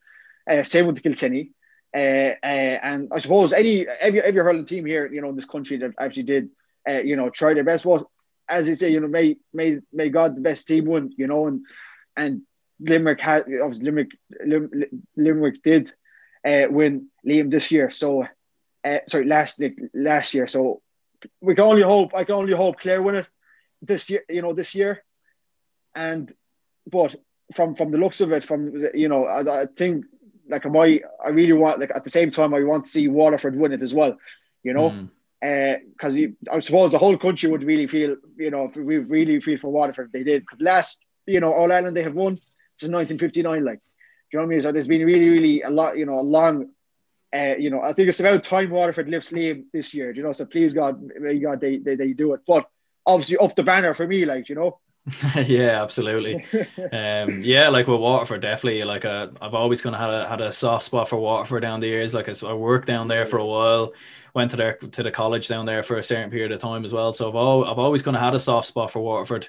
Uh, 0.49 0.63
same 0.63 0.87
with 0.87 0.95
the 0.95 1.01
Kilkenny. 1.01 1.51
Uh, 1.93 2.31
uh, 2.41 2.79
and 2.81 3.09
I 3.11 3.19
suppose 3.19 3.51
any 3.51 3.85
every 3.87 4.21
every 4.21 4.41
hurling 4.41 4.65
team 4.65 4.85
here, 4.85 5.05
you 5.11 5.21
know, 5.21 5.29
in 5.31 5.35
this 5.35 5.53
country 5.53 5.75
that 5.79 5.91
actually 5.99 6.23
did, 6.23 6.49
uh, 6.89 7.01
you 7.01 7.17
know, 7.17 7.29
try 7.29 7.53
their 7.53 7.65
best. 7.65 7.83
But 7.83 8.05
as 8.47 8.69
I 8.69 8.73
say, 8.73 8.89
you 8.89 9.01
know, 9.01 9.09
may 9.09 9.35
may 9.53 9.79
may 9.91 10.07
God 10.07 10.37
the 10.37 10.47
best 10.49 10.65
team 10.65 10.85
win, 10.85 11.11
you 11.17 11.27
know, 11.27 11.47
and 11.47 11.65
and 12.15 12.43
Limerick 12.79 13.19
had 13.19 13.41
obviously 13.61 13.83
Limerick 13.83 14.11
Lim, 14.45 14.71
Limerick 15.17 15.61
did 15.61 15.91
uh, 16.47 16.67
win 16.69 17.07
Liam 17.27 17.51
this 17.51 17.69
year. 17.69 17.91
So, 17.91 18.25
uh, 18.85 18.99
sorry, 19.09 19.25
last 19.25 19.61
last 19.93 20.33
year. 20.33 20.47
So 20.47 20.81
we 21.41 21.53
can 21.53 21.65
only 21.65 21.83
hope. 21.83 22.15
I 22.15 22.23
can 22.23 22.35
only 22.35 22.53
hope 22.53 22.79
Clare 22.79 23.03
win 23.03 23.15
it 23.15 23.27
this 23.81 24.09
year. 24.09 24.23
You 24.29 24.41
know, 24.41 24.53
this 24.53 24.75
year. 24.75 25.03
And 25.95 26.31
but 26.89 27.15
from 27.55 27.75
from 27.75 27.91
the 27.91 27.97
looks 27.97 28.21
of 28.21 28.31
it, 28.31 28.43
from 28.43 28.73
you 28.93 29.09
know, 29.09 29.25
I, 29.25 29.63
I 29.63 29.65
think 29.75 30.05
like 30.47 30.65
I 30.65 30.69
might, 30.69 31.03
I 31.23 31.29
really 31.29 31.53
want 31.53 31.79
like 31.79 31.91
at 31.95 32.03
the 32.03 32.09
same 32.09 32.31
time 32.31 32.53
I 32.53 32.63
want 32.63 32.85
to 32.85 32.89
see 32.89 33.07
Waterford 33.07 33.55
win 33.55 33.73
it 33.73 33.83
as 33.83 33.93
well. 33.93 34.17
You 34.63 34.73
know. 34.73 34.89
Mm. 34.89 35.09
Because 35.41 36.17
I 36.51 36.59
suppose 36.59 36.91
the 36.91 36.97
whole 36.97 37.17
country 37.17 37.49
would 37.49 37.63
really 37.63 37.87
feel, 37.87 38.17
you 38.35 38.51
know, 38.51 38.69
we 38.75 38.97
really 38.97 39.39
feel 39.39 39.57
for 39.57 39.71
Waterford 39.71 40.07
if 40.07 40.11
they 40.11 40.23
did. 40.23 40.41
Because 40.41 40.59
last, 40.59 40.99
you 41.25 41.39
know, 41.39 41.53
All 41.53 41.71
Ireland 41.71 41.95
they 41.95 42.03
have 42.03 42.13
won 42.13 42.35
since 42.75 42.91
1959. 42.91 43.63
Like, 43.63 43.79
do 43.79 43.83
you 44.37 44.39
know 44.39 44.45
what 44.45 44.51
I 44.51 44.53
mean? 44.53 44.61
So 44.61 44.71
there's 44.73 44.87
been 44.87 45.05
really, 45.05 45.29
really 45.29 45.61
a 45.61 45.69
lot, 45.69 45.97
you 45.97 46.05
know, 46.05 46.19
a 46.19 46.21
long, 46.21 46.71
uh, 47.33 47.55
you 47.57 47.69
know, 47.69 47.81
I 47.81 47.93
think 47.93 48.09
it's 48.09 48.19
about 48.19 48.43
time 48.43 48.69
Waterford 48.69 49.07
lifts 49.07 49.31
Liam 49.31 49.63
this 49.71 49.93
year. 49.93 50.11
You 50.11 50.23
know, 50.23 50.33
so 50.33 50.45
please 50.45 50.73
God, 50.73 51.01
may 51.01 51.39
God 51.39 51.61
they, 51.61 51.77
they 51.77 51.95
they 51.95 52.11
do 52.11 52.33
it. 52.33 52.41
But 52.45 52.69
obviously 53.09 53.37
up 53.37 53.55
the 53.55 53.63
banner 53.63 53.93
for 53.93 54.07
me, 54.07 54.25
like 54.25 54.49
you 54.49 54.55
know. 54.55 54.79
yeah, 55.45 55.81
absolutely. 55.81 56.45
Um, 56.91 57.41
yeah, 57.43 57.69
like 57.69 57.87
with 57.87 57.99
Waterford, 57.99 58.41
definitely. 58.41 58.83
Like 58.83 59.05
uh, 59.05 59.29
I've 59.41 59.55
always 59.55 59.81
kind 59.81 59.95
of 59.95 60.01
had 60.01 60.09
a 60.13 60.27
had 60.27 60.41
a 60.41 60.51
soft 60.51 60.85
spot 60.85 61.09
for 61.09 61.17
Waterford 61.17 61.61
down 61.63 61.79
the 61.79 61.87
years. 61.87 62.13
Like 62.13 62.29
I, 62.29 62.47
I 62.47 62.53
worked 62.53 62.85
down 62.87 63.07
there 63.07 63.25
for 63.25 63.37
a 63.37 63.45
while, 63.45 63.93
went 64.35 64.51
to 64.51 64.57
their 64.57 64.73
to 64.75 65.03
the 65.03 65.11
college 65.11 65.47
down 65.47 65.65
there 65.65 65.83
for 65.83 65.97
a 65.97 66.03
certain 66.03 66.29
period 66.29 66.51
of 66.51 66.59
time 66.59 66.85
as 66.85 66.93
well. 66.93 67.13
So 67.13 67.27
I've 67.29 67.35
all, 67.35 67.65
I've 67.65 67.79
always 67.79 68.01
kind 68.01 68.15
of 68.15 68.21
had 68.21 68.35
a 68.35 68.39
soft 68.39 68.67
spot 68.67 68.91
for 68.91 68.99
Waterford, 68.99 69.47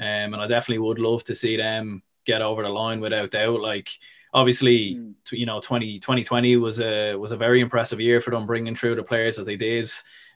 um, 0.00 0.34
and 0.34 0.36
I 0.36 0.46
definitely 0.48 0.80
would 0.86 0.98
love 0.98 1.22
to 1.24 1.34
see 1.34 1.56
them 1.56 2.02
get 2.24 2.42
over 2.42 2.62
the 2.62 2.68
line 2.68 3.00
without 3.00 3.30
doubt. 3.30 3.60
Like 3.60 3.90
obviously, 4.34 4.96
Mm. 4.96 5.14
you 5.32 5.46
know, 5.46 5.60
20, 5.60 5.98
2020 6.00 6.56
was 6.56 6.80
a 6.80 7.14
was 7.14 7.32
a 7.32 7.36
very 7.36 7.60
impressive 7.60 8.00
year 8.00 8.20
for 8.20 8.30
them, 8.30 8.46
bringing 8.46 8.74
through 8.74 8.96
the 8.96 9.04
players 9.04 9.36
that 9.36 9.44
they 9.46 9.56
did. 9.56 9.88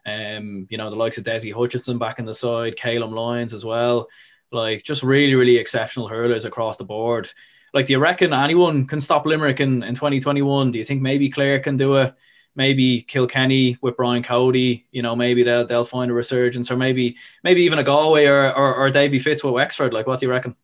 Um, 0.07 0.67
you 0.71 0.79
know, 0.79 0.91
the 0.91 0.97
likes 0.97 1.19
of 1.19 1.25
Desi 1.25 1.53
Hutchinson 1.53 1.99
back 1.99 2.19
in 2.19 2.25
the 2.25 2.35
side, 2.35 2.77
Calum 2.77 3.13
Lyons 3.13 3.53
as 3.53 3.65
well 3.65 4.09
like 4.53 4.83
just 4.83 5.03
really, 5.03 5.35
really 5.35 5.57
exceptional 5.57 6.09
hurlers 6.09 6.45
across 6.45 6.77
the 6.77 6.85
board. 6.85 7.31
Like, 7.73 7.87
do 7.87 7.93
you 7.93 7.99
reckon 7.99 8.33
anyone 8.33 8.87
can 8.87 9.01
stop 9.01 9.27
Limerick 9.27 9.61
in, 9.61 9.83
in 9.83 9.95
2021? 9.95 10.73
Do 10.73 10.79
you 10.79 10.85
think 10.85 11.03
maybe 11.03 11.29
Clare 11.29 11.61
can 11.61 11.77
do 11.77 11.97
it? 11.97 12.15
Maybe 12.57 13.03
Kilkenny 13.03 13.79
with 13.81 13.97
Brian 13.97 14.25
Cody, 14.25 14.87
you 14.91 15.03
know, 15.03 15.15
maybe 15.15 15.45
they'll 15.45 15.65
they'll 15.67 15.85
find 15.85 16.11
a 16.11 16.15
resurgence, 16.15 16.69
or 16.69 16.77
maybe 16.77 17.17
maybe 17.45 17.63
even 17.63 17.79
a 17.79 17.85
Galway 17.85 18.27
or 18.27 18.53
or, 18.53 18.75
or 18.75 18.91
Davy 18.91 19.21
Fitz 19.21 19.45
with 19.45 19.55
Wexford. 19.55 19.93
Like, 19.93 20.09
what 20.09 20.19
do 20.19 20.27
you 20.27 20.33
reckon? 20.33 20.57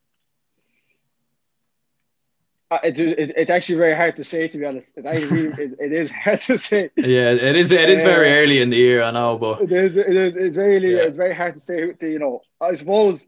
Uh, 2.68 2.78
it, 2.82 2.98
it, 2.98 3.32
it's 3.36 3.50
actually 3.50 3.76
very 3.76 3.94
hard 3.94 4.16
to 4.16 4.24
say, 4.24 4.48
to 4.48 4.58
be 4.58 4.64
honest. 4.64 4.92
It's 4.96 5.06
actually 5.06 5.46
it, 5.62 5.72
it 5.78 5.92
is 5.92 6.10
hard 6.24 6.40
to 6.42 6.58
say. 6.58 6.90
Yeah, 6.96 7.30
it 7.30 7.54
is. 7.56 7.70
It 7.70 7.88
is 7.88 8.02
very 8.02 8.28
Uh, 8.32 8.42
early 8.42 8.60
in 8.60 8.70
the 8.70 8.76
year, 8.76 9.02
I 9.02 9.12
know, 9.12 9.38
but 9.38 9.62
It 9.62 9.72
is. 9.72 9.96
It 9.96 10.08
is. 10.08 10.34
It's 10.34 10.56
very. 10.56 10.78
Yeah. 10.78 11.02
It's 11.02 11.16
very 11.16 11.34
hard 11.34 11.54
to 11.54 11.60
say. 11.60 11.92
To, 11.92 12.10
you 12.10 12.18
know, 12.18 12.42
I 12.60 12.74
suppose 12.74 13.26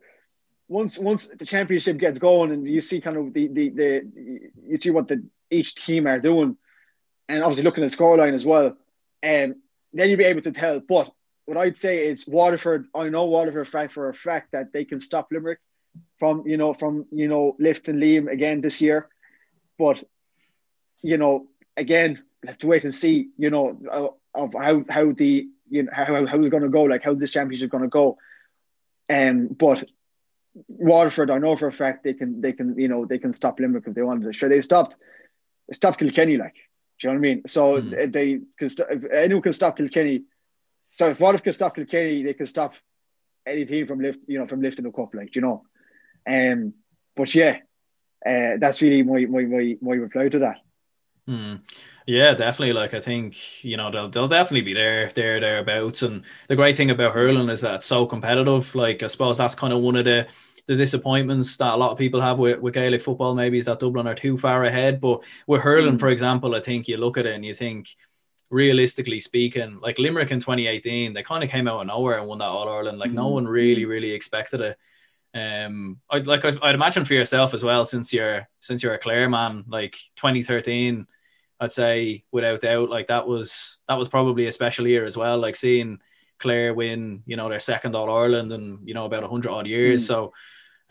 once 0.69 0.99
once 0.99 1.29
the 1.29 1.47
championship 1.47 1.99
gets 1.99 2.19
going 2.19 2.51
and 2.53 2.67
you 2.67 2.81
see 2.81 3.01
kind 3.01 3.17
of 3.17 3.33
the 3.33 3.47
the, 3.47 3.69
the 3.71 4.11
you 4.67 4.79
see 4.81 4.91
what 4.91 5.07
the 5.09 5.25
each 5.51 5.77
team 5.77 6.07
are 6.09 6.19
doing, 6.19 6.57
and 7.29 7.43
obviously 7.45 7.63
looking 7.63 7.85
at 7.85 7.91
the 7.91 7.97
scoreline 7.97 8.35
as 8.35 8.45
well, 8.45 8.77
and 9.23 9.55
then 9.93 10.09
you'll 10.09 10.19
be 10.19 10.25
able 10.25 10.43
to 10.43 10.53
tell. 10.53 10.81
But 10.81 11.13
what 11.47 11.57
I'd 11.57 11.79
say 11.79 12.09
is 12.09 12.27
Waterford. 12.27 12.89
I 12.93 13.09
know 13.09 13.27
Waterford 13.27 13.69
fact 13.69 13.93
for 13.93 14.09
a 14.09 14.15
fact 14.15 14.51
that 14.53 14.73
they 14.73 14.85
can 14.85 14.99
stop 14.99 15.29
Limerick 15.31 15.61
from 16.19 16.43
you 16.45 16.57
know 16.57 16.75
from 16.75 17.07
you 17.13 17.29
know 17.29 17.55
lifting 17.61 17.97
Liam 17.97 18.31
again 18.31 18.61
this 18.61 18.81
year, 18.81 19.09
but 19.79 20.03
you 21.03 21.17
know 21.19 21.47
again 21.77 22.23
we 22.43 22.49
have 22.49 22.59
to 22.59 22.67
wait 22.67 22.85
and 22.85 22.95
see. 22.95 23.29
You 23.39 23.51
know 23.51 23.79
uh, 23.91 24.09
of 24.35 24.55
how 24.61 24.85
how 24.89 25.13
the 25.13 25.47
you 25.69 25.83
know 25.85 25.91
how 25.93 26.27
how 26.27 26.39
it's 26.41 26.49
going 26.49 26.63
to 26.63 26.69
go, 26.69 26.83
like 26.83 27.03
how 27.05 27.15
this 27.15 27.33
championship 27.33 27.67
is 27.67 27.71
going 27.71 27.85
to 27.85 27.89
go. 27.89 28.19
Um, 29.11 29.49
but 29.49 29.85
Waterford, 30.69 31.31
I 31.31 31.39
know 31.39 31.57
for 31.57 31.69
a 31.69 31.73
fact 31.73 32.05
they 32.05 32.15
can 32.15 32.41
they 32.41 32.53
can 32.53 32.79
you 32.79 32.89
know 32.89 33.05
they 33.05 33.19
can 33.19 33.33
stop 33.33 33.59
Limerick 33.61 33.85
if 33.87 33.95
they 33.95 34.03
wanted 34.03 34.25
to. 34.25 34.33
Sure, 34.33 34.49
they 34.49 34.61
stopped 34.61 34.97
they 35.69 35.75
stopped 35.75 35.99
Kilkenny, 35.99 36.37
like 36.37 36.55
do 37.01 37.09
you 37.09 37.15
know 37.15 37.21
what 37.21 37.27
I 37.27 37.29
mean? 37.35 37.43
So 37.47 37.81
Hmm. 37.81 37.91
they- 38.11 38.41
can 38.59 38.69
st- 38.69 38.89
if 38.91 39.05
anyone 39.13 39.43
can 39.43 39.53
stop 39.53 39.77
Kilkenny. 39.77 40.25
So 40.97 41.11
if 41.11 41.21
Waterford 41.21 41.45
can 41.45 41.53
stop 41.53 41.75
Kilkenny, 41.77 42.23
they 42.23 42.35
can 42.35 42.47
stop 42.47 42.75
any 43.47 43.65
team 43.65 43.87
from 43.87 44.01
lift 44.01 44.25
you 44.29 44.39
know 44.39 44.47
from 44.47 44.61
lifting 44.63 44.85
the 44.85 44.91
cup, 44.93 45.15
like 45.15 45.33
do 45.33 45.41
you 45.41 45.43
know. 45.43 45.63
Um, 46.29 46.75
but 47.17 47.35
yeah, 47.35 47.59
uh, 48.27 48.57
that's 48.59 48.83
really 48.83 49.03
my 49.03 49.27
my 49.27 49.43
my 49.43 49.77
my 49.81 49.95
reply 49.95 50.29
to 50.29 50.39
that. 50.41 50.59
Hmm. 51.27 51.57
Yeah, 52.07 52.33
definitely. 52.35 52.73
Like 52.73 52.95
I 52.95 53.01
think 53.01 53.63
you 53.65 53.77
know 53.77 53.91
they'll 53.91 54.09
they'll 54.09 54.29
definitely 54.29 54.63
be 54.63 54.75
there, 54.75 55.11
there, 55.11 55.41
thereabouts. 55.41 56.03
And 56.03 56.25
the 56.49 56.57
great 56.57 56.77
thing 56.77 56.91
about 56.91 57.13
hurling 57.13 57.51
is 57.51 57.61
that 57.61 57.77
it's 57.77 57.87
so 57.87 58.07
competitive. 58.07 58.75
Like 58.75 59.03
I 59.03 59.09
suppose 59.09 59.37
that's 59.39 59.55
kind 59.55 59.73
of 59.73 59.81
one 59.81 59.97
of 59.97 60.05
the 60.07 60.27
the 60.67 60.77
disappointments 60.77 61.57
that 61.59 61.75
a 61.75 61.77
lot 61.77 61.91
of 61.93 61.99
people 61.99 62.21
have 62.21 62.39
with, 62.39 62.61
with 62.61 62.75
Gaelic 62.75 63.03
football. 63.03 63.35
Maybe 63.35 63.59
is 63.59 63.67
that 63.67 63.81
Dublin 63.81 64.07
are 64.07 64.15
too 64.15 64.37
far 64.39 64.65
ahead. 64.65 65.01
But 65.01 65.23
with 65.47 65.63
hurling, 65.63 65.97
Mm. 65.97 66.01
for 66.01 66.09
example, 66.11 66.55
I 66.55 66.61
think 66.61 66.89
you 66.89 66.97
look 66.99 67.19
at 67.19 67.27
it 67.27 67.35
and 67.35 67.45
you 67.45 67.55
think, 67.55 67.89
realistically 68.51 69.21
speaking, 69.21 69.79
like 69.81 69.99
Limerick 69.99 70.31
in 70.31 70.41
2018, 70.41 71.13
they 71.13 71.23
kind 71.23 71.45
of 71.45 71.51
came 71.51 71.69
out 71.69 71.81
of 71.81 71.87
nowhere 71.87 72.19
and 72.19 72.27
won 72.29 72.39
that 72.39 72.45
All 72.47 72.69
Ireland. 72.69 72.99
Like 72.99 73.13
no 73.13 73.31
Mm. 73.31 73.33
one 73.33 73.49
really, 73.49 73.85
really 73.85 74.11
expected 74.13 74.61
it. 74.61 74.79
Um, 75.35 76.01
I'd 76.11 76.27
like 76.27 76.45
I'd, 76.45 76.61
I'd 76.61 76.75
imagine 76.75 77.05
for 77.05 77.15
yourself 77.15 77.55
as 77.55 77.63
well, 77.63 77.85
since 77.85 78.13
you're 78.13 78.49
since 78.61 78.83
you're 78.83 78.95
a 78.95 78.99
Clare 78.99 79.29
man, 79.29 79.65
like 79.69 79.93
2013. 80.17 81.07
I'd 81.61 81.73
say 81.73 82.25
without 82.31 82.61
doubt, 82.61 82.89
like 82.89 83.09
that 83.09 83.27
was 83.27 83.79
that 83.89 83.99
was 83.99 84.09
probably 84.09 84.47
a 84.47 84.53
special 84.53 84.87
year 84.87 85.05
as 85.05 85.17
well. 85.17 85.39
Like 85.39 85.57
seeing 85.57 86.01
Clare 86.39 86.73
win, 86.73 87.23
you 87.27 87.37
know, 87.37 87.49
their 87.49 87.61
second 87.61 87.97
All 87.97 88.11
Ireland 88.11 88.53
and 88.53 88.87
you 88.89 88.95
know 88.95 89.05
about 89.07 89.25
hundred 89.25 89.51
odd 89.51 89.67
years. 89.67 90.05
Mm. 90.05 90.07
So 90.07 90.33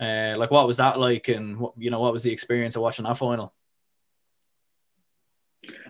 Uh, 0.00 0.36
like, 0.38 0.52
what 0.52 0.66
was 0.66 0.76
that 0.76 0.98
like, 0.98 1.26
and 1.26 1.58
what, 1.58 1.72
you 1.76 1.90
know, 1.90 1.98
what 2.00 2.12
was 2.12 2.22
the 2.22 2.30
experience 2.32 2.76
of 2.76 2.82
watching 2.82 3.04
that 3.04 3.16
final? 3.16 3.52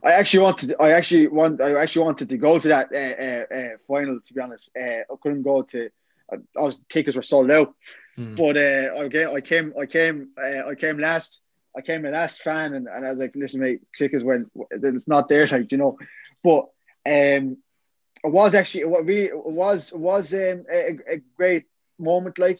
I 0.03 0.13
actually 0.13 0.45
wanted. 0.45 0.75
I 0.81 0.93
actually 0.93 1.29
want. 1.29 1.61
I 1.61 1.75
actually 1.75 2.05
wanted 2.05 2.29
to 2.31 2.39
go 2.39 2.59
to 2.59 2.69
that 2.69 2.89
uh, 2.91 3.23
uh, 3.23 3.59
uh, 3.59 3.77
final. 3.87 4.19
To 4.19 4.35
be 4.35 4.41
honest, 4.41 4.71
uh, 4.75 5.05
I 5.13 5.15
couldn't 5.21 5.43
go 5.43 5.63
to. 5.63 5.91
I 6.33 6.37
was 6.57 6.83
tickets 6.89 7.17
were 7.17 7.23
sold 7.23 7.51
out. 7.51 7.75
Mm. 8.19 8.37
But 8.37 8.57
uh, 8.57 9.05
I 9.05 9.09
came. 9.09 9.37
I 9.37 9.41
came. 9.41 9.75
I 9.81 9.87
came. 9.87 10.29
Uh, 10.37 10.69
I 10.71 10.75
came 10.75 10.99
last. 10.99 11.41
I 11.77 11.81
came 11.81 12.05
a 12.05 12.11
last 12.11 12.43
fan, 12.43 12.75
and, 12.75 12.89
and 12.89 13.07
I 13.07 13.11
was 13.11 13.19
like, 13.19 13.37
"Listen, 13.37 13.61
mate, 13.61 13.83
tickets 13.97 14.25
went. 14.25 14.51
It's 14.71 15.07
not 15.07 15.29
there, 15.29 15.47
like 15.47 15.71
you 15.71 15.79
know." 15.79 15.99
But 16.43 16.65
um, 17.07 17.59
it 18.25 18.33
was 18.33 18.55
actually 18.55 18.87
what 18.87 19.07
we 19.07 19.29
it 19.29 19.37
was 19.37 19.93
was 19.93 20.35
um, 20.35 20.65
a, 20.73 20.99
a 21.09 21.23
great 21.37 21.67
moment. 21.99 22.39
Like, 22.39 22.59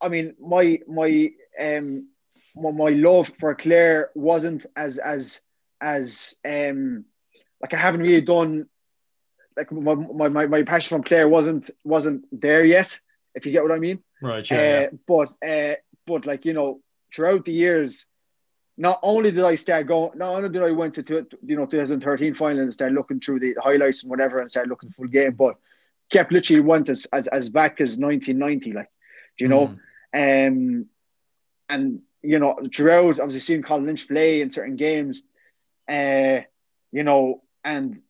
I 0.00 0.08
mean, 0.08 0.34
my 0.40 0.80
my 0.88 1.30
um 1.60 2.08
my, 2.54 2.88
love 2.88 3.28
for 3.28 3.54
Clare 3.54 4.10
wasn't 4.14 4.64
as 4.74 4.96
as 4.96 5.42
as 5.80 6.36
um 6.44 7.04
like 7.60 7.74
I 7.74 7.76
haven't 7.76 8.00
really 8.00 8.22
done 8.22 8.66
like 9.56 9.70
my 9.70 9.94
my, 10.28 10.46
my 10.46 10.62
passion 10.62 10.96
from 10.96 11.04
Clare 11.04 11.28
wasn't 11.28 11.70
wasn't 11.84 12.24
there 12.32 12.64
yet, 12.64 12.98
if 13.36 13.46
you 13.46 13.52
get 13.52 13.62
what 13.62 13.72
I 13.72 13.78
mean. 13.78 14.02
Right. 14.20 14.50
Yeah. 14.50 14.56
Uh, 14.56 14.60
yeah. 14.60 14.88
But 15.06 15.46
uh, 15.46 15.74
but 16.06 16.26
like 16.26 16.44
you 16.44 16.54
know, 16.54 16.80
throughout 17.14 17.44
the 17.44 17.52
years, 17.52 18.06
not 18.76 18.98
only 19.02 19.30
did 19.30 19.44
I 19.44 19.54
start 19.54 19.86
going, 19.86 20.18
not 20.18 20.34
only 20.34 20.48
did 20.48 20.62
I 20.62 20.72
went 20.72 20.94
to, 20.94 21.02
to 21.02 21.26
you 21.44 21.56
know 21.56 21.66
2013 21.66 22.34
final 22.34 22.62
and 22.62 22.72
start 22.72 22.92
looking 22.92 23.20
through 23.20 23.40
the 23.40 23.54
highlights 23.62 24.02
and 24.02 24.10
whatever 24.10 24.40
and 24.40 24.50
start 24.50 24.68
looking 24.68 24.90
full 24.90 25.06
game, 25.06 25.32
but 25.32 25.56
kept 26.10 26.32
literally 26.32 26.60
went 26.60 26.88
as 26.88 27.06
as, 27.12 27.28
as 27.28 27.50
back 27.50 27.80
as 27.80 27.98
1990, 27.98 28.72
like 28.72 28.90
you 29.38 29.48
know, 29.48 29.76
mm. 30.14 30.48
um, 30.48 30.86
and 31.68 32.00
you 32.22 32.38
know 32.38 32.58
throughout 32.74 33.20
obviously 33.20 33.40
seeing 33.40 33.62
Colin 33.62 33.86
Lynch 33.86 34.08
play 34.08 34.40
in 34.40 34.50
certain 34.50 34.76
games, 34.76 35.22
uh, 35.88 36.40
you 36.92 37.04
know, 37.04 37.42
and 37.64 38.00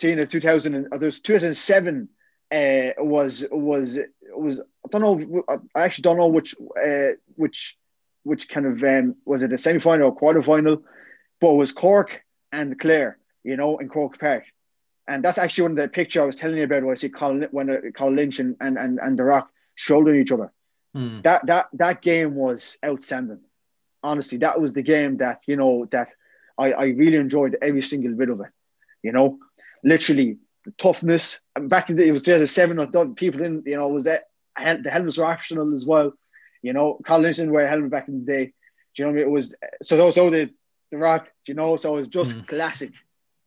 seeing 0.00 0.16
the 0.16 0.26
2000 0.26 0.74
and 0.74 0.92
uh, 0.92 0.98
there's 0.98 1.20
2007 1.20 2.08
uh, 2.52 2.90
was 2.98 3.46
was 3.50 3.98
was 4.40 4.60
I 4.60 4.88
don't 4.90 5.00
know 5.00 5.44
I 5.74 5.82
actually 5.82 6.02
don't 6.02 6.16
know 6.16 6.28
which 6.28 6.54
uh, 6.82 7.12
which 7.36 7.76
which 8.22 8.48
kind 8.48 8.66
of 8.66 8.82
um, 8.82 9.16
was 9.24 9.42
it 9.42 9.52
a 9.52 9.58
semi 9.58 9.78
final 9.78 10.08
or 10.08 10.14
quarter 10.14 10.42
final, 10.42 10.82
but 11.40 11.50
it 11.50 11.56
was 11.56 11.72
Cork 11.72 12.22
and 12.52 12.78
Clare, 12.78 13.18
you 13.42 13.56
know, 13.56 13.78
in 13.78 13.88
Cork 13.88 14.18
Park. 14.18 14.44
And 15.06 15.22
that's 15.22 15.38
actually 15.38 15.62
one 15.62 15.72
of 15.72 15.76
the 15.76 15.88
picture 15.88 16.22
I 16.22 16.26
was 16.26 16.36
telling 16.36 16.56
you 16.56 16.64
about 16.64 16.82
where 16.82 16.92
I 16.92 16.94
see 16.94 17.10
Colin, 17.10 17.48
when 17.50 17.68
uh, 17.68 17.76
Colin 17.94 18.16
Lynch 18.16 18.38
and, 18.38 18.56
and, 18.60 18.78
and, 18.78 18.98
and 19.02 19.18
The 19.18 19.24
Rock 19.24 19.50
shouldering 19.74 20.20
each 20.20 20.32
other. 20.32 20.50
Hmm. 20.94 21.20
That 21.22 21.44
that 21.46 21.66
that 21.74 22.00
game 22.00 22.34
was 22.34 22.78
outstanding. 22.84 23.40
Honestly, 24.02 24.38
that 24.38 24.60
was 24.60 24.72
the 24.72 24.82
game 24.82 25.18
that, 25.18 25.42
you 25.46 25.56
know, 25.56 25.86
that 25.90 26.10
I, 26.56 26.72
I 26.72 26.84
really 26.86 27.16
enjoyed 27.16 27.58
every 27.60 27.82
single 27.82 28.14
bit 28.14 28.30
of 28.30 28.40
it. 28.40 28.50
You 29.02 29.12
know, 29.12 29.38
literally 29.82 30.38
the 30.64 30.72
toughness. 30.72 31.40
And 31.56 31.68
back 31.68 31.90
in 31.90 31.96
the, 31.96 32.06
it 32.06 32.12
was 32.12 32.22
2007, 32.22 32.78
I 32.78 32.86
thought 32.86 33.16
people 33.16 33.40
didn't, 33.40 33.66
you 33.66 33.76
know, 33.76 33.88
was 33.88 34.04
that 34.04 34.24
the 34.56 34.90
helmets 34.90 35.18
were 35.18 35.24
optional 35.24 35.72
as 35.72 35.84
well. 35.84 36.12
You 36.62 36.72
know, 36.72 36.98
Lynch 37.08 37.36
didn't 37.36 37.52
wear 37.52 37.66
a 37.66 37.68
helmet 37.68 37.90
back 37.90 38.08
in 38.08 38.24
the 38.24 38.32
day. 38.32 38.46
Do 38.46 39.02
you 39.02 39.04
know 39.04 39.10
what 39.10 39.18
I 39.18 39.18
mean? 39.18 39.28
It 39.28 39.30
was 39.30 39.54
so 39.82 40.10
so 40.10 40.30
the 40.30 40.50
the 40.90 40.98
Rock. 40.98 41.28
You 41.46 41.54
know, 41.54 41.76
so 41.76 41.92
it 41.92 41.96
was 41.96 42.08
just 42.08 42.38
mm. 42.38 42.46
classic. 42.46 42.92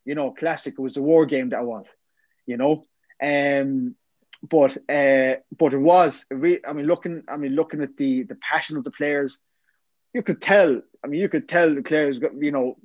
You 0.06 0.14
know, 0.14 0.32
classic. 0.32 0.76
It 0.78 0.82
was 0.82 0.98
a 0.98 1.02
war 1.02 1.26
game 1.26 1.50
that 1.50 1.66
was. 1.66 1.88
You 2.46 2.58
know, 2.58 2.86
um, 3.24 3.96
but 4.48 4.78
uh, 4.88 5.38
but 5.58 5.74
it 5.74 5.80
was. 5.80 6.26
Re- 6.30 6.62
I 6.68 6.74
mean, 6.74 6.86
looking. 6.86 7.24
I 7.28 7.38
mean, 7.38 7.54
looking 7.54 7.82
at 7.82 7.98
the 7.98 8.24
the 8.24 8.36
passion 8.36 8.78
of 8.78 8.84
the 8.84 8.92
players, 8.92 9.40
you 10.14 10.22
could 10.22 10.42
tell. 10.42 10.82
I 11.04 11.08
mean, 11.08 11.20
you 11.20 11.30
could 11.30 11.50
tell 11.50 11.74
the 11.74 11.82
players. 11.82 12.20
You 12.20 12.52
know, 12.52 12.78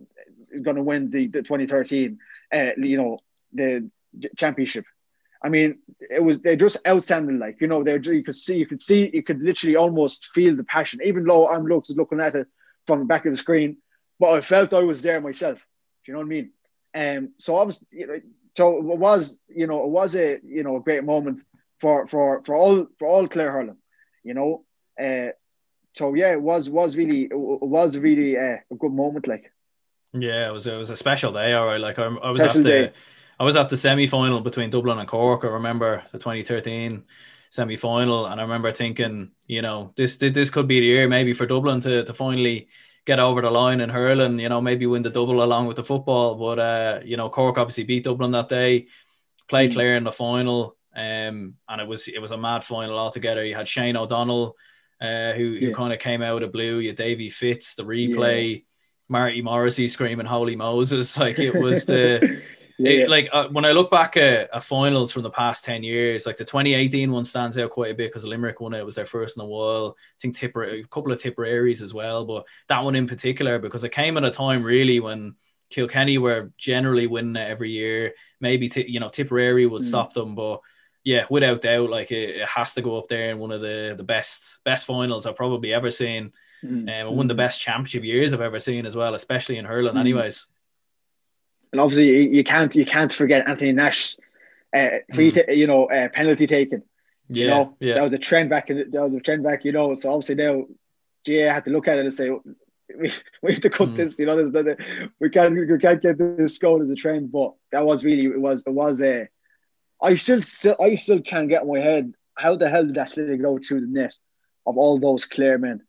going 0.63 0.77
to 0.77 0.83
win 0.83 1.11
the, 1.11 1.27
the 1.27 1.43
2013. 1.43 2.19
Uh, 2.53 2.71
you 2.79 2.97
know, 2.97 3.19
the 3.53 3.91
championship. 4.37 4.85
I 5.45 5.49
mean, 5.49 5.79
it 5.99 6.23
was 6.23 6.41
they're 6.41 6.57
just 6.57 6.87
outstanding. 6.87 7.39
Like 7.39 7.61
you 7.61 7.67
know, 7.67 7.83
they 7.83 7.99
you 7.99 8.23
could 8.23 8.37
see, 8.37 8.57
you 8.57 8.67
could 8.67 8.81
see, 8.81 9.11
you 9.13 9.23
could 9.23 9.43
literally 9.43 9.77
almost 9.77 10.27
feel 10.27 10.55
the 10.55 10.65
passion. 10.65 11.01
Even 11.05 11.25
though 11.25 11.49
I'm 11.49 11.67
looking 11.67 11.97
looking 11.97 12.21
at 12.21 12.37
it 12.37 12.47
from 12.87 13.01
the 13.01 13.05
back 13.05 13.27
of 13.27 13.33
the 13.33 13.37
screen, 13.37 13.79
but 14.21 14.31
I 14.31 14.41
felt 14.41 14.73
I 14.73 14.81
was 14.81 15.03
there 15.03 15.21
myself. 15.21 15.59
Do 15.59 16.13
you 16.13 16.15
know 16.15 16.21
what 16.21 16.27
I 16.27 16.29
mean? 16.29 16.51
And 16.95 17.19
um, 17.19 17.33
so 17.39 17.57
I 17.57 17.65
was, 17.65 17.85
you 17.91 18.07
know, 18.07 18.21
so 18.57 18.79
it 18.79 18.99
was, 18.99 19.41
you 19.49 19.67
know, 19.67 19.83
it 19.83 19.89
was 19.89 20.15
a 20.15 20.39
you 20.45 20.63
know 20.63 20.77
a 20.77 20.81
great 20.81 21.05
moment 21.05 21.43
for 21.81 22.07
for 22.07 22.43
for 22.45 22.55
all 22.55 22.87
for 22.99 23.09
all 23.09 23.27
Clare 23.27 23.51
hurling. 23.51 23.79
You 24.23 24.35
know, 24.35 24.65
uh, 25.03 25.31
so 25.97 26.15
yeah, 26.15 26.33
it 26.33 26.41
was 26.41 26.71
was 26.71 26.97
really 26.97 27.23
it 27.23 27.35
was 27.35 27.99
really 27.99 28.37
uh, 28.37 28.59
a 28.71 28.75
good 28.79 28.93
moment. 28.93 29.27
Like, 29.27 29.53
yeah, 30.13 30.49
it 30.49 30.53
was 30.53 30.69
it 30.69 30.77
was 30.77 30.91
a 30.91 30.97
special 30.97 31.33
day. 31.33 31.53
All 31.53 31.67
right, 31.67 31.81
like 31.81 31.99
I, 31.99 32.05
I 32.05 32.29
was 32.29 32.37
special 32.37 32.59
at 32.59 32.63
the. 32.63 32.71
Day 32.71 32.93
I 33.43 33.45
was 33.45 33.57
at 33.57 33.69
the 33.69 33.77
semi 33.77 34.07
final 34.07 34.41
between 34.41 34.71
Dublin 34.71 35.01
and 35.01 35.09
Cork. 35.09 35.45
I 35.45 35.49
remember 35.49 36.05
the 36.13 36.19
2013 36.19 37.03
semi 37.51 37.75
final, 37.75 38.27
and 38.27 38.41
I 38.41 38.45
remember 38.45 38.71
thinking, 38.71 39.33
you 39.49 39.63
know, 39.63 39.93
this 39.97 40.17
this 40.17 40.49
could 40.49 40.69
be 40.69 40.79
the 40.79 40.87
year 40.87 41.09
maybe 41.09 41.33
for 41.33 41.45
Dublin 41.45 41.81
to, 41.81 42.05
to 42.05 42.15
finally 42.15 42.69
get 43.05 43.19
over 43.19 43.43
the 43.43 43.51
line 43.51 43.81
in 43.81 43.91
hurling, 43.91 44.39
you 44.39 44.49
know, 44.49 44.61
maybe 44.61 44.87
win 44.87 45.03
the 45.03 45.11
double 45.11 45.43
along 45.43 45.67
with 45.67 45.75
the 45.75 45.83
football. 45.83 46.37
But 46.37 46.59
uh, 46.61 47.01
you 47.05 47.17
know, 47.17 47.31
Cork 47.31 47.59
obviously 47.59 47.83
beat 47.83 48.05
Dublin 48.05 48.31
that 48.31 48.49
day, 48.49 48.87
played 49.49 49.73
mm. 49.73 49.75
Clare 49.75 49.97
in 49.97 50.05
the 50.05 50.13
final, 50.13 50.77
um, 50.95 51.55
and 51.69 51.81
it 51.81 51.89
was 51.89 52.07
it 52.07 52.23
was 52.23 52.31
a 52.31 52.39
mad 52.39 52.63
final 52.63 52.97
altogether. 52.97 53.45
You 53.45 53.57
had 53.57 53.67
Shane 53.67 53.97
O'Donnell, 53.97 54.55
uh, 55.01 55.33
who, 55.33 55.57
who 55.59 55.75
kind 55.75 55.93
of 55.93 55.99
came 55.99 56.23
out 56.23 56.45
of 56.45 56.53
blue. 56.53 56.79
You 56.79 56.91
had 56.91 56.97
Davy 56.97 57.29
Fitz, 57.29 57.75
the 57.75 57.83
replay, 57.83 58.53
yeah. 58.53 58.61
Marty 59.09 59.43
Morrissey 59.43 59.89
screaming 59.89 60.27
"Holy 60.27 60.55
Moses!" 60.55 61.19
Like 61.19 61.41
it 61.41 61.61
was 61.61 61.87
the 61.87 62.41
yeah. 62.79 62.91
It, 62.91 63.11
like 63.11 63.29
uh, 63.33 63.49
when 63.49 63.65
I 63.65 63.73
look 63.73 63.91
back 63.91 64.17
at, 64.17 64.51
at, 64.53 64.65
finals 64.65 65.13
from 65.13 65.23
the 65.23 65.31
past 65.31 65.65
10 65.65 65.83
years, 65.83 66.27
like 66.27 66.37
the 66.37 66.45
2018 66.45 67.11
one 67.11 67.25
stands 67.25 67.59
out 67.59 67.71
quite 67.71 67.93
a 67.93 67.95
bit 67.95 68.11
because 68.11 68.25
Limerick 68.25 68.61
won 68.61 68.75
it. 68.75 68.79
it 68.79 68.87
was 68.87 68.95
their 68.95 69.07
first 69.07 69.37
in 69.37 69.43
the 69.43 69.49
world. 69.49 69.95
I 69.99 70.19
think 70.21 70.37
Tipper, 70.37 70.65
a 70.65 70.83
couple 70.85 71.13
of 71.13 71.21
Tipperaries 71.21 71.83
as 71.83 71.95
well, 71.95 72.25
but 72.25 72.47
that 72.69 72.85
one 72.85 72.95
in 72.95 73.07
particular 73.07 73.59
because 73.59 73.85
it 73.85 73.93
came 73.93 74.17
at 74.17 74.25
a 74.25 74.31
time 74.31 74.63
really 74.63 75.01
when 75.01 75.35
Kilkenny 75.71 76.19
were 76.19 76.53
generally 76.57 77.07
winning 77.07 77.37
it 77.37 77.51
every 77.51 77.71
year. 77.71 78.15
Maybe, 78.41 78.69
t- 78.69 78.89
you 78.89 79.01
know, 79.01 79.09
Tipperary 79.09 79.67
would 79.67 79.83
mm. 79.83 79.87
stop 79.87 80.13
them, 80.13 80.35
but 80.35 80.61
yeah, 81.05 81.27
without 81.31 81.63
doubt, 81.63 81.91
like 81.91 82.11
it, 82.13 82.37
it, 82.37 82.49
has 82.49 82.75
to 82.75 82.83
go 82.83 82.99
up 82.99 83.09
there 83.09 83.31
in 83.31 83.39
one 83.39 83.51
of 83.51 83.61
the, 83.61 83.95
the 83.97 84.05
best 84.05 84.59
best 84.65 84.87
finals 84.87 85.27
I've 85.27 85.37
probably 85.37 85.73
ever 85.73 85.91
seen. 85.91 86.33
Mm. 86.65 87.09
Um, 87.09 87.17
one 87.17 87.27
of 87.27 87.29
the 87.29 87.43
mm. 87.43 87.45
best 87.45 87.61
championship 87.61 88.05
years 88.05 88.33
I've 88.33 88.41
ever 88.41 88.61
seen 88.61 88.87
as 88.87 88.95
well, 88.95 89.15
especially 89.15 89.59
in 89.59 89.65
hurling, 89.65 89.95
mm. 89.95 90.01
anyways 90.01 90.47
and 91.73 91.81
obviously 91.81 92.35
you 92.35 92.45
can't 92.45 92.75
you 92.75 92.85
can't 92.85 93.13
forget 93.13 93.49
Anthony 93.49 93.73
Nash, 93.73 94.17
uh, 94.77 94.89
free 95.15 95.33
mm. 95.33 95.47
t- 95.47 95.55
you 95.55 95.67
know 95.67 95.87
uh, 95.87 96.09
penalty 96.09 96.47
taken. 96.47 96.83
Yeah, 97.29 97.43
you 97.43 97.51
know, 97.51 97.77
yeah. 97.81 97.95
That 97.95 98.03
was 98.03 98.13
a 98.13 98.19
trend 98.19 98.51
back. 98.51 98.71
In, 98.71 98.91
that 98.91 99.03
was 99.03 99.15
a 99.15 99.21
trend 99.21 99.43
back. 99.43 99.65
You 99.65 99.73
know, 99.73 99.95
so 99.95 100.13
obviously 100.13 100.35
now, 100.37 100.67
GAA 101.27 101.53
had 101.53 101.65
to 101.65 101.71
look 101.71 101.89
at 101.89 101.99
it 101.99 102.05
and 102.05 102.15
say 102.15 102.31
we, 102.31 103.13
we 103.43 103.53
have 103.53 103.63
to 103.63 103.71
cut 103.71 103.89
mm. 103.89 103.97
this. 103.97 104.19
You 104.19 104.27
know, 104.27 104.37
there's, 104.37 104.53
the, 104.53 104.77
we 105.19 105.31
can't 105.31 105.55
we 105.55 105.79
can't 105.79 106.03
get 106.03 106.19
this 106.19 106.59
going 106.59 106.83
as 106.83 106.91
a 106.91 106.95
trend. 106.95 107.33
But 107.33 107.55
that 107.73 107.87
was 107.87 108.05
really 108.05 108.27
it 108.27 108.41
was 108.41 108.63
it 108.67 108.73
was 108.73 109.01
a. 109.01 109.29
I 110.01 110.17
still 110.17 110.43
still 110.43 110.77
I 110.81 110.95
still 110.97 111.23
can't 111.23 111.49
get 111.49 111.63
in 111.63 111.73
my 111.73 111.79
head 111.79 112.13
how 112.35 112.57
the 112.57 112.69
hell 112.69 112.85
did 112.85 112.97
that 112.97 113.09
slid 113.09 113.41
go 113.41 113.59
through 113.59 113.83
the 113.83 113.87
net 113.87 114.13
of 114.67 114.77
all 114.77 114.99
those 114.99 115.25
Clare 115.25 115.59
men. 115.59 115.83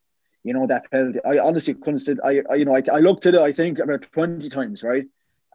You 0.43 0.53
know 0.53 0.67
that 0.67 0.89
penalty. 0.91 1.19
I 1.25 1.39
honestly 1.39 1.73
couldn't. 1.73 1.99
Sit, 1.99 2.19
I, 2.23 2.41
I 2.49 2.55
you 2.55 2.65
know 2.65 2.75
I, 2.75 2.83
I 2.91 2.99
looked 2.99 3.25
at 3.25 3.33
it. 3.33 3.41
I 3.41 3.51
think 3.51 3.79
about 3.79 4.03
twenty 4.13 4.49
times. 4.49 4.83
Right 4.83 5.05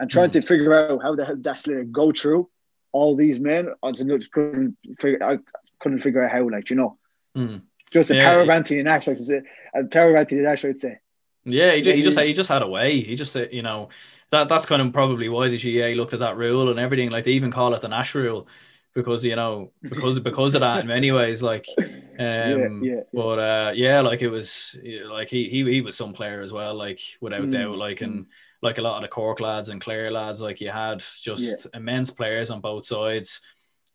and 0.00 0.10
trying 0.10 0.30
mm. 0.30 0.32
to 0.32 0.42
figure 0.42 0.74
out 0.74 1.02
how 1.02 1.14
the 1.14 1.24
hell 1.24 1.36
that's 1.38 1.64
to 1.64 1.84
go 1.84 2.12
through 2.12 2.48
all 2.92 3.16
these 3.16 3.40
men. 3.40 3.68
I 3.82 3.92
couldn't 3.92 4.76
figure. 5.00 5.22
I 5.22 5.38
couldn't 5.80 6.00
figure 6.00 6.22
out 6.24 6.30
how. 6.30 6.48
Like 6.48 6.70
you 6.70 6.76
know, 6.76 6.98
mm. 7.36 7.62
just 7.90 8.10
a 8.10 8.16
yeah, 8.16 8.30
power 8.30 8.42
of 8.42 8.50
Anthony 8.50 8.82
Nash, 8.82 9.06
like 9.06 9.18
say, 9.20 9.42
a 9.74 9.84
power 9.84 10.10
of 10.10 10.16
Anthony 10.16 10.42
Nash, 10.42 10.64
I'd 10.64 10.78
say. 10.78 10.98
Yeah, 11.44 11.72
he 11.72 11.82
just, 11.82 11.96
he 11.96 12.02
just 12.02 12.18
he 12.18 12.32
just 12.32 12.48
had 12.48 12.62
a 12.62 12.68
way. 12.68 13.00
He 13.00 13.14
just 13.14 13.34
you 13.34 13.62
know 13.62 13.88
that 14.30 14.48
that's 14.48 14.66
kind 14.66 14.82
of 14.82 14.92
probably 14.92 15.28
why 15.28 15.48
the 15.48 15.58
GAA 15.58 15.96
looked 15.96 16.12
at 16.12 16.20
that 16.20 16.36
rule 16.36 16.70
and 16.70 16.78
everything. 16.78 17.10
Like 17.10 17.24
they 17.24 17.32
even 17.32 17.50
call 17.50 17.74
it 17.74 17.80
the 17.80 17.88
Nash 17.88 18.14
rule 18.14 18.48
because 18.94 19.24
you 19.24 19.36
know 19.36 19.70
because 19.82 20.18
because 20.18 20.54
of 20.54 20.60
that 20.60 20.80
in 20.80 20.86
many 20.86 21.12
ways 21.12 21.42
like 21.42 21.66
um 21.78 21.86
yeah, 22.18 22.68
yeah, 22.82 23.00
but 23.12 23.38
uh 23.38 23.72
yeah 23.74 24.00
like 24.00 24.22
it 24.22 24.28
was 24.28 24.76
like 25.06 25.28
he 25.28 25.48
he, 25.48 25.62
he 25.70 25.80
was 25.80 25.96
some 25.96 26.12
player 26.12 26.40
as 26.40 26.52
well 26.52 26.74
like 26.74 27.00
without 27.20 27.42
mm. 27.42 27.52
doubt 27.52 27.76
like 27.76 28.00
and 28.00 28.24
mm 28.24 28.26
like 28.62 28.78
a 28.78 28.82
lot 28.82 28.96
of 28.96 29.02
the 29.02 29.08
Cork 29.08 29.40
lads 29.40 29.68
and 29.68 29.80
Clare 29.80 30.10
lads, 30.10 30.40
like 30.40 30.60
you 30.60 30.70
had 30.70 31.00
just 31.22 31.42
yeah. 31.42 31.78
immense 31.78 32.10
players 32.10 32.50
on 32.50 32.60
both 32.60 32.86
sides. 32.86 33.40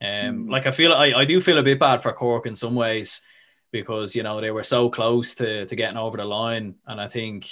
Um, 0.01 0.47
mm. 0.47 0.49
like 0.49 0.67
I 0.67 0.71
feel 0.71 0.93
I, 0.93 1.13
I 1.13 1.25
do 1.25 1.39
feel 1.41 1.57
a 1.57 1.63
bit 1.63 1.79
bad 1.79 2.01
for 2.01 2.11
Cork 2.13 2.45
in 2.45 2.55
some 2.55 2.75
ways 2.75 3.21
because 3.71 4.15
you 4.15 4.23
know 4.23 4.39
they 4.39 4.51
were 4.51 4.63
so 4.63 4.89
close 4.89 5.35
to 5.35 5.65
to 5.65 5.75
getting 5.75 5.97
over 5.97 6.17
the 6.17 6.25
line, 6.25 6.75
and 6.87 6.99
I 6.99 7.07
think 7.07 7.49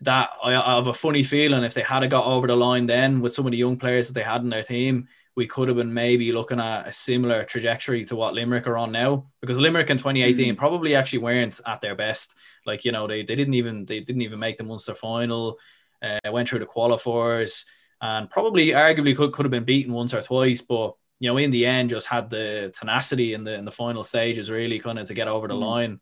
that 0.00 0.30
I, 0.42 0.54
I 0.54 0.76
have 0.76 0.88
a 0.88 0.94
funny 0.94 1.22
feeling 1.22 1.62
if 1.62 1.74
they 1.74 1.82
had 1.82 2.08
got 2.10 2.26
over 2.26 2.46
the 2.46 2.56
line 2.56 2.86
then 2.86 3.20
with 3.20 3.34
some 3.34 3.46
of 3.46 3.52
the 3.52 3.58
young 3.58 3.76
players 3.76 4.08
that 4.08 4.14
they 4.14 4.22
had 4.22 4.42
in 4.42 4.50
their 4.50 4.62
team, 4.62 5.08
we 5.36 5.46
could 5.46 5.68
have 5.68 5.76
been 5.76 5.94
maybe 5.94 6.32
looking 6.32 6.60
at 6.60 6.88
a 6.88 6.92
similar 6.92 7.44
trajectory 7.44 8.04
to 8.06 8.16
what 8.16 8.34
Limerick 8.34 8.66
are 8.66 8.76
on 8.76 8.92
now 8.92 9.26
because 9.40 9.58
Limerick 9.58 9.90
in 9.90 9.96
2018 9.96 10.54
mm. 10.54 10.58
probably 10.58 10.94
actually 10.94 11.20
weren't 11.20 11.60
at 11.66 11.80
their 11.80 11.94
best. 11.94 12.34
Like 12.66 12.84
you 12.84 12.92
know 12.92 13.06
they, 13.06 13.22
they 13.22 13.34
didn't 13.34 13.54
even 13.54 13.84
they 13.84 14.00
didn't 14.00 14.22
even 14.22 14.38
make 14.38 14.58
the 14.58 14.64
Munster 14.64 14.94
final. 14.94 15.58
Uh, 16.04 16.32
went 16.32 16.48
through 16.48 16.58
the 16.58 16.66
qualifiers 16.66 17.64
and 18.00 18.28
probably 18.28 18.68
arguably 18.68 19.16
could, 19.16 19.32
could 19.32 19.46
have 19.46 19.50
been 19.50 19.64
beaten 19.64 19.92
once 19.92 20.12
or 20.12 20.20
twice, 20.20 20.60
but 20.60 20.94
you 21.20 21.30
know 21.30 21.38
in 21.38 21.50
the 21.50 21.64
end 21.64 21.90
just 21.90 22.06
had 22.06 22.28
the 22.28 22.70
tenacity 22.78 23.32
in 23.32 23.44
the 23.44 23.54
in 23.54 23.64
the 23.64 23.70
final 23.70 24.04
stages 24.04 24.50
really 24.50 24.78
kind 24.78 24.98
of 24.98 25.06
to 25.06 25.14
get 25.14 25.28
over 25.28 25.48
the 25.48 25.54
mm. 25.54 25.60
line. 25.60 26.00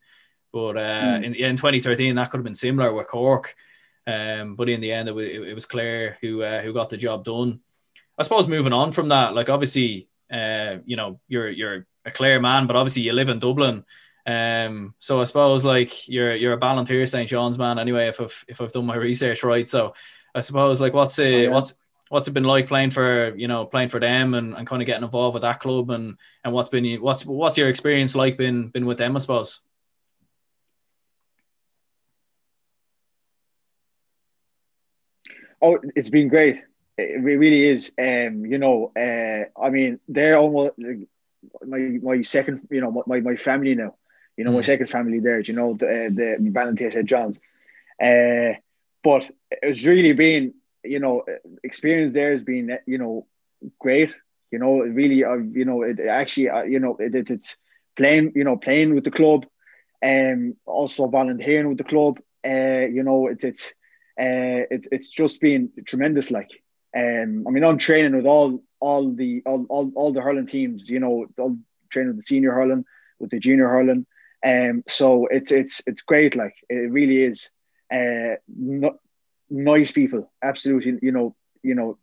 But 0.53 0.76
uh, 0.76 1.18
mm. 1.18 1.24
in, 1.24 1.34
in 1.34 1.57
2013 1.57 2.16
that 2.16 2.30
could 2.30 2.38
have 2.38 2.44
been 2.44 2.55
similar 2.55 2.92
with 2.92 3.07
Cork. 3.09 3.55
Um, 4.07 4.57
but 4.57 4.68
in 4.68 4.80
the 4.80 4.92
end, 4.92 5.09
it, 5.09 5.16
it, 5.16 5.48
it 5.50 5.55
was 5.55 5.66
Clare 5.66 6.18
who 6.20 6.42
uh, 6.42 6.61
who 6.61 6.72
got 6.72 6.90
the 6.90 6.96
job 6.96 7.24
done. 7.24 7.61
I 8.18 8.24
suppose 8.24 8.48
moving 8.48 8.72
on 8.72 8.92
from 8.92 9.09
that, 9.09 9.34
like 9.34 9.48
obviously, 9.48 10.09
uh, 10.32 10.78
you 10.84 10.96
know, 10.96 11.20
you're 11.28 11.48
you're 11.48 11.86
a 12.05 12.11
Clare 12.11 12.40
man, 12.40 12.66
but 12.66 12.76
obviously 12.76 13.03
you 13.03 13.12
live 13.12 13.28
in 13.28 13.38
Dublin. 13.38 13.84
Um, 14.25 14.95
so 15.01 15.20
I 15.20 15.25
suppose 15.25 15.64
like 15.64 16.09
you're 16.09 16.35
you're 16.35 16.53
a 16.53 16.61
Ballinteer 16.61 17.09
St 17.09 17.29
John's 17.29 17.59
man 17.59 17.79
anyway. 17.79 18.09
If 18.09 18.20
I've 18.20 18.45
if 18.49 18.61
I've 18.61 18.73
done 18.73 18.87
my 18.87 18.97
research 18.97 19.43
right, 19.43 19.68
so 19.68 19.95
I 20.35 20.41
suppose 20.41 20.81
like 20.81 20.95
what's 20.95 21.18
it 21.18 21.25
oh, 21.25 21.39
yeah. 21.43 21.49
what's 21.49 21.75
what's 22.09 22.29
it 22.29 22.33
been 22.33 22.45
like 22.45 22.68
playing 22.68 22.91
for 22.91 23.35
you 23.37 23.49
know 23.49 23.64
playing 23.64 23.89
for 23.89 23.99
them 23.99 24.35
and, 24.35 24.55
and 24.55 24.66
kind 24.66 24.83
of 24.83 24.87
getting 24.87 25.05
involved 25.05 25.35
with 25.35 25.43
that 25.43 25.61
club 25.61 25.91
and 25.91 26.18
and 26.45 26.53
what's 26.53 26.68
been 26.68 27.01
what's 27.01 27.27
what's 27.27 27.59
your 27.59 27.68
experience 27.68 28.14
like 28.14 28.37
been 28.37 28.68
been 28.68 28.87
with 28.87 28.99
them 28.99 29.16
I 29.16 29.18
suppose. 29.18 29.61
Oh, 35.61 35.79
it's 35.95 36.11
been 36.11 36.29
great. 36.29 36.62
It 36.99 37.23
really 37.23 37.64
is. 37.64 37.93
Um, 37.99 38.45
you 38.45 38.59
know, 38.59 38.91
uh, 38.97 39.45
I 39.61 39.70
mean, 39.70 40.01
they're 40.09 40.37
almost 40.37 40.75
my 41.64 41.79
my 42.03 42.20
second. 42.23 42.68
You 42.70 42.81
know, 42.81 43.05
my 43.07 43.20
my 43.20 43.37
family 43.37 43.75
now. 43.77 43.95
You 44.37 44.45
know, 44.45 44.53
my 44.53 44.62
second 44.62 44.89
family 44.89 45.20
there. 45.20 45.41
You 45.41 45.55
know, 45.55 45.74
the 45.74 46.11
the 46.41 46.51
Ballinteer 46.51 46.93
St 46.93 47.09
John's. 47.09 47.41
Uh, 48.03 48.55
but 49.05 49.30
it's 49.62 49.85
really 49.85 50.12
been, 50.12 50.55
you 50.85 50.99
know, 50.99 51.24
experience 51.62 52.12
there 52.12 52.30
has 52.30 52.43
been, 52.43 52.78
you 52.87 52.99
know, 52.99 53.26
great. 53.78 54.18
You 54.51 54.59
know, 54.59 54.80
really, 54.80 55.24
uh, 55.24 55.37
you 55.37 55.64
know, 55.64 55.83
it 55.83 55.99
actually, 56.01 56.51
uh, 56.51 56.62
you 56.62 56.78
know, 56.78 56.97
it, 56.99 57.14
it, 57.14 57.30
it's 57.30 57.57
playing, 57.97 58.33
you 58.35 58.45
know, 58.45 58.57
playing 58.57 58.95
with 58.95 59.05
the 59.05 59.11
club, 59.11 59.47
and 60.03 60.53
um, 60.53 60.57
also 60.66 61.07
volunteering 61.07 61.68
with 61.68 61.78
the 61.78 61.85
club. 61.85 62.18
Uh, 62.45 62.87
you 62.87 63.03
know, 63.03 63.28
it, 63.28 63.43
it's 63.45 63.68
uh, 64.20 64.68
it, 64.70 64.89
it's 64.93 65.09
just 65.09 65.41
been 65.41 65.70
tremendous. 65.87 66.30
Like, 66.30 66.51
um, 66.95 67.45
I 67.47 67.51
mean, 67.51 67.64
I'm 67.64 67.78
training 67.78 68.14
with 68.14 68.26
all 68.26 68.62
all 68.78 69.12
the 69.12 69.43
all, 69.47 69.64
all, 69.68 69.93
all 69.95 70.12
the 70.12 70.20
hurling 70.20 70.47
teams. 70.47 70.91
You 70.91 71.01
know, 71.01 71.26
all 71.39 71.57
training 71.89 72.11
with 72.11 72.18
the 72.18 72.22
senior 72.22 72.53
hurling, 72.53 72.85
with 73.18 73.30
the 73.30 73.39
junior 73.39 73.68
hurling. 73.68 74.07
Um, 74.45 74.82
so 74.88 75.26
it's 75.26 75.53
it's 75.53 75.82
it's 75.86 76.03
great. 76.03 76.36
Like, 76.36 76.55
it 76.68 76.90
really 76.90 77.22
is. 77.22 77.51
Uh, 77.93 78.36
no, 78.49 78.99
nice 79.51 79.93
people, 79.93 80.32
absolutely. 80.43 80.99
You 81.03 81.12
know, 81.12 81.36
you 81.62 81.74
know, 81.74 81.99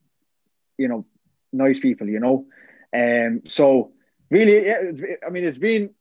you 0.78 0.88
know, 0.88 1.06
nice 1.52 1.80
people. 1.80 2.08
You 2.08 2.20
know, 2.20 2.46
um. 2.94 3.42
So 3.46 3.92
really, 4.30 4.66
yeah, 4.66 4.80
I 5.26 5.30
mean, 5.30 5.46
it's 5.46 5.58
been 5.58 5.92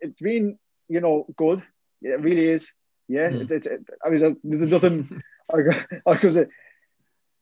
it's 0.00 0.20
been 0.20 0.58
you 0.88 1.00
know 1.00 1.26
good. 1.36 1.62
It 2.02 2.20
really 2.20 2.48
is. 2.48 2.72
Yeah, 3.08 3.28
mm. 3.28 3.42
it's, 3.42 3.52
it's, 3.52 3.66
it, 3.66 3.80
I 4.04 4.10
mean, 4.10 4.36
there's 4.42 4.70
nothing. 4.70 5.22
because 6.06 6.38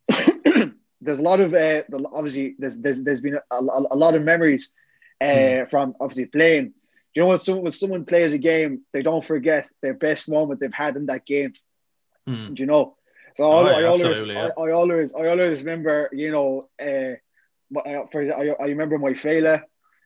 there's 1.01 1.19
a 1.19 1.23
lot 1.23 1.41
of 1.41 1.55
uh, 1.55 1.83
obviously 2.13 2.55
there's 2.59 2.79
there's 2.79 3.03
there's 3.05 3.21
been 3.21 3.35
a, 3.35 3.55
a, 3.55 3.87
a 3.91 3.97
lot 3.97 4.15
of 4.15 4.23
memories 4.23 4.71
uh, 5.21 5.25
mm. 5.25 5.71
from 5.71 5.95
obviously 6.01 6.27
playing. 6.27 6.75
You 7.15 7.23
know 7.23 7.29
when 7.29 7.39
someone 7.39 7.65
when 7.65 7.73
someone 7.73 8.05
plays 8.05 8.33
a 8.33 8.39
game, 8.39 8.83
they 8.93 9.03
don't 9.03 9.25
forget 9.25 9.69
their 9.83 9.95
best 9.95 10.31
moment 10.31 10.61
they've 10.61 10.73
had 10.73 10.97
in 10.97 11.07
that 11.07 11.27
game. 11.27 11.53
Mm. 12.29 12.55
Do 12.55 12.63
you 12.63 12.67
know? 12.67 12.97
So 13.37 13.45
oh, 13.45 13.67
I, 13.67 13.81
I, 13.81 13.85
always, 13.85 14.27
yeah. 14.27 14.49
I, 14.59 14.63
I, 14.63 14.73
always, 14.73 15.15
I 15.15 15.27
always 15.29 15.61
remember, 15.61 16.11
you 16.13 16.33
know, 16.33 16.69
uh, 16.81 17.15
for 18.11 18.23
I, 18.23 18.49
I 18.61 18.67
remember 18.67 18.99
my 18.99 19.13
Féile. 19.13 19.63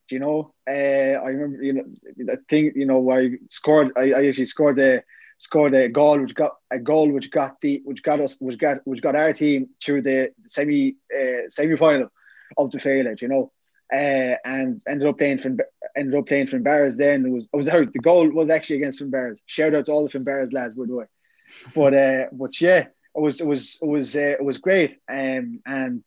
Do 0.08 0.14
you 0.14 0.20
know? 0.20 0.52
Uh, 0.68 0.72
I 0.72 1.28
remember, 1.28 1.62
you 1.62 1.72
know, 1.72 1.84
the 2.16 2.36
thing, 2.48 2.72
you 2.74 2.86
know, 2.86 2.98
where 2.98 3.22
I 3.22 3.30
scored. 3.50 3.92
I, 3.96 4.12
I 4.12 4.26
actually 4.26 4.46
scored 4.46 4.76
the 4.76 5.02
scored 5.38 5.74
a 5.74 5.88
goal 5.88 6.20
which 6.20 6.34
got 6.34 6.52
a 6.70 6.78
goal 6.78 7.10
which 7.10 7.30
got 7.30 7.60
the 7.60 7.82
which 7.84 8.02
got 8.02 8.20
us 8.20 8.36
which 8.38 8.58
got 8.58 8.78
which 8.84 9.02
got 9.02 9.16
our 9.16 9.32
team 9.32 9.70
through 9.84 10.02
the 10.02 10.30
semi 10.46 10.96
uh, 11.12 11.48
semi 11.48 11.76
final 11.76 12.08
of 12.56 12.70
the 12.70 12.78
Féile, 12.78 13.20
you 13.20 13.28
know, 13.28 13.50
uh, 13.92 14.36
and 14.44 14.80
ended 14.88 15.08
up 15.08 15.18
playing 15.18 15.38
for 15.38 15.56
ended 15.96 16.14
up 16.14 16.26
playing 16.26 16.46
Finbarrs. 16.46 16.96
Then 16.96 17.26
it 17.26 17.30
was 17.30 17.48
it 17.52 17.56
was 17.56 17.66
the 17.66 17.98
goal 18.00 18.28
was 18.28 18.50
actually 18.50 18.76
against 18.76 19.00
Finbarrs. 19.00 19.38
Shout 19.46 19.74
out 19.74 19.86
to 19.86 19.92
all 19.92 20.06
the 20.06 20.18
Finbarrs 20.18 20.52
lads, 20.52 20.74
by 20.74 20.86
the 20.86 20.94
way. 20.94 21.06
But 21.74 21.94
uh, 21.94 22.24
but 22.32 22.60
yeah, 22.60 22.86
it 23.14 23.20
was 23.20 23.40
it 23.40 23.46
was 23.46 23.78
it 23.82 23.88
was 23.88 24.16
uh, 24.16 24.36
it 24.40 24.44
was 24.44 24.58
great. 24.58 24.98
Um, 25.08 25.60
and 25.66 26.02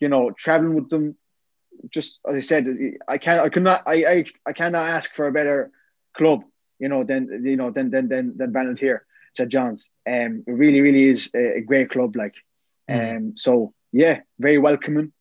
you 0.00 0.08
know, 0.08 0.32
traveling 0.32 0.74
with 0.74 0.90
them, 0.90 1.16
just 1.88 2.18
as 2.28 2.34
I 2.34 2.40
said, 2.40 2.68
I 3.08 3.18
can't 3.18 3.40
I 3.40 3.48
could 3.48 3.62
not 3.62 3.82
I 3.86 4.04
I, 4.04 4.24
I 4.46 4.52
cannot 4.52 4.88
ask 4.88 5.14
for 5.14 5.26
a 5.26 5.32
better 5.32 5.70
club 6.14 6.44
you 6.82 6.88
know, 6.88 7.04
than 7.04 7.44
you 7.44 7.56
know, 7.56 7.70
than 7.70 7.90
than 7.90 8.08
than 8.08 8.36
than 8.36 8.52
Ballinteer, 8.52 9.00
St 9.32 9.48
John's. 9.48 9.92
Um, 10.04 10.42
it 10.48 10.52
really, 10.52 10.80
really 10.80 11.08
is 11.08 11.30
a, 11.32 11.58
a 11.58 11.60
great 11.60 11.90
club. 11.90 12.16
Like, 12.16 12.34
mm. 12.90 13.16
um, 13.16 13.36
so 13.36 13.72
yeah, 13.92 14.22
very 14.40 14.58
welcoming. 14.58 15.12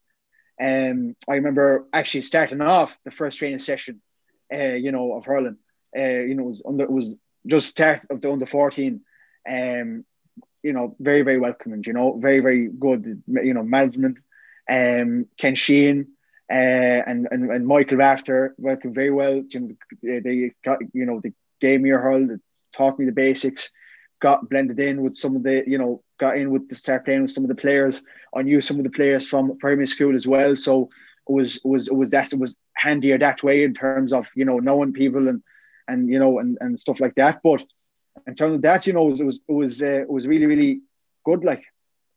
Um, 0.61 1.15
I 1.27 1.35
remember 1.35 1.87
actually 1.91 2.21
starting 2.21 2.61
off 2.61 2.97
the 3.03 3.11
first 3.11 3.39
training 3.39 3.59
session, 3.59 4.01
uh, 4.53 4.73
you 4.73 4.91
know, 4.91 5.13
of 5.13 5.25
hurling. 5.25 5.57
Uh, 5.97 6.03
you 6.03 6.35
know, 6.35 6.43
it 6.43 6.49
was 6.49 6.63
under 6.65 6.83
it 6.83 6.91
was 6.91 7.15
just 7.47 7.69
start 7.69 8.05
of 8.09 8.21
the 8.21 8.31
under 8.31 8.45
fourteen. 8.45 9.01
Um, 9.49 10.05
you 10.63 10.73
know, 10.73 10.95
very 10.99 11.23
very 11.23 11.39
welcoming. 11.39 11.83
You 11.85 11.93
know, 11.93 12.17
very 12.17 12.39
very 12.39 12.67
good. 12.67 13.23
You 13.27 13.53
know, 13.53 13.63
management. 13.63 14.19
Um, 14.69 15.27
Ken 15.37 15.55
Sheehan. 15.55 16.07
Uh, 16.49 17.01
and, 17.07 17.29
and 17.31 17.49
and 17.49 17.65
Michael 17.65 17.97
Rafter 17.97 18.53
working 18.57 18.93
very 18.93 19.09
well. 19.09 19.41
They 20.03 20.51
got 20.65 20.79
you 20.93 21.05
know 21.05 21.21
they 21.23 21.31
gave 21.61 21.79
me 21.79 21.91
a 21.91 21.97
hurl, 21.97 22.27
taught 22.73 22.99
me 22.99 23.05
the 23.05 23.13
basics, 23.13 23.71
got 24.21 24.49
blended 24.49 24.79
in 24.79 25.01
with 25.01 25.15
some 25.15 25.35
of 25.35 25.43
the, 25.43 25.63
you 25.65 25.77
know, 25.77 26.03
got 26.21 26.37
in 26.37 26.51
with 26.51 26.69
the 26.69 26.75
start 26.75 27.03
playing 27.03 27.23
with 27.23 27.31
some 27.31 27.43
of 27.43 27.49
the 27.49 27.61
players. 27.63 28.03
I 28.37 28.43
knew 28.43 28.61
some 28.61 28.77
of 28.77 28.83
the 28.83 28.97
players 28.99 29.27
from 29.27 29.57
primary 29.57 29.87
school 29.87 30.15
as 30.15 30.27
well. 30.27 30.55
So 30.55 30.89
it 31.27 31.33
was 31.33 31.57
it 31.57 31.65
was 31.65 31.87
it 31.87 31.95
was 32.01 32.09
that 32.11 32.31
it 32.31 32.39
was 32.39 32.57
handier 32.73 33.17
that 33.17 33.43
way 33.43 33.63
in 33.63 33.73
terms 33.73 34.13
of, 34.13 34.29
you 34.35 34.45
know, 34.45 34.59
knowing 34.59 34.93
people 34.93 35.27
and 35.27 35.43
and 35.87 36.09
you 36.09 36.19
know 36.19 36.39
and, 36.39 36.57
and 36.61 36.79
stuff 36.79 36.99
like 37.01 37.15
that. 37.15 37.41
But 37.43 37.61
in 38.27 38.35
terms 38.35 38.55
of 38.55 38.61
that, 38.61 38.87
you 38.87 38.93
know, 38.93 39.07
it 39.07 39.11
was 39.11 39.19
it 39.19 39.25
was 39.25 39.39
it 39.49 39.53
was, 39.61 39.81
uh, 39.81 40.01
it 40.05 40.09
was 40.09 40.27
really, 40.27 40.45
really 40.45 40.81
good 41.25 41.43
like. 41.43 41.63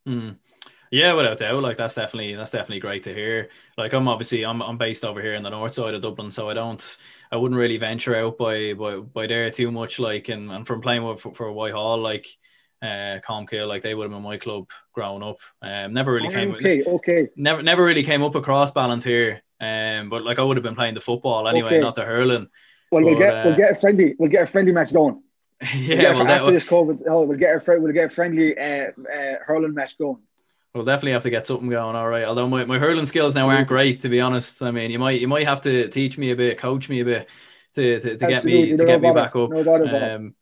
Mm. 0.07 0.37
Yeah, 0.91 1.15
without 1.15 1.39
doubt, 1.39 1.63
like 1.63 1.77
that's 1.77 1.97
definitely 1.97 2.35
that's 2.37 2.53
definitely 2.53 2.79
great 2.81 3.03
to 3.05 3.15
hear. 3.15 3.49
Like 3.77 3.93
I'm 3.95 4.07
obviously 4.07 4.45
I'm 4.45 4.63
I'm 4.63 4.79
based 4.79 5.05
over 5.05 5.21
here 5.21 5.35
in 5.35 5.43
the 5.43 5.51
north 5.51 5.75
side 5.75 5.95
of 5.95 6.03
Dublin, 6.03 6.31
so 6.31 6.49
I 6.51 6.55
don't 6.55 6.97
I 7.33 7.37
wouldn't 7.37 7.59
really 7.59 7.79
venture 7.79 8.15
out 8.15 8.39
by 8.39 8.75
by, 8.75 8.97
by 8.97 9.27
there 9.27 9.51
too 9.51 9.73
much. 9.73 9.99
Like 9.99 10.29
and, 10.29 10.51
and 10.53 10.65
from 10.67 10.81
playing 10.81 11.03
with, 11.03 11.21
for, 11.21 11.33
for 11.33 11.53
Whitehall, 11.53 11.99
like 11.99 12.29
uh 12.85 13.21
Colmcille, 13.27 13.67
like 13.67 13.83
they 13.83 13.95
would 13.95 14.05
have 14.05 14.13
been 14.13 14.23
my 14.23 14.37
club 14.37 14.69
growing 14.93 15.23
up. 15.23 15.39
Um, 15.63 15.93
never 15.93 16.13
really 16.13 16.29
came 16.29 16.53
okay, 16.53 16.83
okay. 16.85 17.29
Never 17.37 17.63
never 17.63 17.85
really 17.85 18.03
came 18.03 18.23
up 18.23 18.35
across 18.35 18.73
Ballinteer. 18.73 19.41
Um, 19.61 20.11
but 20.11 20.25
like 20.25 20.39
I 20.39 20.43
would 20.43 20.57
have 20.57 20.65
been 20.65 20.75
playing 20.75 20.95
the 20.95 21.01
football 21.01 21.49
anyway, 21.49 21.69
okay. 21.69 21.81
not 21.81 21.95
the 21.95 22.05
hurling. 22.05 22.49
Well, 22.91 23.03
but, 23.03 23.05
we'll 23.05 23.19
get 23.19 23.35
uh, 23.35 23.43
we'll 23.47 23.57
get 23.57 23.73
a 23.73 23.75
friendly 23.75 24.15
we'll 24.19 24.31
get 24.31 24.45
a 24.45 24.47
friendly 24.47 24.73
match 24.73 24.93
going. 24.93 25.23
Yeah, 25.75 26.11
we'll 26.11 26.25
well, 26.25 26.31
after 26.31 26.51
this 26.51 26.67
COVID, 26.67 27.03
oh, 27.09 27.23
we'll 27.23 27.39
get 27.39 27.57
a 27.57 27.81
we'll 27.81 27.93
get 27.93 28.11
a 28.11 28.15
friendly 28.15 28.59
uh, 28.59 28.89
uh, 28.91 29.35
hurling 29.47 29.73
match 29.73 29.97
going. 29.97 30.19
We'll 30.75 30.85
definitely 30.85 31.13
have 31.13 31.23
to 31.23 31.31
get 31.31 31.47
something 31.47 31.69
going. 31.69 31.95
All 31.95 32.09
right. 32.09 32.25
Although 32.25 32.49
my, 32.49 32.65
my 32.65 32.81
hurling 32.81 33.07
skills 33.07 33.37
now 33.37 33.49
aren't 33.49 33.69
great, 33.69 34.01
to 34.01 34.09
be 34.09 34.21
honest. 34.21 34.61
I 34.61 34.73
mean, 34.73 34.91
you 34.91 34.99
might 34.99 35.21
you 35.21 35.29
might 35.29 35.47
have 35.47 35.63
to 35.63 35.89
teach 35.89 36.19
me 36.19 36.33
a 36.33 36.37
bit, 36.37 36.59
coach 36.59 36.89
me 36.89 37.01
a 37.01 37.05
bit 37.05 37.29
to, 37.77 38.01
to, 38.01 38.17
to 38.19 38.27
get 38.27 38.45
me 38.45 38.77
to 38.77 38.85
get 38.85 39.01
me 39.01 39.13
back 39.13 39.37
up. 39.37 39.51
No 39.51 40.15
um, 40.15 40.35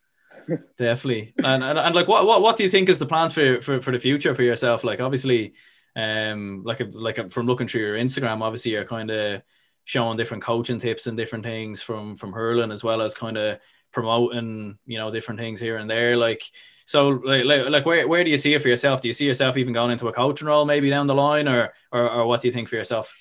definitely. 0.77 1.33
And, 1.43 1.63
and 1.63 1.77
and 1.77 1.95
like 1.95 2.07
what, 2.07 2.25
what 2.25 2.41
what 2.41 2.57
do 2.57 2.63
you 2.63 2.69
think 2.69 2.89
is 2.89 2.99
the 2.99 3.05
plans 3.05 3.33
for 3.33 3.61
for, 3.61 3.81
for 3.81 3.91
the 3.91 3.99
future 3.99 4.33
for 4.35 4.43
yourself? 4.43 4.83
Like 4.83 4.99
obviously, 4.99 5.53
um, 5.95 6.63
like 6.65 6.81
like 6.93 7.31
from 7.31 7.47
looking 7.47 7.67
through 7.67 7.81
your 7.81 7.97
Instagram, 7.97 8.41
obviously 8.41 8.71
you're 8.71 8.85
kind 8.85 9.11
of 9.11 9.41
showing 9.85 10.17
different 10.17 10.43
coaching 10.43 10.79
tips 10.79 11.07
and 11.07 11.17
different 11.17 11.43
things 11.43 11.81
from 11.81 12.15
from 12.15 12.31
hurling 12.31 12.71
as 12.71 12.83
well 12.83 13.01
as 13.01 13.13
kind 13.13 13.37
of 13.37 13.59
promoting 13.91 14.77
you 14.85 14.97
know 14.97 15.11
different 15.11 15.39
things 15.39 15.59
here 15.59 15.77
and 15.77 15.89
there. 15.89 16.17
Like 16.17 16.43
so, 16.85 17.09
like, 17.09 17.45
like, 17.45 17.69
like, 17.69 17.85
where, 17.85 18.07
where 18.07 18.23
do 18.23 18.29
you 18.29 18.37
see 18.37 18.53
it 18.53 18.61
for 18.61 18.67
yourself? 18.67 19.01
Do 19.01 19.07
you 19.07 19.13
see 19.13 19.25
yourself 19.25 19.57
even 19.57 19.73
going 19.73 19.91
into 19.91 20.07
a 20.07 20.13
coaching 20.13 20.47
role 20.47 20.65
maybe 20.65 20.89
down 20.89 21.07
the 21.07 21.15
line, 21.15 21.47
or, 21.47 21.73
or, 21.91 22.09
or 22.09 22.25
what 22.25 22.41
do 22.41 22.47
you 22.47 22.51
think 22.51 22.67
for 22.67 22.75
yourself? 22.75 23.15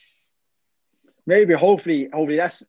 Maybe, 1.27 1.55
hopefully, 1.55 2.09
hopefully 2.13 2.37
that's. 2.37 2.65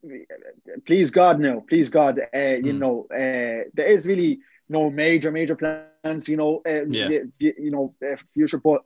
Please 0.86 1.10
God, 1.10 1.40
no, 1.40 1.62
please 1.62 1.90
God. 1.90 2.20
Uh, 2.20 2.40
you 2.40 2.74
mm. 2.74 2.80
know, 2.80 3.08
uh, 3.12 3.70
there 3.74 3.88
is 3.88 4.08
really 4.08 4.40
no 4.70 4.90
major, 4.90 5.32
major 5.32 5.56
plans. 5.56 6.28
You 6.28 6.38
know, 6.38 6.62
uh, 6.68 6.86
yeah. 6.88 7.10
you, 7.40 7.54
you 7.58 7.72
know, 7.72 7.96
uh, 8.06 8.16
future. 8.34 8.60
But 8.60 8.84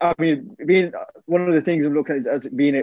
I 0.00 0.14
mean, 0.18 0.56
being 0.64 0.92
one 1.26 1.48
of 1.48 1.54
the 1.54 1.60
things 1.60 1.86
I'm 1.86 1.94
looking 1.94 2.16
at 2.16 2.26
as 2.26 2.48
being 2.48 2.76
a 2.76 2.82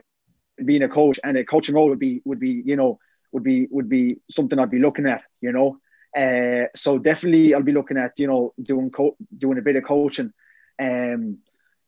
being 0.63 0.83
a 0.83 0.89
coach 0.89 1.19
and 1.23 1.37
a 1.37 1.45
coaching 1.45 1.75
role 1.75 1.89
would 1.89 1.99
be 1.99 2.21
would 2.25 2.39
be 2.39 2.61
you 2.65 2.75
know 2.75 2.99
would 3.31 3.43
be 3.43 3.67
would 3.69 3.89
be 3.89 4.17
something 4.29 4.57
I'd 4.57 4.71
be 4.71 4.79
looking 4.79 5.05
at. 5.05 5.23
You 5.41 5.51
know, 5.51 5.79
uh, 6.15 6.67
so 6.75 6.97
definitely 6.97 7.53
I'll 7.53 7.61
be 7.63 7.73
looking 7.73 7.97
at 7.97 8.17
you 8.19 8.27
know 8.27 8.53
doing 8.61 8.89
co- 8.89 9.17
doing 9.37 9.57
a 9.57 9.61
bit 9.61 9.75
of 9.75 9.83
coaching, 9.83 10.33
um, 10.79 11.39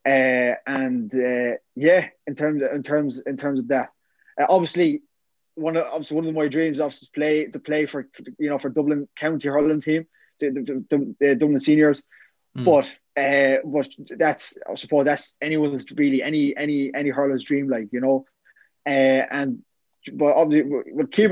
uh, 0.05 0.53
and 0.67 1.13
uh, 1.13 1.57
yeah, 1.75 2.07
in 2.27 2.35
terms 2.35 2.61
in 2.61 2.83
terms 2.83 3.21
in 3.25 3.37
terms 3.37 3.59
of 3.59 3.67
that, 3.69 3.89
uh, 4.39 4.45
obviously 4.49 5.01
one 5.55 5.75
of 5.75 5.85
obviously 5.85 6.15
one 6.15 6.27
of 6.27 6.35
my 6.35 6.47
dreams 6.47 6.79
obviously 6.79 7.07
to 7.07 7.11
play 7.11 7.45
to 7.45 7.59
play 7.59 7.85
for, 7.85 8.07
for 8.13 8.23
you 8.39 8.49
know 8.49 8.57
for 8.57 8.69
Dublin 8.69 9.07
County 9.15 9.47
hurling 9.47 9.81
team, 9.81 10.07
the, 10.39 10.49
the, 10.49 10.85
the, 10.89 11.15
the 11.19 11.35
Dublin 11.35 11.57
seniors, 11.57 12.03
mm. 12.57 12.65
but 12.65 12.91
uh, 13.17 13.57
but 13.65 13.89
that's 14.17 14.57
I 14.69 14.75
suppose 14.75 15.05
that's 15.05 15.35
anyone's 15.41 15.85
really 15.91 16.23
any 16.23 16.55
any 16.55 16.91
any 16.93 17.09
hurler's 17.09 17.43
dream, 17.43 17.69
like 17.69 17.89
you 17.91 18.01
know, 18.01 18.25
uh, 18.87 19.25
and 19.31 19.63
but 20.13 20.35
obviously 20.35 20.71
we'll 20.87 21.07
keep 21.07 21.31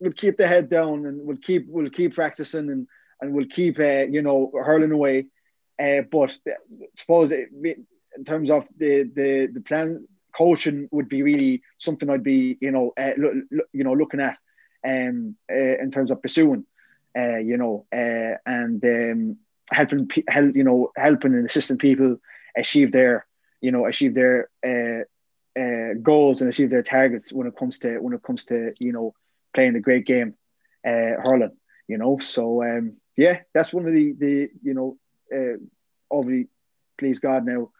we'll 0.00 0.12
keep 0.12 0.36
the 0.36 0.46
head 0.46 0.68
down 0.68 1.06
and 1.06 1.26
we'll 1.26 1.36
keep 1.36 1.66
we'll 1.68 1.90
keep 1.90 2.14
practicing 2.14 2.70
and 2.70 2.88
and 3.20 3.32
we'll 3.32 3.46
keep 3.46 3.78
uh, 3.78 4.06
you 4.06 4.22
know 4.22 4.50
hurling 4.54 4.92
away. 4.92 5.26
Uh, 5.80 6.02
but 6.10 6.36
I 6.46 6.52
suppose 6.96 7.30
it, 7.30 7.50
in 7.52 8.24
terms 8.24 8.50
of 8.50 8.66
the 8.76 9.04
the 9.14 9.48
the 9.52 9.60
plan, 9.60 10.06
coaching 10.38 10.88
would 10.92 11.08
be 11.08 11.22
really 11.22 11.62
something 11.78 12.08
I'd 12.08 12.22
be 12.22 12.56
you 12.60 12.70
know 12.70 12.92
uh, 12.96 13.12
you 13.72 13.84
know 13.84 13.94
looking 13.94 14.20
at 14.20 14.38
um 14.86 15.36
uh, 15.50 15.76
in 15.82 15.90
terms 15.90 16.10
of 16.10 16.22
pursuing. 16.22 16.64
Uh, 17.18 17.38
you 17.38 17.56
know, 17.56 17.84
and 17.90 18.84
um, 18.84 19.36
helping 19.70 20.08
help 20.28 20.54
you 20.54 20.62
know 20.62 20.92
helping 20.96 21.34
and 21.34 21.46
assisting 21.46 21.78
people 21.78 22.16
achieve 22.56 22.92
their 22.92 23.26
you 23.60 23.72
know 23.72 23.86
achieve 23.86 24.14
their 24.14 24.48
uh, 24.64 25.02
uh, 25.60 25.94
goals 26.02 26.40
and 26.40 26.50
achieve 26.50 26.70
their 26.70 26.82
targets 26.82 27.32
when 27.32 27.46
it 27.46 27.56
comes 27.56 27.78
to 27.80 27.98
when 27.98 28.14
it 28.14 28.22
comes 28.22 28.44
to 28.44 28.72
you 28.78 28.92
know 28.92 29.14
playing 29.54 29.74
a 29.74 29.80
great 29.80 30.06
game, 30.06 30.34
uh, 30.86 31.16
hurling. 31.24 31.56
You 31.88 31.98
know, 31.98 32.18
so 32.18 32.62
um, 32.62 32.98
yeah, 33.16 33.40
that's 33.54 33.72
one 33.72 33.86
of 33.86 33.94
the 33.94 34.12
the 34.12 34.50
you 34.62 34.74
know, 34.74 34.96
obviously, 36.10 36.48
please 36.98 37.18
God 37.18 37.46
now, 37.46 37.70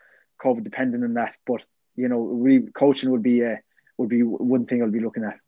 COVID 0.43 0.65
dependent 0.65 1.05
on 1.05 1.15
that, 1.15 1.37
but 1.47 1.65
you 1.99 2.09
know, 2.09 2.19
we 2.19 2.61
coaching 2.61 3.11
would 3.11 3.23
be 3.23 3.45
uh, 3.45 3.57
would 3.99 4.09
be 4.09 4.23
one 4.23 4.67
thing 4.67 4.83
I'll 4.83 4.91
be 4.91 5.01
looking 5.01 5.25
at. 5.25 5.39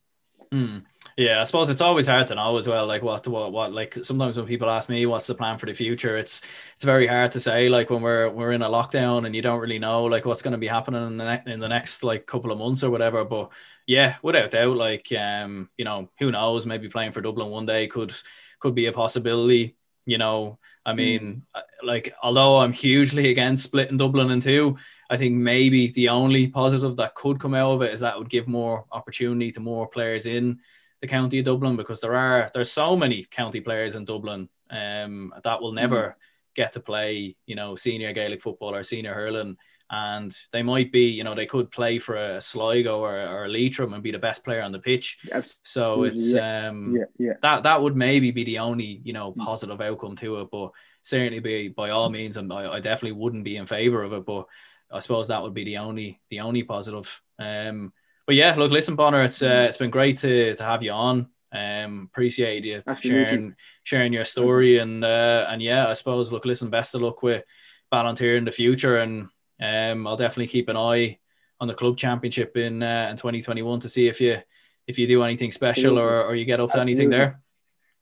Mm. 0.53 0.83
Yeah, 1.17 1.41
I 1.41 1.45
suppose 1.45 1.69
it's 1.69 1.81
always 1.81 2.07
hard 2.07 2.27
to 2.29 2.35
know 2.35 2.57
as 2.57 2.67
well. 2.67 2.87
Like 2.87 3.03
what, 3.03 3.27
what, 3.29 3.53
what. 3.53 3.73
Like 3.73 3.99
sometimes 4.03 4.37
when 4.37 4.47
people 4.47 4.71
ask 4.71 4.89
me 4.89 5.07
what's 5.07 5.27
the 5.27 5.35
plan 5.35 5.59
for 5.59 5.67
the 5.67 5.75
future, 5.75 6.17
it's 6.17 6.43
it's 6.75 6.85
very 6.85 7.07
hard 7.07 7.33
to 7.33 7.41
say. 7.41 7.69
Like 7.69 7.91
when 7.91 8.03
we're 8.03 8.31
we're 8.31 8.53
in 8.53 8.63
a 8.63 8.69
lockdown 8.69 9.27
and 9.27 9.35
you 9.35 9.43
don't 9.43 9.61
really 9.61 9.79
know 9.79 10.05
like 10.05 10.25
what's 10.25 10.43
going 10.43 10.53
to 10.53 10.59
be 10.59 10.67
happening 10.67 11.07
in 11.07 11.17
the 11.17 11.25
ne- 11.25 11.53
in 11.53 11.61
the 11.61 11.69
next 11.69 12.03
like 12.03 12.27
couple 12.27 12.53
of 12.53 12.59
months 12.59 12.83
or 12.83 12.91
whatever. 12.91 13.25
But 13.25 13.51
yeah, 13.87 14.17
without 14.23 14.51
doubt, 14.51 14.77
like 14.77 15.13
um, 15.13 15.69
you 15.77 15.85
know, 15.85 16.11
who 16.19 16.31
knows? 16.31 16.67
Maybe 16.67 16.89
playing 16.89 17.13
for 17.13 17.21
Dublin 17.21 17.51
one 17.51 17.67
day 17.67 17.87
could 17.87 18.15
could 18.59 18.75
be 18.75 18.87
a 18.87 18.93
possibility. 18.93 19.77
You 20.07 20.19
know, 20.19 20.59
I 20.87 20.95
mean, 20.95 21.43
mm. 21.55 21.63
like 21.83 22.15
although 22.23 22.59
I'm 22.59 22.73
hugely 22.73 23.31
against 23.31 23.65
splitting 23.65 23.99
Dublin 23.99 24.31
in 24.31 24.41
two, 24.41 24.79
I 25.11 25.17
think 25.17 25.35
maybe 25.35 25.89
the 25.89 26.09
only 26.09 26.47
positive 26.47 26.97
that 26.97 27.17
could 27.17 27.41
come 27.41 27.55
out 27.55 27.73
of 27.73 27.83
it 27.83 27.93
is 27.93 28.01
that 28.01 28.17
would 28.17 28.31
give 28.31 28.47
more 28.47 28.85
opportunity 28.93 29.51
to 29.53 29.61
more 29.61 29.89
players 29.89 30.25
in 30.25 30.61
the 31.01 31.09
county 31.09 31.41
of 31.41 31.47
Dublin 31.47 31.77
because 31.77 32.01
there 32.01 32.15
are 32.15 32.49
there's 32.55 32.71
so 32.71 32.97
many 32.97 33.25
county 33.25 33.61
players 33.61 33.97
in 33.97 34.05
Dublin 34.05 34.49
um, 34.71 35.35
that 35.43 35.61
will 35.61 35.73
never 35.73 36.01
mm. 36.01 36.15
get 36.55 36.75
to 36.75 36.81
play, 36.81 37.37
you 37.45 37.57
know, 37.57 37.75
senior 37.75 38.13
Gaelic 38.13 38.41
football 38.41 38.75
or 38.75 38.85
senior 38.85 39.13
hurling. 39.13 39.57
And 39.93 40.33
they 40.53 40.63
might 40.63 40.93
be, 40.93 41.07
you 41.07 41.25
know, 41.25 41.35
they 41.35 41.47
could 41.47 41.73
play 41.73 41.99
for 41.99 42.15
a 42.15 42.41
Sligo 42.41 43.01
or, 43.01 43.17
or 43.17 43.47
a 43.47 43.49
Leitrim 43.49 43.93
and 43.93 44.05
be 44.05 44.13
the 44.13 44.21
best 44.21 44.45
player 44.45 44.63
on 44.63 44.71
the 44.71 44.79
pitch. 44.79 45.19
Absolutely. 45.33 45.59
So 45.65 46.05
it's 46.05 46.33
yeah. 46.33 46.69
um 46.69 46.97
yeah, 46.97 47.05
yeah. 47.19 47.33
that 47.43 47.65
that 47.65 47.83
would 47.83 47.97
maybe 47.97 48.31
be 48.31 48.45
the 48.45 48.61
only, 48.61 49.01
you 49.03 49.13
know, 49.13 49.33
mm. 49.33 49.45
positive 49.45 49.81
outcome 49.81 50.15
to 50.19 50.43
it. 50.43 50.49
But 50.53 50.71
certainly 51.03 51.41
be 51.41 51.69
by 51.69 51.91
all 51.91 52.11
means, 52.11 52.37
and 52.37 52.53
I, 52.53 52.75
I 52.75 52.81
definitely 52.81 53.19
wouldn't 53.19 53.43
be 53.43 53.57
in 53.57 53.67
favour 53.67 54.05
of 54.05 54.13
it. 54.13 54.25
But 54.25 54.47
I 54.91 55.01
suppose 55.01 55.29
that 55.29 55.43
would 55.43 55.55
be 55.55 55.65
the 55.65 55.79
only 55.79 56.21
the 56.31 56.41
only 56.41 56.63
positive. 56.63 57.23
Um, 57.39 57.93
but 58.27 58.37
yeah, 58.37 58.55
look, 58.55 58.71
listen, 58.71 58.97
Bonnar, 58.97 59.25
it's 59.25 59.43
uh, 59.43 59.67
it's 59.69 59.77
been 59.77 59.91
great 59.91 60.19
to 60.19 60.55
to 60.55 60.63
have 60.63 60.83
you 60.83 60.93
on. 60.93 61.29
Um, 61.53 62.09
appreciate 62.13 62.65
you 62.65 62.83
Absolutely. 62.87 63.25
sharing 63.25 63.57
sharing 63.83 64.13
your 64.13 64.25
story 64.25 64.79
and 64.79 65.05
uh, 65.05 65.47
and 65.49 65.61
yeah, 65.61 65.89
I 65.89 65.95
suppose 65.95 66.33
look, 66.33 66.45
listen, 66.45 66.71
best 66.71 66.95
of 66.95 67.03
luck 67.03 67.23
with 67.23 67.45
Ballinteer 67.93 68.37
in 68.39 68.45
the 68.45 68.53
future, 68.53 68.99
and 68.99 69.29
um, 69.61 70.07
I'll 70.07 70.17
definitely 70.17 70.47
keep 70.47 70.69
an 70.69 70.77
eye 70.77 71.19
on 71.61 71.69
the 71.69 71.75
club 71.75 71.97
championship 71.97 72.57
in 72.57 72.83
uh, 72.83 73.09
in 73.11 73.17
2021 73.17 73.81
to 73.81 73.89
see 73.89 74.09
if 74.09 74.21
you 74.21 74.39
if 74.87 74.99
you 74.99 75.07
do 75.07 75.23
anything 75.23 75.53
special 75.53 75.99
or, 75.99 76.25
or 76.25 76.35
you 76.35 76.45
get 76.45 76.61
up 76.61 76.71
to 76.71 76.81
Absolutely. 76.81 76.93
anything 76.93 77.11
there. 77.11 77.41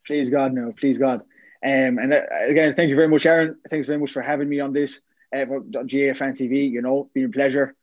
Please 0.06 0.30
God, 0.30 0.52
no, 0.52 0.72
please 0.72 0.98
God. 0.98 1.20
Um, 1.64 1.98
and 1.98 2.14
uh, 2.14 2.22
again, 2.46 2.74
thank 2.74 2.88
you 2.88 2.96
very 2.96 3.08
much, 3.08 3.26
Aaron. 3.26 3.58
Thanks 3.68 3.86
very 3.86 3.98
much 3.98 4.12
for 4.12 4.22
having 4.22 4.48
me 4.48 4.60
on 4.60 4.72
this 4.72 5.00
Fan 5.32 6.34
TV. 6.34 6.70
You 6.70 6.82
know, 6.82 7.10
been 7.14 7.26
a 7.26 7.28
pleasure. 7.28 7.74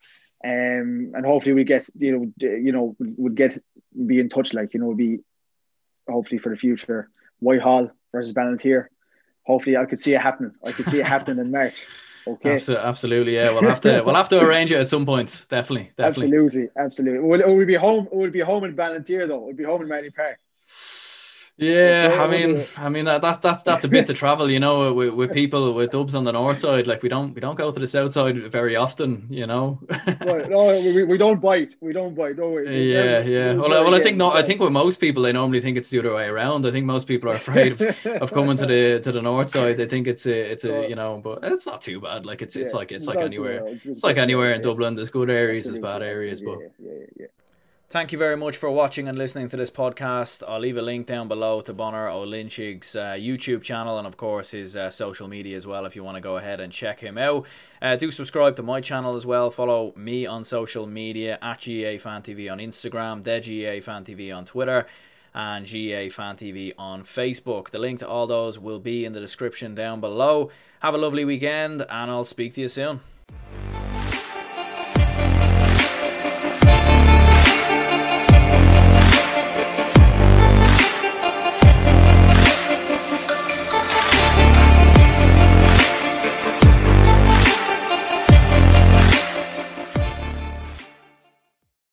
Um, 0.43 1.13
and 1.15 1.25
hopefully 1.25 1.53
we 1.53 1.63
get 1.63 1.89
you 1.95 2.11
know 2.11 2.33
you 2.47 2.71
know 2.71 2.95
would 2.99 3.35
get 3.35 3.57
be 4.05 4.19
in 4.19 4.29
touch 4.29 4.53
like 4.53 4.73
you 4.73 4.79
know 4.79 4.93
be 4.93 5.19
hopefully 6.07 6.37
for 6.37 6.49
the 6.49 6.57
future 6.57 7.09
Whitehall 7.39 7.89
versus 8.11 8.33
Ballinteer. 8.33 8.87
Hopefully 9.45 9.77
I 9.77 9.85
could 9.85 9.99
see 9.99 10.13
it 10.13 10.21
happening. 10.21 10.51
I 10.63 10.71
could 10.71 10.85
see 10.85 10.99
it 10.99 11.05
happening 11.05 11.39
in 11.39 11.51
March. 11.51 11.85
Okay. 12.27 12.55
Absolutely, 12.55 13.35
yeah. 13.35 13.51
We'll 13.51 13.69
have 13.69 13.81
to 13.81 14.01
we'll 14.05 14.15
have 14.15 14.29
to 14.29 14.39
arrange 14.39 14.71
it 14.71 14.79
at 14.79 14.89
some 14.89 15.05
point. 15.05 15.45
Definitely, 15.47 15.91
definitely. 15.95 16.25
Absolutely, 16.25 16.69
absolutely. 16.75 17.19
Will 17.19 17.39
it 17.39 17.47
will 17.47 17.65
be 17.67 17.75
home? 17.75 18.07
It 18.11 18.15
will 18.15 18.31
be 18.31 18.39
home 18.39 18.63
in 18.63 18.75
Ballinteer 18.75 19.27
though. 19.27 19.43
It 19.43 19.45
will 19.45 19.53
be 19.53 19.63
home 19.63 19.83
in 19.83 19.87
Marlay 19.87 20.09
Park. 20.09 20.39
Yeah, 21.57 22.17
I 22.21 22.27
mean, 22.27 22.65
I 22.75 22.89
mean 22.89 23.05
that, 23.05 23.21
that's 23.21 23.37
that's 23.37 23.63
that's 23.63 23.85
a 23.85 23.87
bit 23.87 24.07
to 24.07 24.13
travel, 24.13 24.51
you 24.51 24.59
know, 24.59 24.93
with, 24.93 25.13
with 25.13 25.31
people 25.31 25.73
with 25.73 25.91
dubs 25.91 26.13
on 26.13 26.25
the 26.25 26.33
north 26.33 26.59
side. 26.59 26.85
Like 26.85 27.01
we 27.01 27.07
don't 27.07 27.33
we 27.33 27.39
don't 27.39 27.55
go 27.55 27.71
to 27.71 27.79
the 27.79 27.87
south 27.87 28.11
side 28.11 28.51
very 28.51 28.75
often, 28.75 29.25
you 29.29 29.47
know. 29.47 29.79
right. 29.89 30.49
No, 30.55 30.81
we, 30.81 31.05
we 31.05 31.17
don't 31.17 31.39
bite. 31.41 31.75
We 31.79 31.93
don't 31.93 32.13
bite. 32.13 32.37
No, 32.37 32.49
we, 32.49 32.91
yeah, 32.91 33.19
yeah. 33.21 33.53
Well, 33.53 33.69
well, 33.69 33.95
I 33.95 34.01
think 34.01 34.17
no. 34.17 34.33
I 34.33 34.43
think 34.43 34.59
with 34.59 34.73
most 34.73 34.99
people, 34.99 35.23
they 35.23 35.31
normally 35.31 35.61
think 35.61 35.77
it's 35.77 35.89
the 35.89 35.99
other 35.99 36.13
way 36.13 36.25
around. 36.25 36.65
I 36.65 36.71
think 36.71 36.85
most 36.85 37.07
people 37.07 37.29
are 37.29 37.35
afraid 37.35 37.71
of, 37.71 37.81
of 38.21 38.33
coming 38.33 38.57
to 38.57 38.65
the 38.65 38.99
to 39.01 39.13
the 39.13 39.21
north 39.21 39.49
side. 39.49 39.77
They 39.77 39.87
think 39.87 40.07
it's 40.07 40.25
a 40.25 40.51
it's 40.51 40.65
a 40.65 40.89
you 40.89 40.95
know, 40.95 41.21
but 41.23 41.39
it's 41.43 41.65
not 41.65 41.79
too 41.79 42.01
bad. 42.01 42.25
Like 42.25 42.41
it's 42.41 42.57
it's 42.57 42.73
like 42.73 42.91
it's 42.91 43.07
like 43.07 43.19
anywhere. 43.19 43.65
It's 43.85 44.03
like 44.03 44.17
anywhere 44.17 44.51
in 44.51 44.61
Dublin. 44.61 44.95
There's 44.95 45.09
good 45.09 45.29
areas, 45.29 45.65
there's 45.65 45.79
bad 45.79 46.01
areas, 46.01 46.41
but 46.41 46.59
yeah, 46.59 46.67
yeah, 46.79 47.05
yeah. 47.17 47.27
Thank 47.95 48.11
you 48.11 48.17
very 48.17 48.35
much 48.35 48.57
for 48.57 48.69
watching 48.69 49.07
and 49.07 49.17
listening 49.17 49.47
to 49.47 49.55
this 49.55 49.71
podcast. 49.71 50.43
I'll 50.45 50.59
leave 50.59 50.75
a 50.75 50.81
link 50.81 51.07
down 51.07 51.29
below 51.29 51.61
to 51.61 51.71
Bonnar 51.71 52.09
O'Loingsigh's 52.09 52.93
uh, 52.93 53.13
YouTube 53.13 53.61
channel 53.61 53.97
and, 53.97 54.05
of 54.05 54.17
course, 54.17 54.51
his 54.51 54.75
uh, 54.75 54.89
social 54.89 55.29
media 55.29 55.55
as 55.55 55.65
well 55.65 55.85
if 55.85 55.95
you 55.95 56.03
want 56.03 56.15
to 56.15 56.21
go 56.21 56.35
ahead 56.35 56.59
and 56.59 56.73
check 56.73 56.99
him 56.99 57.17
out. 57.17 57.45
Uh, 57.81 57.95
do 57.95 58.11
subscribe 58.11 58.57
to 58.57 58.63
my 58.63 58.81
channel 58.81 59.15
as 59.15 59.25
well. 59.25 59.49
Follow 59.49 59.93
me 59.95 60.25
on 60.25 60.43
social 60.43 60.85
media 60.85 61.39
at 61.41 61.61
GAA 61.61 61.97
Fan 61.97 62.21
TV 62.21 62.51
on 62.51 62.57
Instagram, 62.57 63.23
The 63.23 63.39
GAA 63.39 63.81
Fan 63.81 64.03
TV 64.03 64.35
on 64.35 64.43
Twitter, 64.43 64.87
and 65.33 65.65
GAA 65.65 66.13
Fan 66.13 66.35
TV 66.35 66.73
on 66.77 67.03
Facebook. 67.03 67.69
The 67.69 67.79
link 67.79 67.99
to 67.99 68.07
all 68.09 68.27
those 68.27 68.59
will 68.59 68.79
be 68.79 69.05
in 69.05 69.13
the 69.13 69.21
description 69.21 69.73
down 69.73 70.01
below. 70.01 70.51
Have 70.81 70.95
a 70.95 70.97
lovely 70.97 71.23
weekend, 71.23 71.79
and 71.89 72.11
I'll 72.11 72.25
speak 72.25 72.55
to 72.55 72.61
you 72.61 72.67
soon. 72.67 72.99